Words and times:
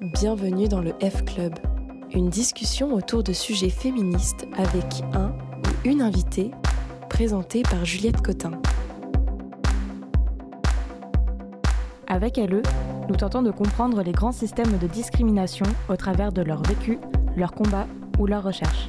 bienvenue 0.00 0.66
dans 0.66 0.80
le 0.80 0.92
F 1.02 1.24
Club, 1.26 1.54
une 2.14 2.30
discussion 2.30 2.94
autour 2.94 3.22
de 3.22 3.34
sujets 3.34 3.68
féministes 3.68 4.46
avec 4.56 5.02
un 5.12 5.28
ou 5.28 5.88
une 5.88 6.00
invitée, 6.00 6.50
présentée 7.10 7.62
par 7.62 7.84
Juliette 7.84 8.22
Cotin. 8.22 8.52
Avec 12.06 12.38
LE, 12.38 12.62
nous 13.10 13.16
tentons 13.16 13.42
de 13.42 13.50
comprendre 13.50 14.02
les 14.02 14.12
grands 14.12 14.32
systèmes 14.32 14.78
de 14.78 14.86
discrimination 14.86 15.66
au 15.90 15.96
travers 15.96 16.32
de 16.32 16.40
leur 16.40 16.62
vécu, 16.62 16.98
leur 17.36 17.52
combat 17.52 17.86
ou 18.18 18.26
leur 18.26 18.42
recherche. 18.42 18.88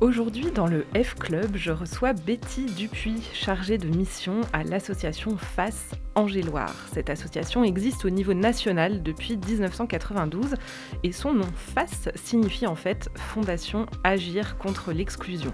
Aujourd'hui, 0.00 0.52
dans 0.52 0.68
le 0.68 0.86
F 0.94 1.16
Club, 1.16 1.56
je 1.56 1.72
reçois 1.72 2.12
Betty 2.12 2.66
Dupuis, 2.66 3.20
chargée 3.32 3.78
de 3.78 3.88
mission 3.88 4.42
à 4.52 4.62
l'association 4.62 5.36
FACE 5.36 5.90
Angéloire. 6.14 6.72
Cette 6.92 7.10
association 7.10 7.64
existe 7.64 8.04
au 8.04 8.10
niveau 8.10 8.32
national 8.32 9.02
depuis 9.02 9.36
1992 9.36 10.54
et 11.02 11.10
son 11.10 11.34
nom 11.34 11.48
FACE 11.74 12.10
signifie 12.14 12.68
en 12.68 12.76
fait 12.76 13.10
Fondation 13.16 13.86
Agir 14.04 14.56
contre 14.56 14.92
l'exclusion. 14.92 15.52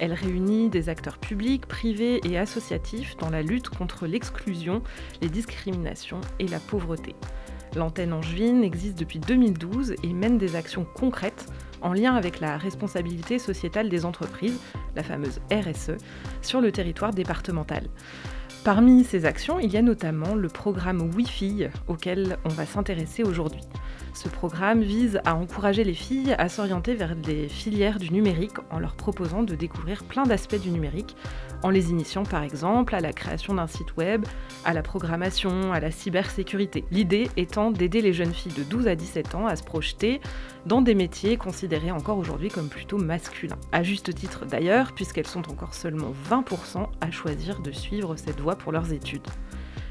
Elle 0.00 0.12
réunit 0.12 0.70
des 0.70 0.88
acteurs 0.88 1.18
publics, 1.18 1.66
privés 1.66 2.20
et 2.24 2.36
associatifs 2.36 3.16
dans 3.18 3.30
la 3.30 3.42
lutte 3.42 3.68
contre 3.68 4.08
l'exclusion, 4.08 4.82
les 5.22 5.28
discriminations 5.28 6.20
et 6.40 6.48
la 6.48 6.58
pauvreté. 6.58 7.14
L'antenne 7.76 8.12
angevine 8.12 8.64
existe 8.64 8.98
depuis 8.98 9.18
2012 9.18 9.94
et 10.02 10.12
mène 10.12 10.38
des 10.38 10.56
actions 10.56 10.86
concrètes 10.94 11.46
en 11.80 11.92
lien 11.92 12.14
avec 12.14 12.40
la 12.40 12.56
responsabilité 12.56 13.38
sociétale 13.38 13.88
des 13.88 14.04
entreprises, 14.04 14.58
la 14.96 15.02
fameuse 15.02 15.40
RSE, 15.52 15.96
sur 16.42 16.60
le 16.60 16.72
territoire 16.72 17.12
départemental. 17.12 17.84
Parmi 18.64 19.04
ces 19.04 19.24
actions, 19.24 19.60
il 19.60 19.72
y 19.72 19.76
a 19.76 19.82
notamment 19.82 20.34
le 20.34 20.48
programme 20.48 21.10
Wi-Fi 21.14 21.68
auquel 21.86 22.38
on 22.44 22.48
va 22.48 22.66
s'intéresser 22.66 23.22
aujourd'hui. 23.22 23.62
Ce 24.18 24.28
programme 24.28 24.82
vise 24.82 25.20
à 25.24 25.36
encourager 25.36 25.84
les 25.84 25.94
filles 25.94 26.34
à 26.38 26.48
s'orienter 26.48 26.96
vers 26.96 27.14
des 27.14 27.48
filières 27.48 28.00
du 28.00 28.10
numérique 28.10 28.56
en 28.72 28.80
leur 28.80 28.96
proposant 28.96 29.44
de 29.44 29.54
découvrir 29.54 30.02
plein 30.02 30.24
d'aspects 30.24 30.60
du 30.60 30.70
numérique, 30.70 31.14
en 31.62 31.70
les 31.70 31.90
initiant 31.90 32.24
par 32.24 32.42
exemple 32.42 32.96
à 32.96 33.00
la 33.00 33.12
création 33.12 33.54
d'un 33.54 33.68
site 33.68 33.96
web, 33.96 34.26
à 34.64 34.74
la 34.74 34.82
programmation, 34.82 35.72
à 35.72 35.78
la 35.78 35.92
cybersécurité. 35.92 36.84
L'idée 36.90 37.30
étant 37.36 37.70
d'aider 37.70 38.02
les 38.02 38.12
jeunes 38.12 38.34
filles 38.34 38.54
de 38.54 38.64
12 38.64 38.88
à 38.88 38.96
17 38.96 39.36
ans 39.36 39.46
à 39.46 39.54
se 39.54 39.62
projeter 39.62 40.20
dans 40.66 40.82
des 40.82 40.96
métiers 40.96 41.36
considérés 41.36 41.92
encore 41.92 42.18
aujourd'hui 42.18 42.48
comme 42.48 42.68
plutôt 42.68 42.98
masculins. 42.98 43.60
À 43.70 43.84
juste 43.84 44.12
titre 44.12 44.46
d'ailleurs, 44.46 44.94
puisqu'elles 44.96 45.28
sont 45.28 45.48
encore 45.48 45.74
seulement 45.74 46.12
20% 46.28 46.88
à 47.00 47.10
choisir 47.12 47.60
de 47.60 47.70
suivre 47.70 48.16
cette 48.16 48.40
voie 48.40 48.56
pour 48.56 48.72
leurs 48.72 48.92
études. 48.92 49.28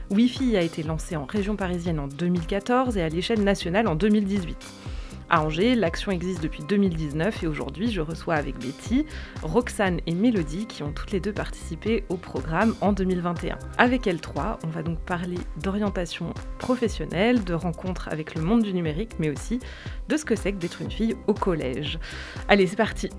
Wi-Fi 0.09 0.55
a 0.55 0.61
été 0.61 0.83
lancé 0.83 1.17
en 1.17 1.25
région 1.25 1.55
parisienne 1.55 2.00
en 2.00 2.08
2014 2.08 2.97
et 2.97 3.02
à 3.02 3.09
l'échelle 3.09 3.44
nationale 3.44 3.88
en 3.88 3.95
2018. 3.95 4.58
À 5.30 5.41
Angers, 5.44 5.75
l'action 5.75 6.14
existe 6.14 6.41
depuis 6.41 6.64
2019 6.64 7.44
et 7.44 7.47
aujourd'hui, 7.47 7.91
je 7.91 7.99
reçois 7.99 8.36
avec 8.36 8.58
Betty, 8.59 9.05
Roxane 9.44 9.99
et 10.05 10.14
Mélodie 10.14 10.66
qui 10.66 10.83
ont 10.83 10.94
toutes 10.94 11.11
les 11.11 11.19
deux 11.19 11.33
participé 11.33 12.05
au 12.08 12.16
programme 12.16 12.73
en 12.80 12.94
2021. 12.94 13.59
Avec 13.77 14.08
elles 14.08 14.22
trois, 14.22 14.58
on 14.66 14.69
va 14.69 14.83
donc 14.83 14.99
parler 14.99 15.38
d'orientation 15.61 16.33
professionnelle, 16.59 17.44
de 17.44 17.53
rencontres 17.53 18.08
avec 18.09 18.36
le 18.36 18.42
monde 18.42 18.64
du 18.64 18.73
numérique, 18.73 19.19
mais 19.19 19.30
aussi 19.30 19.59
de 20.08 20.16
ce 20.16 20.23
que 20.23 20.38
c'est 20.38 20.53
que 20.53 20.58
d'être 20.58 20.81
une 20.81 20.92
fille 20.92 21.17
au 21.27 21.33
collège. 21.33 21.99
Allez, 22.47 22.66
c'est 22.66 22.77
parti! 22.77 23.09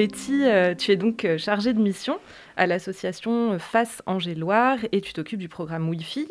Betty, 0.00 0.44
euh, 0.44 0.74
tu 0.74 0.92
es 0.92 0.96
donc 0.96 1.26
euh, 1.26 1.36
chargée 1.36 1.74
de 1.74 1.78
mission 1.78 2.20
à 2.56 2.66
l'association 2.66 3.58
Face 3.58 4.00
Angéloire 4.06 4.78
et 4.92 5.02
tu 5.02 5.12
t'occupes 5.12 5.40
du 5.40 5.50
programme 5.50 5.90
Wi-Fi, 5.90 6.26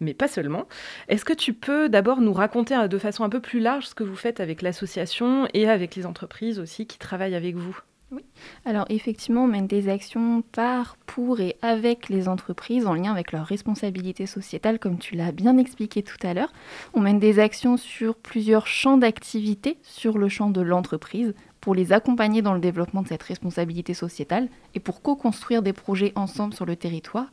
mais 0.00 0.12
pas 0.12 0.26
seulement. 0.26 0.66
Est-ce 1.06 1.24
que 1.24 1.32
tu 1.32 1.52
peux 1.52 1.88
d'abord 1.88 2.20
nous 2.20 2.32
raconter 2.32 2.74
euh, 2.74 2.88
de 2.88 2.98
façon 2.98 3.22
un 3.22 3.28
peu 3.28 3.38
plus 3.38 3.60
large 3.60 3.86
ce 3.86 3.94
que 3.94 4.02
vous 4.02 4.16
faites 4.16 4.40
avec 4.40 4.60
l'association 4.60 5.46
et 5.54 5.68
avec 5.68 5.94
les 5.94 6.04
entreprises 6.04 6.58
aussi 6.58 6.88
qui 6.88 6.98
travaillent 6.98 7.36
avec 7.36 7.54
vous? 7.54 7.78
Oui. 8.10 8.24
Alors 8.64 8.86
effectivement, 8.88 9.44
on 9.44 9.46
mène 9.46 9.68
des 9.68 9.88
actions 9.88 10.42
par, 10.50 10.96
pour 11.06 11.38
et 11.38 11.54
avec 11.62 12.08
les 12.08 12.28
entreprises 12.28 12.86
en 12.86 12.94
lien 12.94 13.12
avec 13.12 13.30
leurs 13.30 13.46
responsabilités 13.46 14.26
sociétales, 14.26 14.80
comme 14.80 14.98
tu 14.98 15.14
l'as 15.14 15.30
bien 15.30 15.58
expliqué 15.58 16.02
tout 16.02 16.18
à 16.24 16.34
l'heure. 16.34 16.52
On 16.92 17.00
mène 17.00 17.20
des 17.20 17.38
actions 17.38 17.76
sur 17.76 18.16
plusieurs 18.16 18.66
champs 18.66 18.98
d'activité 18.98 19.78
sur 19.82 20.18
le 20.18 20.28
champ 20.28 20.50
de 20.50 20.60
l'entreprise 20.60 21.34
pour 21.62 21.74
les 21.76 21.92
accompagner 21.92 22.42
dans 22.42 22.52
le 22.52 22.60
développement 22.60 23.02
de 23.02 23.08
cette 23.08 23.22
responsabilité 23.22 23.94
sociétale 23.94 24.48
et 24.74 24.80
pour 24.80 25.00
co-construire 25.00 25.62
des 25.62 25.72
projets 25.72 26.12
ensemble 26.16 26.52
sur 26.52 26.66
le 26.66 26.76
territoire. 26.76 27.30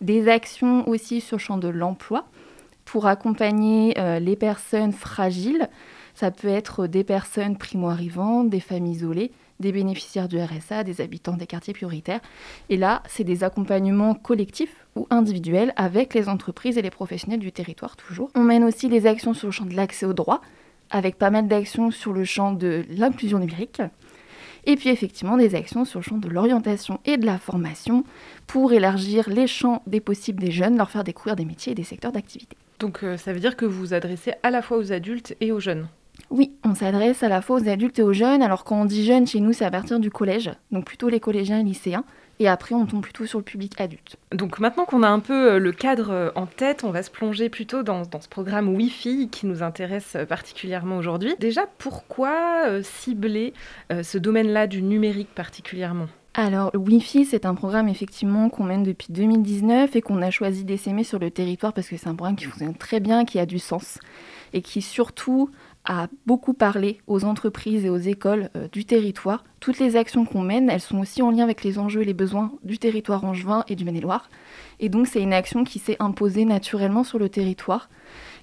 Des 0.00 0.28
actions 0.28 0.88
aussi 0.88 1.20
sur 1.20 1.36
le 1.36 1.42
champ 1.42 1.58
de 1.58 1.68
l'emploi 1.68 2.24
pour 2.86 3.06
accompagner 3.06 3.94
euh, 3.98 4.18
les 4.20 4.36
personnes 4.36 4.92
fragiles. 4.92 5.68
Ça 6.14 6.30
peut 6.30 6.48
être 6.48 6.86
des 6.86 7.04
personnes 7.04 7.58
primo-arrivantes, 7.58 8.48
des 8.48 8.60
familles 8.60 8.94
isolées, 8.94 9.32
des 9.60 9.72
bénéficiaires 9.72 10.28
du 10.28 10.40
RSA, 10.40 10.82
des 10.82 11.02
habitants 11.02 11.36
des 11.36 11.46
quartiers 11.46 11.74
prioritaires. 11.74 12.20
Et 12.70 12.78
là, 12.78 13.02
c'est 13.06 13.24
des 13.24 13.44
accompagnements 13.44 14.14
collectifs 14.14 14.86
ou 14.96 15.06
individuels 15.10 15.74
avec 15.76 16.14
les 16.14 16.30
entreprises 16.30 16.78
et 16.78 16.82
les 16.82 16.90
professionnels 16.90 17.40
du 17.40 17.52
territoire 17.52 17.96
toujours. 17.96 18.30
On 18.34 18.44
mène 18.44 18.64
aussi 18.64 18.88
des 18.88 19.06
actions 19.06 19.34
sur 19.34 19.48
le 19.48 19.52
champ 19.52 19.66
de 19.66 19.74
l'accès 19.74 20.06
aux 20.06 20.14
droits, 20.14 20.40
avec 20.90 21.18
pas 21.18 21.30
mal 21.30 21.48
d'actions 21.48 21.90
sur 21.90 22.12
le 22.12 22.24
champ 22.24 22.52
de 22.52 22.84
l'inclusion 22.90 23.38
numérique. 23.38 23.82
Et 24.64 24.76
puis 24.76 24.90
effectivement 24.90 25.36
des 25.36 25.54
actions 25.54 25.84
sur 25.84 26.00
le 26.00 26.04
champ 26.04 26.18
de 26.18 26.28
l'orientation 26.28 27.00
et 27.06 27.16
de 27.16 27.24
la 27.24 27.38
formation 27.38 28.04
pour 28.46 28.72
élargir 28.72 29.30
les 29.30 29.46
champs 29.46 29.82
des 29.86 30.00
possibles 30.00 30.40
des 30.40 30.50
jeunes, 30.50 30.76
leur 30.76 30.90
faire 30.90 31.04
découvrir 31.04 31.36
des 31.36 31.44
métiers 31.44 31.72
et 31.72 31.74
des 31.74 31.84
secteurs 31.84 32.12
d'activité. 32.12 32.56
Donc 32.78 33.02
euh, 33.02 33.16
ça 33.16 33.32
veut 33.32 33.40
dire 33.40 33.56
que 33.56 33.64
vous 33.64 33.78
vous 33.78 33.94
adressez 33.94 34.34
à 34.42 34.50
la 34.50 34.62
fois 34.62 34.76
aux 34.76 34.92
adultes 34.92 35.34
et 35.40 35.52
aux 35.52 35.60
jeunes? 35.60 35.88
Oui, 36.30 36.52
on 36.64 36.74
s'adresse 36.74 37.22
à 37.22 37.28
la 37.28 37.40
fois 37.40 37.60
aux 37.60 37.68
adultes 37.68 37.98
et 37.98 38.02
aux 38.02 38.12
jeunes. 38.12 38.42
Alors 38.42 38.64
quand 38.64 38.82
on 38.82 38.84
dit 38.84 39.06
jeunes, 39.06 39.26
chez 39.26 39.40
nous, 39.40 39.52
c'est 39.52 39.64
à 39.64 39.70
partir 39.70 39.98
du 40.00 40.10
collège, 40.10 40.50
donc 40.70 40.84
plutôt 40.84 41.08
les 41.08 41.20
collégiens 41.20 41.60
et 41.60 41.64
lycéens. 41.64 42.04
Et 42.40 42.48
après, 42.48 42.74
on 42.74 42.86
tombe 42.86 43.02
plutôt 43.02 43.26
sur 43.26 43.38
le 43.38 43.44
public 43.44 43.80
adulte. 43.80 44.16
Donc 44.32 44.60
maintenant 44.60 44.84
qu'on 44.84 45.02
a 45.02 45.08
un 45.08 45.20
peu 45.20 45.52
euh, 45.52 45.58
le 45.58 45.72
cadre 45.72 46.10
euh, 46.10 46.30
en 46.34 46.46
tête, 46.46 46.84
on 46.84 46.90
va 46.90 47.02
se 47.02 47.10
plonger 47.10 47.48
plutôt 47.48 47.82
dans, 47.82 48.04
ce 48.04 48.28
programme 48.28 48.68
Wi-Fi 48.68 49.28
qui 49.30 49.46
nous 49.46 49.62
intéresse 49.62 50.14
euh, 50.14 50.24
particulièrement 50.24 50.98
aujourd'hui. 50.98 51.34
Déjà, 51.40 51.66
pourquoi 51.78 52.82
cibler 52.82 53.52
ce 53.90 54.18
domaine-là 54.18 54.66
du 54.66 54.82
numérique 54.82 55.34
particulièrement? 55.34 56.06
Alors, 56.34 56.70
le 56.72 56.78
Wi-Fi, 56.78 57.24
c'est 57.24 57.46
un 57.46 57.54
programme 57.54 57.88
effectivement 57.88 58.48
qu'on 58.48 58.64
mène 58.64 58.84
depuis 58.84 59.08
2019 59.10 59.96
et 59.96 60.02
qu'on 60.02 60.22
a 60.22 60.30
choisi 60.30 60.64
d'essaimer 60.64 61.02
sur 61.02 61.18
le 61.18 61.30
territoire 61.30 61.72
parce 61.72 61.88
que 61.88 61.96
c'est 61.96 62.08
un 62.08 62.14
programme 62.14 62.36
qui 62.36 62.44
fonctionne 62.44 62.76
très 62.76 63.00
bien, 63.00 63.24
qui 63.24 63.38
a 63.38 63.46
du 63.46 63.58
sens 63.58 63.98
et 64.52 64.62
qui 64.62 64.80
surtout 64.82 65.50
a 65.84 66.08
beaucoup 66.26 66.54
parlé 66.54 66.98
aux 67.06 67.24
entreprises 67.24 67.84
et 67.84 67.90
aux 67.90 67.96
écoles 67.96 68.50
euh, 68.56 68.68
du 68.70 68.84
territoire. 68.84 69.44
Toutes 69.60 69.78
les 69.78 69.96
actions 69.96 70.24
qu'on 70.24 70.42
mène, 70.42 70.70
elles 70.70 70.80
sont 70.80 70.98
aussi 70.98 71.22
en 71.22 71.30
lien 71.30 71.44
avec 71.44 71.64
les 71.64 71.78
enjeux 71.78 72.02
et 72.02 72.04
les 72.04 72.14
besoins 72.14 72.52
du 72.62 72.78
territoire 72.78 73.24
angevin 73.24 73.64
et 73.68 73.76
du 73.76 73.84
Maine-et-Loire. 73.84 74.28
Et 74.80 74.88
donc 74.88 75.06
c'est 75.06 75.22
une 75.22 75.32
action 75.32 75.64
qui 75.64 75.78
s'est 75.78 75.96
imposée 75.98 76.44
naturellement 76.44 77.04
sur 77.04 77.18
le 77.18 77.28
territoire. 77.28 77.88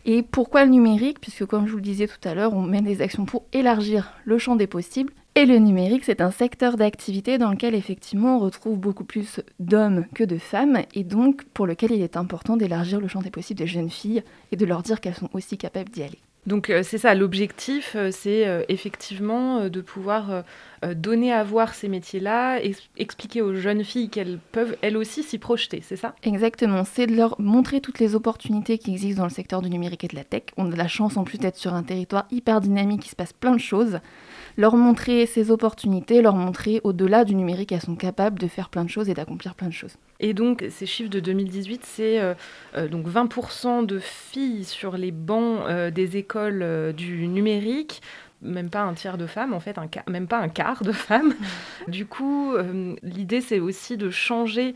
Et 0.05 0.21
pourquoi 0.21 0.65
le 0.65 0.71
numérique? 0.71 1.19
Puisque 1.19 1.45
comme 1.45 1.65
je 1.65 1.71
vous 1.71 1.77
le 1.77 1.83
disais 1.83 2.07
tout 2.07 2.27
à 2.27 2.35
l'heure, 2.35 2.53
on 2.53 2.61
mène 2.61 2.85
des 2.85 3.01
actions 3.01 3.25
pour 3.25 3.45
élargir 3.53 4.13
le 4.23 4.37
champ 4.37 4.55
des 4.55 4.67
possibles. 4.67 5.13
Et 5.37 5.45
le 5.45 5.57
numérique, 5.57 6.05
c'est 6.05 6.21
un 6.21 6.31
secteur 6.31 6.77
d'activité 6.77 7.37
dans 7.37 7.51
lequel 7.51 7.75
effectivement 7.75 8.37
on 8.37 8.39
retrouve 8.39 8.79
beaucoup 8.79 9.03
plus 9.03 9.41
d'hommes 9.59 10.05
que 10.15 10.23
de 10.23 10.37
femmes, 10.37 10.83
et 10.93 11.03
donc 11.03 11.43
pour 11.53 11.67
lequel 11.67 11.91
il 11.91 12.01
est 12.01 12.15
important 12.15 12.55
d'élargir 12.55 13.01
le 13.01 13.09
champ 13.09 13.21
des 13.21 13.31
possibles 13.31 13.57
des 13.57 13.67
jeunes 13.67 13.89
filles 13.89 14.23
et 14.53 14.55
de 14.55 14.65
leur 14.65 14.81
dire 14.81 15.01
qu'elles 15.01 15.15
sont 15.15 15.29
aussi 15.33 15.57
capables 15.57 15.89
d'y 15.89 16.03
aller. 16.03 16.19
Donc 16.45 16.69
euh, 16.69 16.83
c'est 16.83 16.99
ça, 16.99 17.15
l'objectif, 17.15 17.95
euh, 17.95 18.11
c'est 18.11 18.47
euh, 18.47 18.63
effectivement 18.69 19.67
de 19.69 19.81
pouvoir 19.81 20.43
donner 20.83 21.33
à 21.33 21.43
voir 21.43 21.73
ces 21.73 21.87
métiers-là 21.87 22.59
expliquer 22.97 23.41
aux 23.41 23.55
jeunes 23.55 23.83
filles 23.83 24.09
qu'elles 24.09 24.37
peuvent 24.51 24.77
elles 24.83 24.97
aussi 24.97 25.23
s'y 25.23 25.39
projeter, 25.39 25.81
c'est 25.81 25.95
ça? 25.95 26.13
Exactement, 26.21 26.83
c'est 26.83 27.07
de 27.07 27.15
leur 27.15 27.41
montrer 27.41 27.81
toutes 27.81 27.97
les 27.97 28.13
opportunités 28.13 28.77
qui 28.77 28.91
existent 28.91 29.21
dans 29.21 29.27
le 29.27 29.33
secteur 29.33 29.63
du 29.63 29.69
numérique 29.71 30.03
et 30.03 30.07
de 30.07 30.15
la 30.15 30.23
tech. 30.23 30.43
On 30.57 30.71
a 30.71 30.75
la 30.75 30.87
chance 30.87 31.17
en 31.17 31.23
plus 31.23 31.39
d'être 31.39 31.55
sur 31.55 31.73
un 31.73 31.81
territoire 31.81 32.27
hyper 32.29 32.61
dynamique, 32.61 33.07
il 33.07 33.09
se 33.09 33.15
passe 33.15 33.33
plein 33.33 33.53
de 33.53 33.59
choses 33.59 33.99
leur 34.57 34.75
montrer 34.75 35.25
ces 35.25 35.51
opportunités, 35.51 36.21
leur 36.21 36.35
montrer 36.35 36.81
au-delà 36.83 37.25
du 37.25 37.35
numérique, 37.35 37.71
elles 37.71 37.81
sont 37.81 37.95
capables 37.95 38.39
de 38.39 38.47
faire 38.47 38.69
plein 38.69 38.85
de 38.85 38.89
choses 38.89 39.09
et 39.09 39.13
d'accomplir 39.13 39.55
plein 39.55 39.67
de 39.67 39.73
choses. 39.73 39.95
Et 40.19 40.33
donc, 40.33 40.65
ces 40.69 40.85
chiffres 40.85 41.09
de 41.09 41.19
2018, 41.19 41.85
c'est 41.85 42.21
euh, 42.21 42.33
euh, 42.77 42.87
donc 42.87 43.07
20% 43.07 43.85
de 43.85 43.99
filles 43.99 44.63
sur 44.63 44.97
les 44.97 45.11
bancs 45.11 45.59
euh, 45.67 45.91
des 45.91 46.17
écoles 46.17 46.93
du 46.93 47.27
numérique, 47.27 48.01
même 48.41 48.69
pas 48.69 48.81
un 48.81 48.93
tiers 48.93 49.17
de 49.17 49.25
femmes, 49.25 49.53
en 49.53 49.59
fait, 49.59 49.77
un 49.77 49.87
même 50.09 50.27
pas 50.27 50.39
un 50.39 50.47
quart 50.47 50.83
de 50.83 50.91
femmes. 50.91 51.33
du 51.87 52.05
coup, 52.05 52.53
l'idée, 53.01 53.41
c'est 53.41 53.59
aussi 53.59 53.97
de 53.97 54.09
changer 54.09 54.75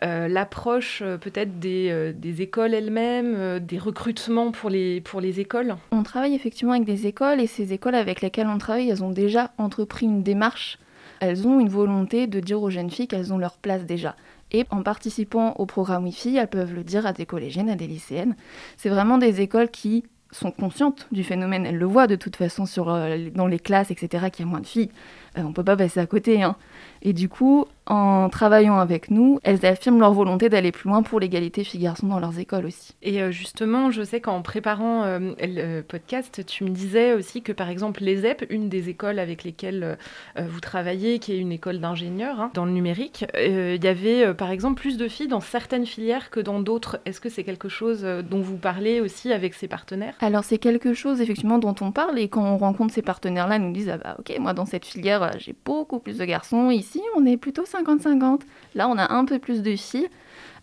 l'approche 0.00 1.02
peut-être 1.20 1.58
des, 1.58 2.12
des, 2.14 2.42
écoles 2.42 2.72
elles-mêmes, 2.72 3.58
des 3.58 3.78
recrutements 3.78 4.52
pour 4.52 4.70
les, 4.70 5.00
pour 5.02 5.20
les 5.20 5.38
écoles. 5.38 5.76
On 5.92 6.02
travaille 6.02 6.34
effectivement 6.34 6.72
avec 6.72 6.86
des 6.86 7.06
écoles 7.06 7.40
et 7.40 7.46
ces 7.46 7.74
écoles 7.74 7.94
avec 7.94 8.22
lesquelles 8.22 8.48
on 8.48 8.58
travaille, 8.58 8.88
elles 8.88 9.04
ont 9.04 9.10
déjà 9.10 9.52
entrepris 9.58 10.06
une 10.06 10.22
démarche 10.22 10.78
elles 11.20 11.46
ont 11.46 11.60
une 11.60 11.68
volonté 11.68 12.26
de 12.26 12.40
dire 12.40 12.62
aux 12.62 12.70
jeunes 12.70 12.90
filles 12.90 13.06
qu'elles 13.06 13.32
ont 13.32 13.38
leur 13.38 13.58
place 13.58 13.84
déjà. 13.84 14.16
Et 14.52 14.64
en 14.70 14.82
participant 14.82 15.54
au 15.54 15.66
programme 15.66 16.04
Wi-Fi, 16.04 16.36
elles 16.36 16.48
peuvent 16.48 16.74
le 16.74 16.84
dire 16.84 17.06
à 17.06 17.12
des 17.12 17.26
collégiennes, 17.26 17.70
à 17.70 17.76
des 17.76 17.86
lycéennes. 17.86 18.34
C'est 18.76 18.88
vraiment 18.88 19.18
des 19.18 19.40
écoles 19.40 19.70
qui 19.70 20.04
sont 20.32 20.50
conscientes 20.50 21.08
du 21.12 21.24
phénomène. 21.24 21.66
Elles 21.66 21.78
le 21.78 21.86
voient 21.86 22.06
de 22.06 22.16
toute 22.16 22.36
façon 22.36 22.64
euh, 22.78 23.30
dans 23.34 23.46
les 23.46 23.58
classes, 23.58 23.90
etc., 23.90 24.26
qu'il 24.32 24.44
y 24.44 24.48
a 24.48 24.50
moins 24.50 24.60
de 24.60 24.66
filles. 24.66 24.90
Euh, 25.38 25.42
on 25.42 25.48
ne 25.48 25.52
peut 25.52 25.64
pas 25.64 25.76
passer 25.76 26.00
à 26.00 26.06
côté. 26.06 26.42
Hein. 26.42 26.56
Et 27.02 27.12
du 27.12 27.28
coup, 27.28 27.66
en 27.86 28.28
travaillant 28.28 28.78
avec 28.78 29.10
nous, 29.10 29.40
elles 29.42 29.66
affirment 29.66 30.00
leur 30.00 30.12
volonté 30.12 30.48
d'aller 30.48 30.70
plus 30.70 30.88
loin 30.88 31.02
pour 31.02 31.18
l'égalité 31.18 31.64
filles-garçons 31.64 32.06
dans 32.06 32.20
leurs 32.20 32.38
écoles 32.38 32.66
aussi. 32.66 32.94
Et 33.02 33.20
euh, 33.20 33.30
justement, 33.30 33.90
je 33.90 34.02
sais 34.02 34.20
qu'en 34.20 34.42
préparant 34.42 35.02
euh, 35.04 35.32
le 35.40 35.80
podcast, 35.80 36.44
tu 36.46 36.64
me 36.64 36.70
disais 36.70 37.14
aussi 37.14 37.42
que 37.42 37.52
par 37.52 37.68
exemple 37.68 38.04
l'ESEP, 38.04 38.46
une 38.50 38.68
des 38.68 38.90
écoles 38.90 39.18
avec 39.18 39.42
lesquelles 39.44 39.98
euh, 40.38 40.42
vous 40.46 40.60
travaillez, 40.60 41.18
qui 41.18 41.32
est 41.32 41.38
une 41.38 41.52
école 41.52 41.80
d'ingénieurs 41.80 42.40
hein, 42.40 42.50
dans 42.54 42.64
le 42.64 42.70
numérique, 42.70 43.24
il 43.36 43.82
y 43.82 43.88
avait 43.88 44.34
par 44.34 44.50
exemple 44.50 44.80
plus 44.80 44.96
de 44.96 45.08
filles 45.08 45.28
dans 45.28 45.40
certaines 45.40 45.86
filières 45.86 46.30
que 46.30 46.40
dans 46.40 46.60
d'autres. 46.60 47.00
Est-ce 47.06 47.20
que 47.20 47.28
c'est 47.28 47.44
quelque 47.44 47.68
chose 47.68 48.02
dont 48.02 48.40
vous 48.40 48.56
parlez 48.56 49.00
aussi 49.00 49.32
avec 49.32 49.54
ces 49.54 49.66
partenaires? 49.66 50.14
Alors 50.20 50.44
c'est 50.44 50.58
quelque 50.58 50.94
chose 50.94 51.20
effectivement 51.20 51.58
dont 51.58 51.74
on 51.80 51.90
parle 51.90 52.18
et 52.18 52.28
quand 52.28 52.44
on 52.44 52.58
rencontre 52.58 52.94
ces 52.94 53.02
partenaires-là, 53.02 53.56
ils 53.56 53.62
nous 53.62 53.72
disent 53.72 53.88
ah 53.88 53.98
bah 53.98 54.16
ok, 54.18 54.38
moi 54.38 54.52
dans 54.52 54.66
cette 54.66 54.84
filière 54.84 55.32
j'ai 55.38 55.54
beaucoup 55.64 55.98
plus 55.98 56.18
de 56.18 56.24
garçons, 56.24 56.70
ici 56.70 56.89
on 57.16 57.26
est 57.26 57.36
plutôt 57.36 57.64
50-50. 57.64 58.40
Là, 58.74 58.88
on 58.88 58.98
a 58.98 59.12
un 59.12 59.24
peu 59.24 59.38
plus 59.38 59.62
de 59.62 59.76
filles. 59.76 60.08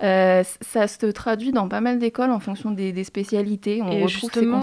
Euh, 0.04 0.44
ça 0.62 0.88
se 0.88 1.08
traduit 1.08 1.52
dans 1.52 1.68
pas 1.68 1.82
mal 1.82 1.98
d'écoles 1.98 2.30
en 2.30 2.40
fonction 2.40 2.72
des, 2.72 3.04
spécialités. 3.04 3.82
On 3.82 3.92
Et 3.92 4.08
justement, 4.08 4.62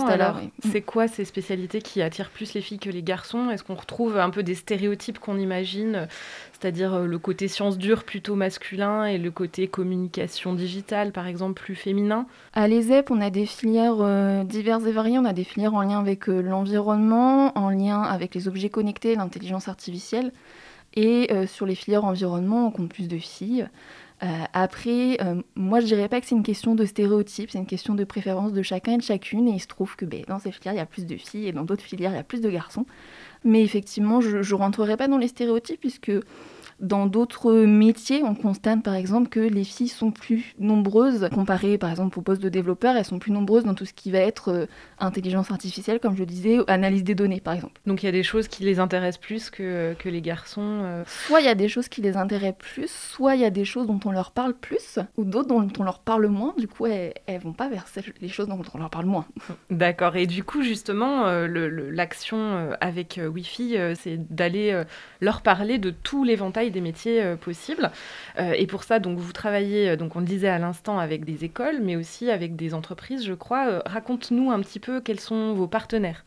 c'est 0.71 0.83
quoi 0.83 1.09
ces 1.09 1.25
spécialités 1.25 1.83
qui 1.83 2.03
attirent 2.03 2.31
plus 2.31 2.55
les 2.55 2.61
filles 2.61 2.79
que 2.79 2.91
les 2.91 3.03
garçons? 3.03 3.51
Est-ce 3.51 3.65
qu'on 3.65 3.75
retrouve 3.75 4.17
un 4.19 4.31
peu 4.31 4.43
des 4.43 4.55
stéréotypes 4.55 5.19
qu'on 5.19 5.39
imagine, 5.39 6.07
c'est-à-dire 6.53 6.95
euh, 6.95 7.07
le 7.07 7.19
côté 7.19 7.49
sciences 7.49 7.79
dures 7.79 8.05
plutôt 8.05 8.37
masculin 8.37 9.07
et 9.07 9.19
le 9.19 9.31
côté 9.31 9.67
communication 9.67 10.55
digitale, 10.55 11.11
par 11.11 11.27
exemple, 11.27 11.61
plus 11.61 11.75
féminin? 11.75 12.27
À 12.53 12.69
l'ESEP, 12.69 13.11
on 13.11 13.21
a 13.21 13.31
des 13.31 13.47
filières 13.47 13.97
euh, 14.01 14.45
diverses 14.45 14.87
et 14.87 14.93
variées. 14.93 15.19
On 15.19 15.25
a 15.25 15.33
des 15.33 15.45
filières 15.45 15.75
en 15.75 15.83
lien 15.83 15.99
avec 15.99 16.29
l'environnement, 16.29 17.57
en 17.59 17.71
lien 17.71 18.03
avec 18.03 18.35
les 18.35 18.47
objets 18.47 18.71
connectés, 18.71 19.17
l'intelligence 19.17 19.69
artificielle. 19.69 20.33
Et 20.94 21.32
euh, 21.32 21.46
sur 21.46 21.67
les 21.67 21.75
filières 21.75 22.05
environnement, 22.05 22.69
on 22.69 22.70
compte 22.70 22.88
plus 22.88 23.08
de 23.08 23.19
filles. 23.19 23.69
Euh, 24.23 24.26
après, 24.52 25.19
euh, 25.23 25.43
moi 25.56 25.81
je 25.81 25.87
dirais 25.87 26.08
pas 26.08 26.20
que 26.20 26.26
c'est 26.26 26.37
une 26.37 26.44
question 26.44 26.76
de 26.76 26.85
stéréotype, 26.85 27.50
c'est 27.50 27.58
une 27.58 27.67
question 27.67 27.94
de 27.94 28.05
préférence 28.05 28.52
de 28.52 28.62
chacun 28.62 28.93
et 28.93 28.96
de 28.96 29.02
chacune. 29.02 29.49
Et 29.49 29.52
il 29.52 29.61
se 29.61 29.67
trouve 29.67 29.96
que 29.96 30.05
ben, 30.05 30.23
dans 30.29 30.38
ces 30.38 30.52
filières, 30.52 30.75
il 30.75 30.79
y 30.79 30.81
a 30.81 30.87
plus 30.87 31.05
de 31.05 31.17
filles 31.17 31.49
et 31.49 31.52
dans 31.52 31.64
d'autres 31.64 31.82
filières, 31.82 32.12
il 32.12 32.17
y 32.17 32.20
a 32.20 32.25
plus 32.25 32.41
de 32.41 32.49
garçons. 32.49 32.87
Mais 33.43 33.62
effectivement, 33.62 34.20
je 34.20 34.38
ne 34.38 34.55
rentrerai 34.55 34.96
pas 34.96 35.08
dans 35.08 35.19
les 35.19 35.29
stéréotypes 35.29 35.81
puisque 35.81 36.12
dans 36.81 37.06
d'autres 37.06 37.53
métiers, 37.65 38.23
on 38.23 38.35
constate 38.35 38.82
par 38.82 38.94
exemple 38.94 39.29
que 39.29 39.41
les 39.41 39.65
filles 39.65 39.88
sont 39.88 40.11
plus 40.11 40.55
nombreuses, 40.59 41.29
comparées 41.32 41.79
par 41.79 41.91
exemple 41.91 42.19
au 42.19 42.23
poste 42.23 42.43
de 42.43 42.49
développeur, 42.49 42.97
elles 42.97 43.05
sont 43.05 43.19
plus 43.19 43.32
nombreuses 43.32 43.65
dans 43.65 43.75
tout 43.75 43.85
ce 43.85 43.93
qui 43.93 44.11
va 44.11 44.19
être 44.19 44.49
euh, 44.49 44.67
intelligence 44.99 45.50
artificielle, 45.50 46.00
comme 46.00 46.17
je 46.17 46.25
disais, 46.25 46.59
analyse 46.67 47.05
des 47.05 47.15
données 47.15 47.41
par 47.41 47.55
exemple. 47.55 47.81
Donc 47.87 48.03
il 48.03 48.06
y 48.06 48.09
a 48.09 48.12
des 48.12 48.23
choses 48.23 48.49
qui 48.49 48.65
les 48.65 48.79
intéressent 48.79 49.21
plus 49.21 49.50
que, 49.50 49.94
que 49.99 50.09
les 50.09 50.21
garçons 50.21 50.81
euh. 50.82 51.05
Soit 51.06 51.41
il 51.41 51.47
y 51.47 51.49
a 51.49 51.55
des 51.55 51.69
choses 51.69 51.88
qui 51.88 52.00
les 52.00 52.17
intéressent 52.17 52.59
plus, 52.59 52.91
soit 52.91 53.35
il 53.35 53.43
y 53.43 53.44
a 53.44 53.50
des 53.50 53.65
choses 53.65 53.87
dont 53.87 54.00
on 54.05 54.11
leur 54.11 54.32
parle 54.32 54.55
plus, 54.55 54.99
ou 55.17 55.25
d'autres 55.25 55.49
dont 55.49 55.69
on 55.79 55.82
leur 55.82 56.00
parle 56.00 56.27
moins, 56.27 56.55
du 56.59 56.69
coup 56.69 56.87
elles, 56.87 57.15
elles 57.27 57.41
vont 57.41 57.53
pas 57.53 57.69
vers 57.69 57.87
les 58.20 58.29
choses 58.29 58.49
dont 58.49 58.61
on 58.75 58.79
leur 58.79 58.91
parle 58.91 59.06
moins. 59.06 59.27
D'accord, 59.70 60.17
et 60.17 60.27
du 60.27 60.44
coup 60.44 60.62
justement, 60.62 61.27
euh, 61.27 61.47
l'action 61.93 62.70
avec 62.81 63.20
Wi-Fi, 63.23 63.77
c'est 63.94 64.35
d'aller 64.35 64.82
leur 65.20 65.43
parler 65.43 65.79
de 65.79 65.91
tout 65.91 66.25
l'éventail 66.25 66.64
des 66.71 66.81
métiers 66.81 67.23
euh, 67.23 67.37
possibles. 67.37 67.91
Euh, 68.39 68.53
et 68.57 68.67
pour 68.67 68.85
ça, 68.85 68.99
donc, 68.99 69.19
vous 69.19 69.33
travaillez, 69.33 69.91
euh, 69.91 69.97
donc 69.97 70.17
on 70.17 70.21
le 70.21 70.27
disait 70.27 70.49
à 70.49 70.59
l'instant, 70.59 70.99
avec 70.99 71.25
des 71.25 71.45
écoles, 71.45 71.81
mais 71.83 71.97
aussi 71.97 72.31
avec 72.31 72.57
des 72.57 72.75
entreprises, 72.75 73.25
je 73.25 73.35
crois. 73.35 73.83
Raconte-nous 73.87 74.51
un 74.51 74.61
petit 74.61 74.81
peu 74.81 75.01
quels 75.01 75.21
sont 75.21 75.55
vos 75.55 75.67
partenaires 75.67 76.25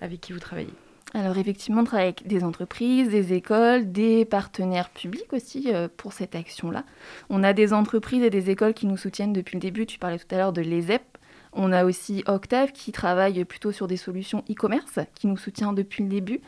avec 0.00 0.20
qui 0.20 0.32
vous 0.32 0.40
travaillez. 0.40 0.72
Alors 1.14 1.38
effectivement, 1.38 1.80
on 1.80 1.84
travaille 1.84 2.06
avec 2.06 2.26
des 2.26 2.44
entreprises, 2.44 3.08
des 3.08 3.32
écoles, 3.32 3.90
des 3.90 4.24
partenaires 4.24 4.90
publics 4.90 5.32
aussi 5.32 5.72
pour 5.96 6.12
cette 6.12 6.34
action-là. 6.34 6.84
On 7.30 7.42
a 7.42 7.52
des 7.54 7.72
entreprises 7.72 8.22
et 8.22 8.28
des 8.28 8.50
écoles 8.50 8.74
qui 8.74 8.86
nous 8.86 8.98
soutiennent 8.98 9.32
depuis 9.32 9.54
le 9.54 9.60
début. 9.60 9.86
Tu 9.86 9.98
parlais 9.98 10.18
tout 10.18 10.26
à 10.34 10.36
l'heure 10.36 10.52
de 10.52 10.60
l'ESEP. 10.60 11.02
On 11.52 11.72
a 11.72 11.84
aussi 11.86 12.22
Octave 12.26 12.72
qui 12.72 12.92
travaille 12.92 13.42
plutôt 13.46 13.72
sur 13.72 13.86
des 13.86 13.96
solutions 13.96 14.44
e-commerce, 14.50 14.98
qui 15.14 15.26
nous 15.26 15.38
soutient 15.38 15.72
depuis 15.72 16.02
le 16.02 16.10
début. 16.10 16.40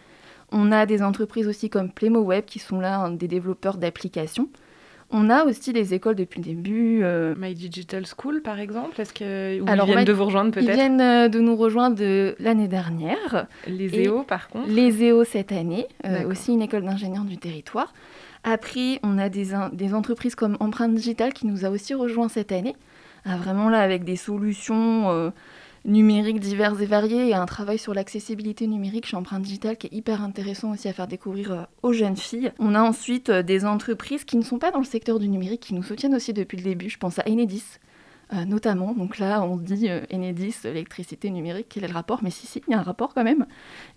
On 0.50 0.72
a 0.72 0.86
des 0.86 1.02
entreprises 1.02 1.46
aussi 1.46 1.68
comme 1.68 1.90
PlaymoWeb 1.90 2.44
qui 2.44 2.58
sont 2.58 2.80
là, 2.80 3.08
des 3.10 3.28
développeurs 3.28 3.76
d'applications. 3.76 4.48
On 5.10 5.30
a 5.30 5.44
aussi 5.44 5.72
des 5.72 5.94
écoles 5.94 6.16
depuis 6.16 6.40
le 6.40 6.44
début. 6.44 7.00
Euh, 7.02 7.34
My 7.38 7.54
Digital 7.54 8.04
School, 8.04 8.42
par 8.42 8.60
exemple 8.60 9.00
Est-ce 9.00 9.14
qu'ils 9.14 9.62
viennent 9.64 10.04
de 10.04 10.12
vous 10.12 10.26
rejoindre 10.26 10.50
peut-être 10.50 10.68
Ils 10.68 10.74
viennent 10.74 11.00
euh, 11.00 11.28
de 11.28 11.40
nous 11.40 11.56
rejoindre 11.56 12.02
l'année 12.38 12.68
dernière. 12.68 13.46
Les 13.66 14.06
EO, 14.06 14.22
par 14.22 14.48
contre 14.48 14.68
Les 14.68 15.02
EO 15.02 15.24
cette 15.24 15.52
année, 15.52 15.86
euh, 16.04 16.28
aussi 16.28 16.52
une 16.52 16.60
école 16.60 16.84
d'ingénieurs 16.84 17.24
du 17.24 17.38
territoire. 17.38 17.94
Après, 18.44 19.00
on 19.02 19.18
a 19.18 19.30
des, 19.30 19.48
des, 19.72 19.94
entreprises 19.94 20.34
comme 20.34 20.56
Empreinte 20.60 20.94
Digital 20.94 21.32
qui 21.32 21.46
nous 21.46 21.64
a 21.64 21.70
aussi 21.70 21.94
rejoint 21.94 22.28
cette 22.28 22.52
année. 22.52 22.76
Ah, 23.24 23.36
vraiment 23.36 23.68
là, 23.70 23.80
avec 23.80 24.04
des 24.04 24.16
solutions 24.16 25.32
numériques 25.88 26.38
divers 26.38 26.80
et 26.80 26.86
variés 26.86 27.28
et 27.28 27.34
un 27.34 27.46
travail 27.46 27.78
sur 27.78 27.94
l'accessibilité 27.94 28.66
numérique 28.66 29.06
chez 29.06 29.16
Empreinte 29.16 29.42
Digitale 29.42 29.76
qui 29.76 29.88
est 29.88 29.92
hyper 29.92 30.22
intéressant 30.22 30.72
aussi 30.72 30.88
à 30.88 30.92
faire 30.92 31.08
découvrir 31.08 31.52
euh, 31.52 31.62
aux 31.82 31.92
jeunes 31.92 32.16
filles. 32.16 32.52
On 32.58 32.74
a 32.74 32.82
ensuite 32.82 33.30
euh, 33.30 33.42
des 33.42 33.64
entreprises 33.64 34.24
qui 34.24 34.36
ne 34.36 34.42
sont 34.42 34.58
pas 34.58 34.70
dans 34.70 34.78
le 34.78 34.84
secteur 34.84 35.18
du 35.18 35.28
numérique, 35.28 35.62
qui 35.62 35.74
nous 35.74 35.82
soutiennent 35.82 36.14
aussi 36.14 36.32
depuis 36.32 36.58
le 36.58 36.62
début. 36.62 36.90
Je 36.90 36.98
pense 36.98 37.18
à 37.18 37.24
Enedis, 37.26 37.64
euh, 38.34 38.44
notamment. 38.44 38.92
Donc 38.92 39.18
là, 39.18 39.42
on 39.42 39.56
dit 39.56 39.88
euh, 39.88 40.02
Enedis, 40.12 40.54
électricité 40.64 41.30
numérique, 41.30 41.68
quel 41.70 41.84
est 41.84 41.88
le 41.88 41.94
rapport? 41.94 42.22
Mais 42.22 42.30
si, 42.30 42.46
si, 42.46 42.62
il 42.68 42.72
y 42.72 42.74
a 42.74 42.78
un 42.78 42.82
rapport 42.82 43.14
quand 43.14 43.24
même. 43.24 43.46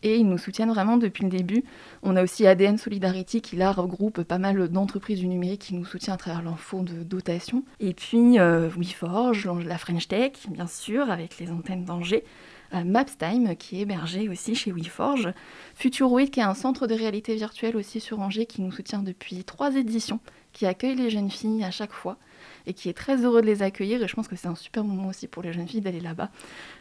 Et 0.04 0.16
ils 0.16 0.28
nous 0.28 0.38
soutiennent 0.38 0.70
vraiment 0.70 0.96
depuis 0.96 1.26
le 1.26 1.30
début. 1.30 1.66
On 2.02 2.16
a 2.16 2.24
aussi 2.24 2.48
ADN 2.48 2.78
Solidarity 2.78 3.42
qui 3.42 3.58
là 3.58 3.74
regroupe 3.74 4.24
pas 4.24 4.38
mal 4.38 4.70
d'entreprises 4.70 5.20
du 5.20 5.28
numérique 5.28 5.64
qui 5.64 5.76
nous 5.76 5.84
soutiennent 5.84 6.14
à 6.14 6.18
travers 6.18 6.42
leur 6.42 6.60
fonds 6.60 6.84
de 6.84 7.04
dotation. 7.04 7.66
Et 7.82 7.94
puis 7.94 8.40
euh, 8.40 8.70
WeForge, 8.70 9.50
la 9.66 9.78
French 9.78 10.08
Tech, 10.08 10.32
bien 10.50 10.68
sûr, 10.68 11.12
avec 11.12 11.38
les 11.38 11.52
antennes 11.52 11.84
d'Angers. 11.84 12.24
Mapstime 12.74 13.58
qui 13.58 13.80
est 13.80 13.82
hébergé 13.82 14.30
aussi 14.30 14.56
chez 14.56 14.72
WeForge, 14.72 15.34
Futuroid 15.76 16.28
qui 16.28 16.40
est 16.40 16.44
un 16.44 16.54
centre 16.54 16.88
de 16.88 16.94
réalité 16.94 17.36
virtuelle 17.36 17.76
aussi 17.76 18.00
sur 18.00 18.22
Angers 18.22 18.46
qui 18.46 18.62
nous 18.62 18.72
soutient 18.72 19.04
depuis 19.04 19.44
trois 19.44 19.76
éditions, 19.76 20.22
qui 20.54 20.66
accueille 20.66 20.96
les 20.96 21.10
jeunes 21.10 21.30
filles 21.30 21.66
à 21.66 21.72
chaque 21.72 21.92
fois 21.92 22.18
et 22.66 22.74
qui 22.74 22.90
est 22.90 22.94
très 22.94 23.24
heureux 23.24 23.42
de 23.42 23.48
les 23.48 23.64
accueillir. 23.64 24.02
Et 24.04 24.08
je 24.08 24.16
pense 24.16 24.28
que 24.28 24.36
c'est 24.36 24.48
un 24.48 24.56
super 24.56 24.84
moment 24.84 25.10
aussi 25.10 25.28
pour 25.28 25.44
les 25.44 25.54
jeunes 25.54 25.68
filles 25.68 25.82
d'aller 25.82 26.00
là-bas. 26.00 26.30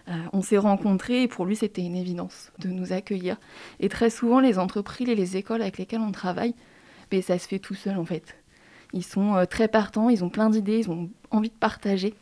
Euh, 0.09 0.13
on 0.33 0.43
s'est 0.43 0.59
rencontrés 0.59 1.23
et 1.23 1.29
pour 1.29 1.47
lui, 1.47 1.57
c'était 1.57 1.83
une 1.83 1.97
évidence 1.97 2.53
de 2.59 2.69
nous 2.69 2.93
accueillir. 2.93 3.37
Et 3.81 3.89
très 3.89 4.11
souvent, 4.11 4.41
les 4.41 4.59
entreprises 4.59 5.09
et 5.09 5.15
les 5.15 5.37
écoles 5.37 5.63
avec 5.63 5.79
lesquelles 5.79 6.01
on 6.01 6.13
travaille, 6.13 6.55
ben, 7.11 7.23
ça 7.23 7.39
se 7.39 7.49
fait 7.49 7.59
tout 7.59 7.75
seul 7.75 7.99
en 7.99 8.05
fait. 8.05 8.37
Ils 8.93 9.05
sont 9.05 9.37
euh, 9.37 9.45
très 9.45 9.69
partants, 9.69 10.11
ils 10.11 10.25
ont 10.25 10.31
plein 10.31 10.51
d'idées, 10.51 10.81
ils 10.81 10.91
ont 10.91 11.11
envie 11.31 11.51
de 11.51 11.55
partager 11.55 12.15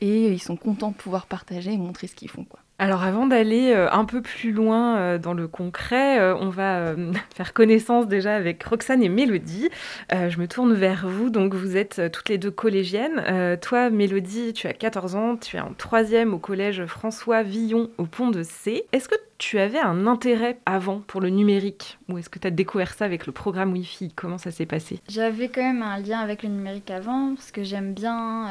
et 0.00 0.32
ils 0.32 0.42
sont 0.42 0.56
contents 0.56 0.90
de 0.90 0.96
pouvoir 0.96 1.26
partager 1.26 1.72
et 1.72 1.78
montrer 1.78 2.06
ce 2.06 2.14
qu'ils 2.14 2.30
font. 2.30 2.46
Alors 2.78 3.04
avant 3.04 3.26
d'aller 3.26 3.72
euh, 3.72 3.90
un 3.90 4.04
peu 4.04 4.20
plus 4.20 4.52
loin 4.52 4.98
euh, 4.98 5.18
dans 5.18 5.32
le 5.32 5.48
concret, 5.48 6.20
euh, 6.20 6.36
on 6.36 6.50
va 6.50 6.94
faire 7.34 7.54
connaissance 7.54 8.06
déjà 8.06 8.36
avec 8.36 8.62
Roxane 8.62 9.02
et 9.02 9.08
Mélodie. 9.08 9.70
je 10.10 10.38
me 10.38 10.46
tourne 10.46 10.74
vers 10.74 11.08
vous, 11.08 11.30
donc 11.30 11.54
vous 11.54 11.76
êtes 11.76 12.12
toutes 12.12 12.28
les 12.28 12.38
deux 12.38 12.50
collégiennes. 12.50 13.58
toi, 13.60 13.90
Mélodie, 13.90 14.52
tu 14.52 14.66
as 14.66 14.72
14 14.72 15.14
ans, 15.16 15.36
tu 15.36 15.56
es 15.56 15.60
en 15.60 15.72
troisième 15.72 16.34
au 16.34 16.38
collège 16.38 16.84
François 16.86 17.42
Villon 17.42 17.90
au 17.98 18.04
Pont 18.04 18.30
de 18.30 18.42
C. 18.42 18.84
Est-ce 18.92 19.08
que 19.08 19.14
tu 19.38 19.58
avais 19.58 19.78
un 19.78 20.06
intérêt 20.06 20.58
avant 20.66 21.00
pour 21.06 21.20
le 21.20 21.30
numérique? 21.30 21.98
Ou 22.08 22.18
est-ce 22.18 22.28
que 22.28 22.38
tu 22.38 22.46
as 22.46 22.50
découvert 22.50 22.94
ça 22.94 23.04
avec 23.04 23.26
le 23.26 23.32
programme 23.32 23.72
Wi-Fi? 23.72 24.12
Comment 24.14 24.38
ça 24.38 24.50
s'est 24.50 24.66
passé? 24.66 25.00
J'avais 25.08 25.48
quand 25.48 25.62
même 25.62 25.82
un 25.82 25.98
lien 25.98 26.20
avec 26.20 26.42
le 26.42 26.48
numérique 26.50 26.90
avant 26.90 27.34
parce 27.34 27.50
que 27.50 27.62
j'aime 27.62 27.94
bien 27.94 28.48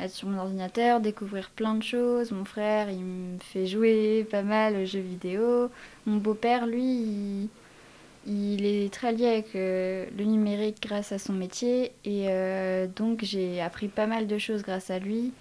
être 0.00 0.12
sur 0.12 0.28
mon 0.28 0.38
ordinateur, 0.38 1.00
découvrir 1.00 1.50
plein 1.50 1.74
de 1.74 1.82
choses. 1.82 2.32
Mon 2.32 2.44
frère, 2.44 2.90
il 2.90 3.04
me 3.04 3.38
fait 3.38 3.66
jouer 3.66 4.26
pas 4.30 4.42
mal 4.42 4.76
aux 4.76 4.84
jeux 4.84 5.00
vidéo. 5.00 5.70
Mon 6.06 6.16
beau-père, 6.16 6.66
lui, 6.66 7.48
il, 8.26 8.64
est 8.64 8.92
très 8.92 9.12
lié 9.12 9.26
avec 9.26 9.54
euh, 9.54 10.06
le 10.16 10.24
numérique 10.24 10.82
grâce 10.82 11.12
à 11.12 11.18
son 11.18 11.32
métier. 11.32 11.92
Et 12.04 12.26
euh, 12.28 12.86
donc, 12.86 13.20
j'ai 13.22 13.60
appris 13.60 13.88
pas 13.88 14.06
mal 14.06 14.26
de 14.26 14.38
choses 14.38 14.62
grâce 14.62 14.90
à 14.90 14.98
lui. 14.98 15.32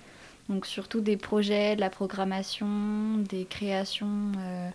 Donc, 0.50 0.66
surtout 0.66 1.02
des 1.02 1.18
projets, 1.18 1.76
de 1.76 1.82
la 1.82 1.90
programmation, 1.90 3.18
des 3.18 3.46
créations 3.46 4.32
euh, 4.40 4.70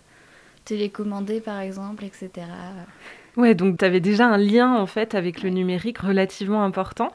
télécommandées, 0.63 1.41
par 1.41 1.59
exemple, 1.59 2.05
etc. 2.05 2.47
Ouais, 3.37 3.53
donc 3.53 3.79
tu 3.79 3.85
avais 3.85 3.99
déjà 3.99 4.27
un 4.27 4.37
lien 4.37 4.75
en 4.75 4.85
fait 4.85 5.13
avec 5.13 5.43
le 5.43 5.49
numérique 5.49 5.97
relativement 5.97 6.63
important. 6.63 7.11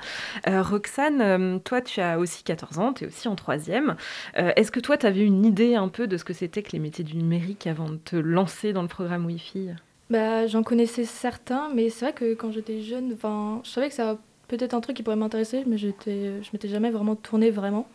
Euh, 0.49 0.63
Roxane, 0.63 1.21
euh, 1.21 1.59
toi 1.59 1.81
tu 1.81 2.01
as 2.01 2.19
aussi 2.19 2.43
14 2.43 2.79
ans, 2.79 2.93
tu 2.93 3.05
es 3.05 3.07
aussi 3.07 3.27
en 3.29 3.37
troisième. 3.37 3.97
Euh, 4.37 4.53
est-ce 4.57 4.71
que 4.71 4.81
toi 4.81 4.99
tu 4.99 5.07
avais 5.07 5.25
une 5.25 5.47
idée 5.47 5.77
un 5.77 5.89
peu 5.89 6.07
de 6.07 6.17
ce 6.17 6.25
que 6.25 6.35
c'était 6.35 6.63
que 6.63 6.73
les 6.73 6.79
métiers 6.79 7.05
du 7.05 7.17
numérique 7.17 7.67
avant 7.67 7.89
de 7.89 7.97
te 7.97 8.17
lancer 8.17 8.73
dans 8.73 8.83
le 8.83 8.89
programme 8.89 9.25
Wi-Fi? 9.27 9.71
Bah, 10.11 10.47
J'en 10.47 10.63
connaissais 10.63 11.05
certains, 11.05 11.71
mais 11.75 11.89
c'est 11.89 12.05
vrai 12.05 12.13
que 12.13 12.35
quand 12.35 12.53
j'étais 12.53 12.83
jeune, 12.83 13.17
je 13.65 13.71
savais 13.71 13.89
que 13.89 13.95
ça 13.95 14.19
peut-être 14.49 14.75
un 14.75 14.81
truc 14.81 14.97
qui 14.97 15.03
pourrait 15.03 15.17
m'intéresser, 15.17 15.63
mais 15.67 15.79
je 15.79 15.87
m'étais 15.87 16.69
jamais 16.69 16.91
vraiment 16.91 17.15
tournée 17.15 17.51
vraiment. 17.51 17.87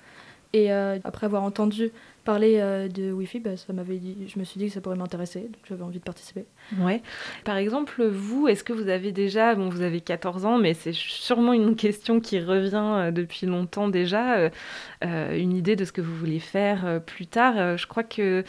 Et 0.56 0.72
euh, 0.72 1.00
après 1.04 1.26
avoir 1.26 1.44
entendu 1.44 1.92
parler 2.24 2.60
euh, 2.62 2.88
de 2.88 3.12
Wi-Fi, 3.12 3.42
bah, 3.42 3.58
ça 3.58 3.74
m'avait 3.74 3.98
dit, 3.98 4.16
je 4.34 4.40
me 4.40 4.46
suis 4.46 4.58
dit 4.58 4.68
que 4.68 4.74
ça 4.74 4.80
pourrait 4.80 4.96
m'intéresser, 4.96 5.42
donc 5.42 5.60
j'avais 5.68 5.84
envie 5.84 6.00
de 6.00 6.04
participer. 6.04 6.46
Ouais. 6.80 7.02
Par 7.44 7.58
exemple, 7.58 8.06
vous, 8.06 8.48
est-ce 8.48 8.64
que 8.64 8.72
vous 8.72 8.88
avez 8.88 9.12
déjà, 9.12 9.54
bon, 9.54 9.68
vous 9.68 9.82
avez 9.82 10.00
14 10.00 10.46
ans, 10.46 10.58
mais 10.58 10.74
c'est 10.74 10.94
sûrement 10.94 11.52
une 11.52 11.76
question 11.76 12.22
qui 12.22 12.40
revient 12.40 12.72
euh, 12.76 13.12
depuis 13.12 13.48
longtemps 13.48 13.90
déjà, 13.90 14.50
une 15.02 15.52
idée 15.52 15.76
de 15.76 15.84
ce 15.84 15.92
que 15.92 16.00
vous 16.00 16.16
voulez 16.16 16.40
faire 16.40 17.02
plus 17.06 17.28
tard. 17.28 17.78
je 17.78 17.86
crois 17.86 18.04
que 18.04 18.46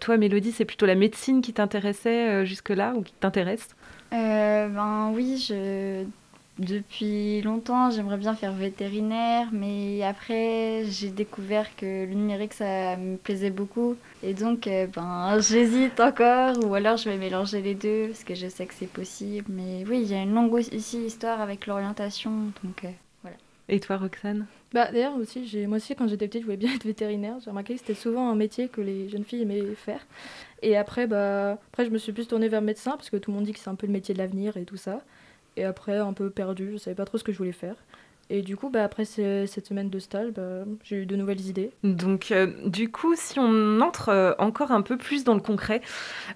toi, 0.00 0.16
Mélodie, 0.16 0.52
c'est 0.52 0.64
plutôt 0.64 0.86
la 0.86 0.94
médecine 0.94 1.42
qui 1.42 1.52
t'intéressait 1.52 2.46
jusque-là 2.46 2.94
ou 2.96 3.02
qui 3.02 3.12
t'intéresse? 3.12 3.68
Ben 4.10 5.12
oui, 5.14 5.44
je 5.46 6.04
depuis 6.60 7.40
longtemps, 7.40 7.90
j'aimerais 7.90 8.18
bien 8.18 8.34
faire 8.34 8.52
vétérinaire, 8.52 9.48
mais 9.50 10.02
après, 10.02 10.84
j'ai 10.84 11.08
découvert 11.08 11.74
que 11.74 12.04
le 12.04 12.12
numérique, 12.12 12.52
ça 12.52 12.98
me 12.98 13.16
plaisait 13.16 13.50
beaucoup. 13.50 13.96
Et 14.22 14.34
donc, 14.34 14.66
euh, 14.66 14.86
ben, 14.86 15.38
j'hésite 15.40 15.98
encore, 16.00 16.62
ou 16.64 16.74
alors 16.74 16.98
je 16.98 17.08
vais 17.08 17.16
mélanger 17.16 17.62
les 17.62 17.74
deux, 17.74 18.08
parce 18.08 18.24
que 18.24 18.34
je 18.34 18.46
sais 18.46 18.66
que 18.66 18.74
c'est 18.74 18.90
possible. 18.90 19.46
Mais 19.48 19.84
oui, 19.88 20.02
il 20.02 20.08
y 20.10 20.14
a 20.14 20.22
une 20.22 20.34
longue 20.34 20.60
ici 20.70 20.98
histoire 20.98 21.40
avec 21.40 21.66
l'orientation, 21.66 22.30
donc 22.62 22.84
euh, 22.84 22.90
voilà. 23.22 23.38
Et 23.70 23.80
toi, 23.80 23.96
Roxane? 23.96 24.46
Bah, 24.74 24.92
D'ailleurs, 24.92 25.16
aussi, 25.16 25.40
moi 25.66 25.78
aussi, 25.78 25.96
quand 25.96 26.08
j'étais 26.08 26.28
petite, 26.28 26.42
je 26.42 26.46
voulais 26.46 26.58
bien 26.58 26.74
être 26.74 26.84
vétérinaire. 26.84 27.36
J'ai 27.42 27.50
remarqué 27.50 27.72
que 27.72 27.80
c'était 27.80 27.94
souvent 27.94 28.30
un 28.30 28.36
métier 28.36 28.68
que 28.68 28.82
les 28.82 29.08
jeunes 29.08 29.24
filles 29.24 29.42
aimaient 29.42 29.74
faire. 29.76 30.06
Et 30.62 30.76
après, 30.76 31.06
bah, 31.06 31.52
après, 31.72 31.86
je 31.86 31.90
me 31.90 31.96
suis 31.96 32.12
plus 32.12 32.28
tournée 32.28 32.48
vers 32.48 32.60
médecin, 32.60 32.92
parce 32.92 33.08
que 33.08 33.16
tout 33.16 33.30
le 33.30 33.36
monde 33.38 33.46
dit 33.46 33.52
que 33.54 33.58
c'est 33.58 33.70
un 33.70 33.74
peu 33.76 33.86
le 33.86 33.94
métier 33.94 34.12
de 34.12 34.18
l'avenir 34.18 34.58
et 34.58 34.64
tout 34.64 34.76
ça. 34.76 35.00
Et 35.60 35.64
après, 35.64 35.98
un 35.98 36.14
peu 36.14 36.30
perdu, 36.30 36.72
je 36.72 36.76
savais 36.78 36.94
pas 36.94 37.04
trop 37.04 37.18
ce 37.18 37.22
que 37.22 37.32
je 37.32 37.36
voulais 37.36 37.52
faire. 37.52 37.76
Et 38.32 38.42
du 38.42 38.56
coup, 38.56 38.70
bah, 38.70 38.84
après 38.84 39.04
cette 39.04 39.66
semaine 39.66 39.90
de 39.90 39.98
stage, 39.98 40.30
bah, 40.30 40.64
j'ai 40.84 40.98
eu 41.02 41.06
de 41.06 41.16
nouvelles 41.16 41.40
idées. 41.46 41.72
Donc, 41.82 42.30
euh, 42.30 42.52
du 42.64 42.88
coup, 42.88 43.14
si 43.16 43.40
on 43.40 43.80
entre 43.80 44.10
euh, 44.10 44.32
encore 44.38 44.70
un 44.70 44.82
peu 44.82 44.96
plus 44.96 45.24
dans 45.24 45.34
le 45.34 45.40
concret, 45.40 45.80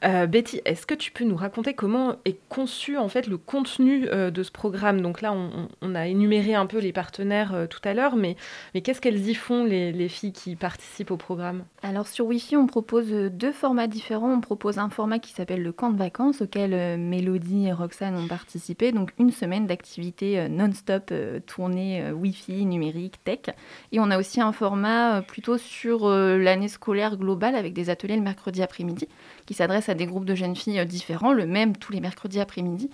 euh, 0.05 0.27
Betty, 0.27 0.61
est-ce 0.65 0.87
que 0.87 0.95
tu 0.95 1.13
peux 1.13 1.23
nous 1.23 1.37
raconter 1.37 1.73
comment 1.75 2.17
est 2.25 2.39
conçu 2.49 2.99
en 2.99 3.09
fait 3.09 3.29
le 3.29 3.39
contenu 3.39 4.09
de 4.09 4.43
ce 4.43 4.51
programme? 4.51 5.03
Donc 5.03 5.23
là, 5.23 5.33
on, 5.33 5.95
a 5.95 6.09
énuméré 6.09 6.55
un 6.55 6.67
peu 6.67 6.79
les 6.79 6.93
partenaires 6.93 7.69
tout 7.71 7.81
à 7.85 7.95
l'heure, 7.95 8.17
mais, 8.17 8.35
mais 8.75 8.81
qu'est-ce 8.81 9.01
qu'elles 9.01 9.29
y 9.29 9.35
font, 9.35 9.65
les, 9.65 9.93
les, 9.93 10.09
filles 10.09 10.33
qui 10.33 10.57
participent 10.57 11.13
au 11.13 11.17
programme? 11.17 11.63
Alors, 11.83 12.09
sur 12.09 12.27
Wi-Fi, 12.27 12.57
on 12.57 12.67
propose 12.67 13.09
deux 13.09 13.53
formats 13.53 13.87
différents. 13.87 14.33
On 14.33 14.41
propose 14.41 14.79
un 14.79 14.91
format 14.91 15.21
qui 15.21 15.33
s'appelle 15.33 15.63
le 15.63 15.71
camp 15.71 15.91
de 15.91 15.99
vacances, 15.99 16.43
auquel 16.43 16.99
Mélodie 16.99 17.69
et 17.69 17.73
Roxane 17.73 18.17
ont 18.17 18.27
participé. 18.27 18.91
Donc, 18.91 19.13
une 19.21 19.31
semaine 19.31 19.69
d'activité 19.69 20.49
non-stop 20.49 21.13
tournée 21.47 21.84
euh, 22.01 22.13
Wi-Fi, 22.13 22.65
numérique, 22.65 23.23
tech. 23.25 23.55
Et 23.93 24.01
on 24.01 24.11
a 24.11 24.19
aussi 24.19 24.41
un 24.41 24.53
format 24.53 25.17
euh, 25.17 25.21
plutôt 25.21 25.59
sur 25.59 26.07
euh, 26.07 26.39
l'année 26.39 26.69
scolaire 26.69 27.17
globale 27.17 27.55
avec 27.55 27.73
des 27.73 27.91
ateliers 27.91 28.17
le 28.17 28.23
mercredi 28.23 28.63
après-midi 28.63 29.09
qui 29.47 29.55
s'adressent 29.55 29.89
à 29.89 29.95
des 29.95 30.07
groupes 30.07 30.25
de 30.25 30.35
jeunes 30.35 30.57
filles 30.57 30.85
différents, 30.87 31.33
le 31.33 31.47
même 31.47 31.77
tous 31.77 31.93
les 31.93 32.01
mercredis 32.01 32.41
après-midi. 32.41 32.91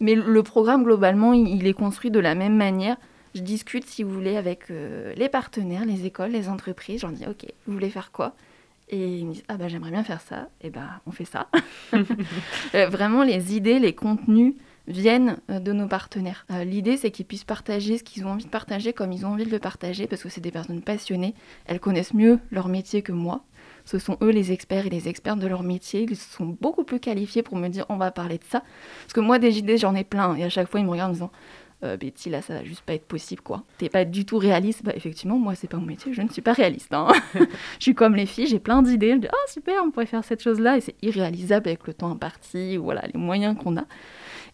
Mais 0.00 0.14
le 0.14 0.42
programme 0.42 0.84
globalement, 0.84 1.32
il 1.32 1.66
est 1.66 1.72
construit 1.72 2.10
de 2.10 2.20
la 2.20 2.34
même 2.34 2.56
manière. 2.56 2.96
Je 3.34 3.40
discute, 3.40 3.86
si 3.86 4.02
vous 4.02 4.10
voulez, 4.10 4.36
avec 4.36 4.68
les 4.68 5.28
partenaires, 5.28 5.84
les 5.84 6.06
écoles, 6.06 6.30
les 6.30 6.48
entreprises. 6.48 7.00
J'en 7.00 7.10
dis, 7.10 7.24
OK, 7.26 7.46
vous 7.66 7.72
voulez 7.72 7.90
faire 7.90 8.12
quoi? 8.12 8.34
Et 8.88 9.18
ils 9.18 9.26
me 9.26 9.32
disent 9.32 9.44
ah 9.48 9.56
bah 9.56 9.66
j'aimerais 9.66 9.90
bien 9.90 10.04
faire 10.04 10.20
ça 10.20 10.48
et 10.60 10.70
ben 10.70 10.88
on 11.06 11.10
fait 11.10 11.24
ça 11.24 11.48
vraiment 12.72 13.24
les 13.24 13.56
idées 13.56 13.80
les 13.80 13.96
contenus 13.96 14.54
viennent 14.86 15.38
euh, 15.50 15.60
de 15.60 15.72
nos 15.72 15.86
partenaires. 15.86 16.46
Euh, 16.50 16.64
l'idée, 16.64 16.96
c'est 16.96 17.10
qu'ils 17.10 17.26
puissent 17.26 17.44
partager 17.44 17.98
ce 17.98 18.04
qu'ils 18.04 18.24
ont 18.24 18.30
envie 18.30 18.44
de 18.44 18.50
partager 18.50 18.92
comme 18.92 19.12
ils 19.12 19.26
ont 19.26 19.30
envie 19.30 19.44
de 19.44 19.50
le 19.50 19.58
partager, 19.58 20.06
parce 20.06 20.22
que 20.22 20.28
c'est 20.28 20.40
des 20.40 20.50
personnes 20.50 20.82
passionnées. 20.82 21.34
Elles 21.66 21.80
connaissent 21.80 22.14
mieux 22.14 22.38
leur 22.50 22.68
métier 22.68 23.02
que 23.02 23.12
moi. 23.12 23.44
Ce 23.84 23.98
sont 23.98 24.16
eux 24.20 24.30
les 24.30 24.52
experts 24.52 24.86
et 24.86 24.90
les 24.90 25.08
experts 25.08 25.36
de 25.36 25.46
leur 25.46 25.62
métier. 25.62 26.06
Ils 26.08 26.16
sont 26.16 26.56
beaucoup 26.60 26.84
plus 26.84 27.00
qualifiés 27.00 27.42
pour 27.42 27.56
me 27.56 27.68
dire 27.68 27.86
on 27.88 27.96
va 27.96 28.10
parler 28.10 28.38
de 28.38 28.44
ça. 28.44 28.62
Parce 29.02 29.12
que 29.12 29.20
moi, 29.20 29.38
des 29.38 29.58
idées, 29.58 29.78
j'en 29.78 29.94
ai 29.94 30.04
plein. 30.04 30.34
Et 30.36 30.44
à 30.44 30.48
chaque 30.48 30.68
fois, 30.68 30.80
ils 30.80 30.86
me 30.86 30.90
regardent 30.90 31.10
en 31.10 31.14
disant 31.14 31.32
euh, 31.84 31.96
Betty, 31.98 32.30
là, 32.30 32.40
ça 32.40 32.54
va 32.54 32.64
juste 32.64 32.80
pas 32.80 32.94
être 32.94 33.06
possible, 33.06 33.42
quoi. 33.42 33.62
T'es 33.78 33.90
pas 33.90 34.04
du 34.04 34.24
tout 34.24 34.38
réaliste. 34.38 34.82
Bah, 34.82 34.92
effectivement, 34.94 35.38
moi, 35.38 35.54
c'est 35.54 35.68
pas 35.68 35.76
mon 35.76 35.86
métier, 35.86 36.12
je 36.12 36.22
ne 36.22 36.28
suis 36.28 36.42
pas 36.42 36.54
réaliste. 36.54 36.92
Hein. 36.94 37.08
je 37.34 37.44
suis 37.80 37.94
comme 37.94 38.16
les 38.16 38.26
filles, 38.26 38.46
j'ai 38.46 38.58
plein 38.58 38.82
d'idées. 38.82 39.10
Je 39.10 39.14
me 39.16 39.20
dis, 39.20 39.28
oh, 39.30 39.50
super, 39.50 39.82
on 39.84 39.90
pourrait 39.90 40.06
faire 40.06 40.24
cette 40.24 40.42
chose-là. 40.42 40.78
Et 40.78 40.80
c'est 40.80 40.96
irréalisable 41.02 41.68
avec 41.68 41.86
le 41.86 41.92
temps 41.92 42.10
imparti, 42.10 42.78
voilà, 42.78 43.02
les 43.12 43.18
moyens 43.18 43.56
qu'on 43.62 43.76
a. 43.76 43.84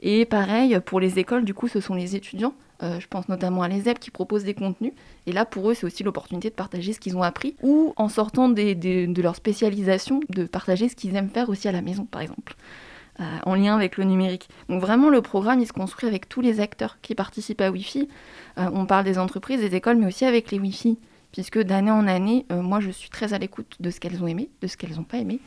Et 0.03 0.25
pareil, 0.25 0.79
pour 0.85 0.99
les 0.99 1.19
écoles, 1.21 1.45
du 1.45 1.55
coup, 1.55 1.69
ce 1.69 1.81
sont 1.81 1.95
les 1.95 2.17
étudiants, 2.17 2.55
euh, 2.83 2.99
je 2.99 3.07
pense 3.07 3.29
notamment 3.29 3.63
à 3.63 3.69
l'ESEP, 3.69 4.01
qui 4.01 4.11
proposent 4.11 4.43
des 4.43 4.55
contenus. 4.55 4.93
Et 5.27 5.33
là, 5.33 5.45
pour 5.45 5.71
eux, 5.71 5.75
c'est 5.75 5.87
aussi 5.87 6.03
l'opportunité 6.03 6.51
de 6.51 6.55
partager 6.55 6.93
ce 6.93 6.99
qu'ils 6.99 7.17
ont 7.17 7.23
appris, 7.23 7.55
ou 7.63 7.93
en 7.97 8.09
sortant 8.09 8.49
de 8.49 9.23
leur 9.23 9.37
spécialisation, 9.37 10.21
de 10.29 10.45
partager 10.45 10.89
ce 10.89 10.97
qu'ils 10.97 11.15
aiment 11.15 11.31
faire 11.31 11.49
aussi 11.49 11.69
à 11.69 11.73
la 11.73 11.83
maison, 11.83 12.05
par 12.05 12.21
exemple. 12.21 12.57
Euh, 13.21 13.25
en 13.45 13.55
lien 13.55 13.77
avec 13.77 13.99
le 13.99 14.05
numérique. 14.05 14.49
Donc 14.69 14.81
vraiment, 14.81 15.11
le 15.11 15.21
programme, 15.21 15.61
il 15.61 15.67
se 15.67 15.73
construit 15.73 16.09
avec 16.09 16.29
tous 16.29 16.41
les 16.41 16.61
acteurs 16.61 16.99
qui 17.03 17.15
participent 17.15 17.61
à 17.61 17.71
Wi-Fi. 17.71 18.09
Euh, 18.59 18.71
on 18.73 18.87
parle 18.87 19.05
des 19.05 19.19
entreprises, 19.19 19.61
des 19.61 19.77
écoles, 19.77 19.99
mais 19.99 20.07
aussi 20.07 20.25
avec 20.25 20.51
les 20.51 20.59
Wi-Fi, 20.59 20.99
puisque 21.31 21.61
d'année 21.61 21.91
en 21.91 22.09
année, 22.09 22.47
moi, 22.51 22.81
je 22.81 22.91
suis 22.91 23.11
très 23.11 23.35
à 23.35 23.39
l'écoute 23.39 23.77
de 23.79 23.91
ce 23.91 24.01
qu'elles 24.01 24.23
ont 24.23 24.27
aimé, 24.27 24.51
de 24.63 24.67
ce 24.67 24.77
qu'elles 24.77 24.97
n'ont 24.97 25.05
pas 25.05 25.19
aimé. 25.19 25.41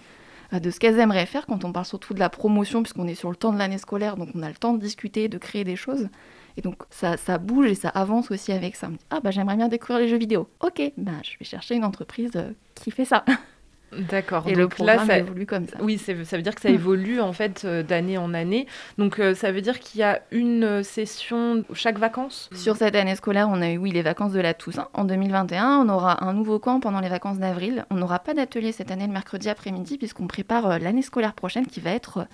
Euh, 0.54 0.60
de 0.60 0.70
ce 0.72 0.80
qu'elles 0.80 1.00
aimeraient 1.00 1.26
faire 1.26 1.46
quand 1.46 1.64
on 1.66 1.72
parle 1.72 1.86
surtout 1.86 2.14
de 2.14 2.20
la 2.20 2.30
promotion, 2.30 2.84
puisqu'on 2.84 3.08
est 3.08 3.16
sur 3.16 3.30
le 3.30 3.36
temps 3.36 3.54
de 3.54 3.58
l'année 3.58 3.78
scolaire, 3.78 4.18
donc 4.18 4.30
on 4.36 4.44
a 4.44 4.50
le 4.50 4.56
temps 4.56 4.74
de 4.74 4.80
discuter, 4.80 5.28
de 5.28 5.38
créer 5.38 5.64
des 5.64 5.76
choses. 5.76 6.10
Et 6.58 6.62
donc 6.62 6.84
ça, 6.90 7.18
ça 7.18 7.38
bouge 7.38 7.68
et 7.68 7.76
ça 7.76 7.90
avance 7.90 8.32
aussi 8.32 8.52
avec 8.52 8.76
ça. 8.76 8.88
On 8.88 8.92
me 8.92 8.98
dit, 8.98 9.06
ah 9.10 9.20
bah 9.20 9.32
j'aimerais 9.32 9.58
bien 9.58 9.68
découvrir 9.68 10.00
les 10.00 10.08
jeux 10.08 10.18
vidéo. 10.18 10.48
Ok, 10.62 10.82
bah 10.98 11.12
je 11.24 11.38
vais 11.40 11.46
chercher 11.46 11.76
une 11.76 11.86
entreprise 11.86 12.32
euh, 12.36 12.52
qui 12.76 12.92
fait 12.92 13.06
ça. 13.06 13.26
D'accord. 13.98 14.44
Et 14.48 14.56
le 14.56 14.68
programme 14.68 15.08
ça 15.08 15.18
évolue 15.18 15.46
comme 15.46 15.68
ça. 15.68 15.78
Oui, 15.82 15.98
ça 15.98 16.14
veut 16.14 16.42
dire 16.42 16.56
que 16.56 16.62
ça 16.62 16.70
évolue 16.70 17.20
en 17.22 17.34
fait 17.34 17.64
euh, 17.66 17.84
d'année 17.84 18.18
en 18.18 18.34
année. 18.34 18.68
Donc 18.98 19.20
euh, 19.20 19.34
ça 19.36 19.52
veut 19.52 19.62
dire 19.62 19.80
qu'il 19.80 20.00
y 20.00 20.04
a 20.04 20.22
une 20.32 20.64
euh, 20.64 20.84
session 20.84 21.64
chaque 21.74 21.98
vacances? 21.98 22.50
Sur 22.54 22.76
cette 22.76 22.96
année 22.96 23.16
scolaire, 23.16 23.48
on 23.50 23.62
a 23.62 23.70
eu 23.70 23.78
oui 23.78 23.92
les 23.92 24.02
vacances 24.02 24.34
de 24.34 24.40
la 24.40 24.54
Toussaint. 24.54 24.88
En 24.94 25.06
2021, 25.06 25.80
on 25.80 25.90
aura 25.90 26.24
un 26.26 26.34
nouveau 26.34 26.60
camp 26.60 26.80
pendant 26.80 27.00
les 27.00 27.10
vacances 27.10 27.40
d'avril. 27.40 27.86
On 27.90 27.96
n'aura 27.96 28.20
pas 28.20 28.34
d'atelier 28.34 28.72
cette 28.72 28.92
année 28.92 29.08
le 29.08 29.14
mercredi 29.14 29.50
après-midi 29.50 29.98
puisqu'on 29.98 30.28
prépare 30.28 30.80
l'année 30.80 31.02
scolaire 31.02 31.34
prochaine 31.34 31.66
qui 31.66 31.80
va 31.80 31.92
être 31.92 32.28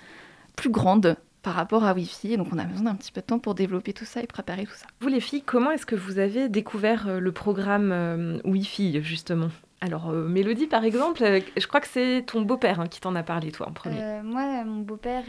plus 0.56 0.70
grande 0.70 1.16
par 1.42 1.54
rapport 1.54 1.84
à 1.84 1.94
Wi-Fi. 1.94 2.36
Donc 2.36 2.48
on 2.52 2.58
a 2.58 2.64
besoin 2.64 2.84
d'un 2.84 2.94
petit 2.94 3.12
peu 3.12 3.20
de 3.20 3.26
temps 3.26 3.38
pour 3.38 3.54
développer 3.54 3.92
tout 3.92 4.04
ça 4.04 4.22
et 4.22 4.26
préparer 4.26 4.64
tout 4.64 4.74
ça. 4.76 4.86
Vous 5.00 5.08
les 5.08 5.20
filles, 5.20 5.42
comment 5.42 5.70
est-ce 5.70 5.86
que 5.86 5.96
vous 5.96 6.18
avez 6.18 6.48
découvert 6.48 7.20
le 7.20 7.32
programme 7.32 8.40
Wi-Fi 8.44 9.02
justement? 9.02 9.48
Alors, 9.84 10.10
euh, 10.10 10.28
Mélodie, 10.28 10.68
par 10.68 10.84
exemple, 10.84 11.24
euh, 11.24 11.40
je 11.56 11.66
crois 11.66 11.80
que 11.80 11.88
c'est 11.88 12.22
ton 12.24 12.42
beau-père 12.42 12.78
hein, 12.78 12.86
qui 12.86 13.00
t'en 13.00 13.16
a 13.16 13.24
parlé, 13.24 13.50
toi, 13.50 13.68
en 13.68 13.72
premier. 13.72 13.96
Euh, 14.00 14.22
moi, 14.22 14.62
mon 14.62 14.82
beau-père, 14.82 15.24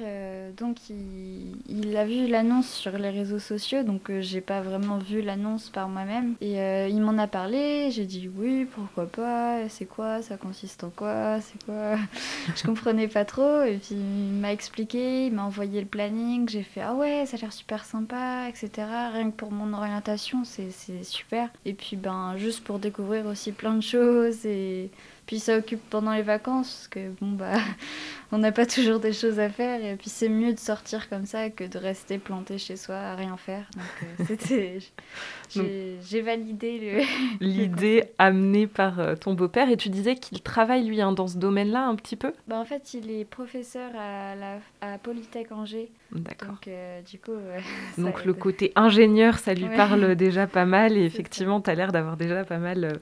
donc, 0.55 0.77
il, 0.89 1.97
a 1.97 2.05
vu 2.05 2.27
l'annonce 2.27 2.69
sur 2.69 2.95
les 2.99 3.09
réseaux 3.09 3.39
sociaux, 3.39 3.81
donc 3.81 4.11
j'ai 4.19 4.41
pas 4.41 4.61
vraiment 4.61 4.99
vu 4.99 5.23
l'annonce 5.23 5.69
par 5.69 5.89
moi-même. 5.89 6.35
Et 6.39 6.57
il 6.89 7.01
m'en 7.01 7.17
a 7.17 7.25
parlé, 7.25 7.89
j'ai 7.89 8.05
dit 8.05 8.29
oui, 8.35 8.65
pourquoi 8.65 9.07
pas, 9.07 9.67
c'est 9.69 9.85
quoi, 9.85 10.21
ça 10.21 10.37
consiste 10.37 10.83
en 10.83 10.91
quoi, 10.91 11.39
c'est 11.41 11.63
quoi. 11.65 11.95
je 12.55 12.63
comprenais 12.63 13.07
pas 13.07 13.25
trop, 13.25 13.63
et 13.63 13.77
puis 13.77 13.95
il 13.95 14.39
m'a 14.39 14.53
expliqué, 14.53 15.27
il 15.27 15.33
m'a 15.33 15.43
envoyé 15.43 15.81
le 15.81 15.87
planning, 15.87 16.47
j'ai 16.47 16.63
fait 16.63 16.81
ah 16.81 16.93
ouais, 16.93 17.25
ça 17.25 17.37
a 17.37 17.39
l'air 17.39 17.53
super 17.53 17.85
sympa, 17.85 18.47
etc. 18.49 18.87
Rien 19.13 19.31
que 19.31 19.35
pour 19.35 19.51
mon 19.51 19.73
orientation, 19.73 20.43
c'est 20.43 20.71
super. 21.03 21.49
Et 21.65 21.73
puis, 21.73 21.95
ben, 21.95 22.35
juste 22.37 22.63
pour 22.63 22.77
découvrir 22.77 23.25
aussi 23.25 23.51
plein 23.51 23.73
de 23.73 23.81
choses 23.81 24.42
et 24.45 24.91
puis 25.25 25.39
ça 25.39 25.57
occupe 25.57 25.81
pendant 25.89 26.13
les 26.13 26.21
vacances 26.21 26.73
parce 26.73 26.87
que 26.87 27.09
bon 27.21 27.31
bah 27.31 27.53
on 28.31 28.37
n'a 28.37 28.51
pas 28.51 28.65
toujours 28.65 28.99
des 28.99 29.13
choses 29.13 29.39
à 29.39 29.49
faire 29.49 29.83
et 29.83 29.95
puis 29.95 30.09
c'est 30.09 30.29
mieux 30.29 30.53
de 30.53 30.59
sortir 30.59 31.09
comme 31.09 31.25
ça 31.25 31.49
que 31.49 31.63
de 31.63 31.77
rester 31.77 32.17
planté 32.17 32.57
chez 32.57 32.75
soi 32.75 32.95
à 32.95 33.15
rien 33.15 33.37
faire. 33.37 33.69
Donc 33.75 33.85
euh, 34.03 34.23
c'était 34.27 34.79
j'ai 35.55 36.21
validé 36.21 37.05
l'idée 37.39 38.05
amenée 38.17 38.67
par 38.67 38.99
euh, 38.99 39.15
ton 39.15 39.33
beau-père 39.33 39.69
et 39.69 39.77
tu 39.77 39.89
disais 39.89 40.15
qu'il 40.15 40.41
travaille 40.41 40.85
lui 40.85 41.01
hein, 41.01 41.11
dans 41.11 41.27
ce 41.27 41.37
domaine-là 41.37 41.85
un 41.85 41.95
petit 41.95 42.15
peu? 42.15 42.33
Bah 42.47 42.57
en 42.57 42.65
fait 42.65 42.93
il 42.93 43.11
est 43.11 43.25
professeur 43.25 43.91
à 43.95 44.35
la 44.35 44.59
à 44.81 44.97
Polytech 44.97 45.51
Angers. 45.51 45.91
D'accord. 46.11 46.49
Donc 46.49 46.67
euh, 46.67 47.01
du 47.01 47.19
coup 47.19 47.31
donc 47.97 48.25
le 48.25 48.33
côté 48.33 48.71
ingénieur 48.75 49.39
ça 49.39 49.53
lui 49.53 49.67
parle 49.75 50.15
déjà 50.17 50.47
pas 50.47 50.65
mal 50.65 50.97
et 50.97 51.05
effectivement 51.05 51.61
tu 51.61 51.69
as 51.69 51.75
l'air 51.75 51.91
d'avoir 51.91 52.17
déjà 52.17 52.43
pas 52.43 52.59
mal 52.59 52.99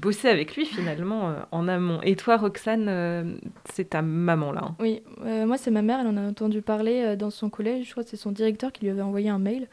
bossé 0.00 0.28
avec 0.28 0.56
lui 0.56 0.66
finalement 0.66 1.34
en 1.50 1.68
amont. 1.68 2.00
Et 2.02 2.16
toi 2.16 2.36
Roxane 2.36 3.40
c'est 3.72 3.90
ta 3.90 4.02
maman 4.02 4.52
là 4.52 4.64
oui, 4.80 5.02
euh, 5.24 5.46
moi 5.46 5.56
c'est 5.56 5.70
ma 5.70 5.82
mère, 5.82 6.00
elle 6.00 6.06
en 6.08 6.16
a 6.16 6.28
entendu 6.28 6.62
parler 6.62 7.02
euh, 7.02 7.16
dans 7.16 7.30
son 7.30 7.50
collège, 7.50 7.86
je 7.86 7.90
crois 7.92 8.04
que 8.04 8.10
c'est 8.10 8.16
son 8.16 8.32
directeur 8.32 8.72
qui 8.72 8.82
lui 8.82 8.90
avait 8.90 9.02
envoyé 9.02 9.28
un 9.28 9.38
mail. 9.38 9.68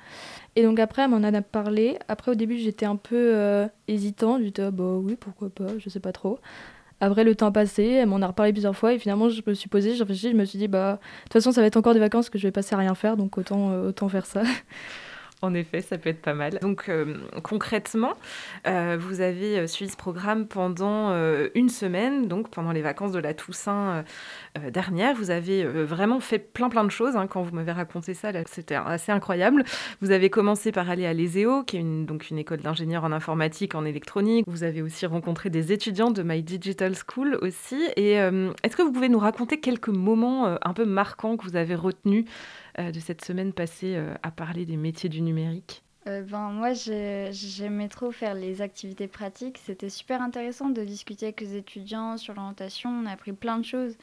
Et 0.55 0.63
donc 0.63 0.79
après, 0.79 1.03
elle 1.03 1.10
m'en 1.10 1.24
a 1.24 1.41
parlé. 1.41 1.98
Après, 2.08 2.31
au 2.31 2.36
début, 2.36 2.58
j'étais 2.58 2.86
un 2.86 2.98
peu 2.98 3.15
euh, 3.15 3.67
hésitant, 3.88 4.38
je 4.38 4.43
disais, 4.50 4.67
ah, 4.67 4.72
bah 4.72 4.98
oui, 4.98 5.15
pourquoi 5.15 5.50
pas, 5.50 5.77
je 5.79 5.89
sais 5.89 6.00
pas 6.00 6.12
trop. 6.12 6.39
Après, 7.00 7.24
le 7.24 7.36
temps 7.36 7.51
passé, 7.51 7.84
elle 7.84 8.08
m'en 8.08 8.22
a 8.22 8.27
reparlé 8.27 8.51
plusieurs 8.51 8.75
fois 8.75 8.93
et 8.93 9.00
finalement, 9.00 9.29
je 9.29 9.41
me 9.46 9.53
suis 9.53 9.70
posée, 9.70 9.96
j'ai 9.96 10.03
réfléchi, 10.03 10.31
je 10.31 10.36
me 10.36 10.46
suis 10.46 10.60
dit, 10.60 10.67
bah, 10.67 10.93
de 10.93 11.24
toute 11.24 11.34
façon, 11.34 11.51
ça 11.51 11.62
va 11.62 11.67
être 11.67 11.77
encore 11.77 11.93
des 11.93 12.00
vacances 12.00 12.29
que 12.29 12.38
je 12.38 12.48
vais 12.48 12.51
passer 12.51 12.75
à 12.75 12.77
rien 12.77 12.96
faire, 12.96 13.17
donc 13.17 13.38
autant, 13.38 13.74
autant 13.86 14.10
faire 14.10 14.25
ça. 14.25 14.43
En 15.43 15.55
effet, 15.55 15.81
ça 15.81 15.98
peut 15.98 16.10
être 16.10 16.21
pas 16.21 16.36
mal. 16.36 16.60
Donc 16.62 16.86
euh, 16.88 17.15
concrètement, 17.41 18.13
euh, 18.67 18.95
vous 19.00 19.21
avez 19.21 19.57
euh, 19.57 19.67
suivi 19.67 19.89
ce 19.89 19.98
programme 19.98 20.45
pendant 20.48 21.12
une 21.55 21.69
semaine, 21.69 22.27
donc 22.27 22.50
pendant 22.50 22.71
les 22.71 22.81
vacances 22.81 23.12
de 23.12 23.19
la 23.19 23.33
Toussaint 23.33 24.03
dernière. 24.69 25.15
Vous 25.15 25.31
avez 25.31 25.63
vraiment 25.63 26.19
fait 26.19 26.39
plein 26.39 26.69
plein 26.69 26.83
de 26.83 26.91
choses. 26.91 27.15
Hein, 27.15 27.27
quand 27.27 27.41
vous 27.41 27.55
m'avez 27.55 27.71
raconté 27.71 28.13
ça, 28.13 28.31
c'était 28.48 28.75
assez 28.75 29.12
incroyable. 29.12 29.63
Vous 30.01 30.12
avez 30.12 30.29
commencé 30.29 30.71
par 30.71 30.89
aller 30.89 31.05
à 31.05 31.13
l'ESEO, 31.13 31.63
qui 31.63 31.77
est 31.77 31.79
une, 31.79 32.05
donc 32.05 32.29
une 32.29 32.38
école 32.38 32.60
d'ingénieurs 32.60 33.03
en 33.03 33.12
informatique, 33.12 33.75
en 33.75 33.86
électronique. 33.86 34.45
Vous 34.48 34.63
avez 34.63 34.81
aussi 34.81 35.05
rencontré 35.05 35.50
des 35.50 35.71
étudiants 35.71 36.12
de 36.12 36.24
My 36.24 36.43
Digital 36.43 36.93
School 36.95 37.38
aussi. 37.41 37.81
Et 37.98 38.13
est-ce 38.13 38.75
que 38.75 38.83
vous 38.83 38.91
pouvez 38.91 39.10
nous 39.10 39.19
raconter 39.19 39.60
quelques 39.60 39.89
moments 39.89 40.57
un 40.62 40.74
peu 40.74 40.86
marquants 40.86 41.38
que 41.38 41.43
vous 41.43 41.55
avez 41.55 41.75
retenus 41.75 42.25
de 42.78 43.00
cette 43.00 43.24
semaine 43.24 43.54
passée 43.54 43.98
à 44.24 44.32
parler 44.32 44.66
des 44.66 44.78
métiers 44.78 45.10
du 45.10 45.22
numérique 45.22 45.84
euh, 46.08 46.24
ben, 46.24 46.50
moi, 46.51 46.74
j'aimais 46.74 47.88
trop 47.88 48.12
faire 48.12 48.34
les 48.34 48.62
activités 48.62 49.08
pratiques. 49.08 49.60
C'était 49.63 49.90
super 49.90 50.22
intéressant 50.22 50.70
de 50.70 50.84
discuter 50.84 51.28
avec 51.28 51.42
les 51.42 51.58
étudiants 51.58 52.18
sur 52.18 52.34
l'orientation. 52.34 52.90
On 52.90 53.06
a 53.06 53.12
appris 53.12 53.34
plein 53.34 53.60
de 53.60 53.66
choses. 53.66 53.96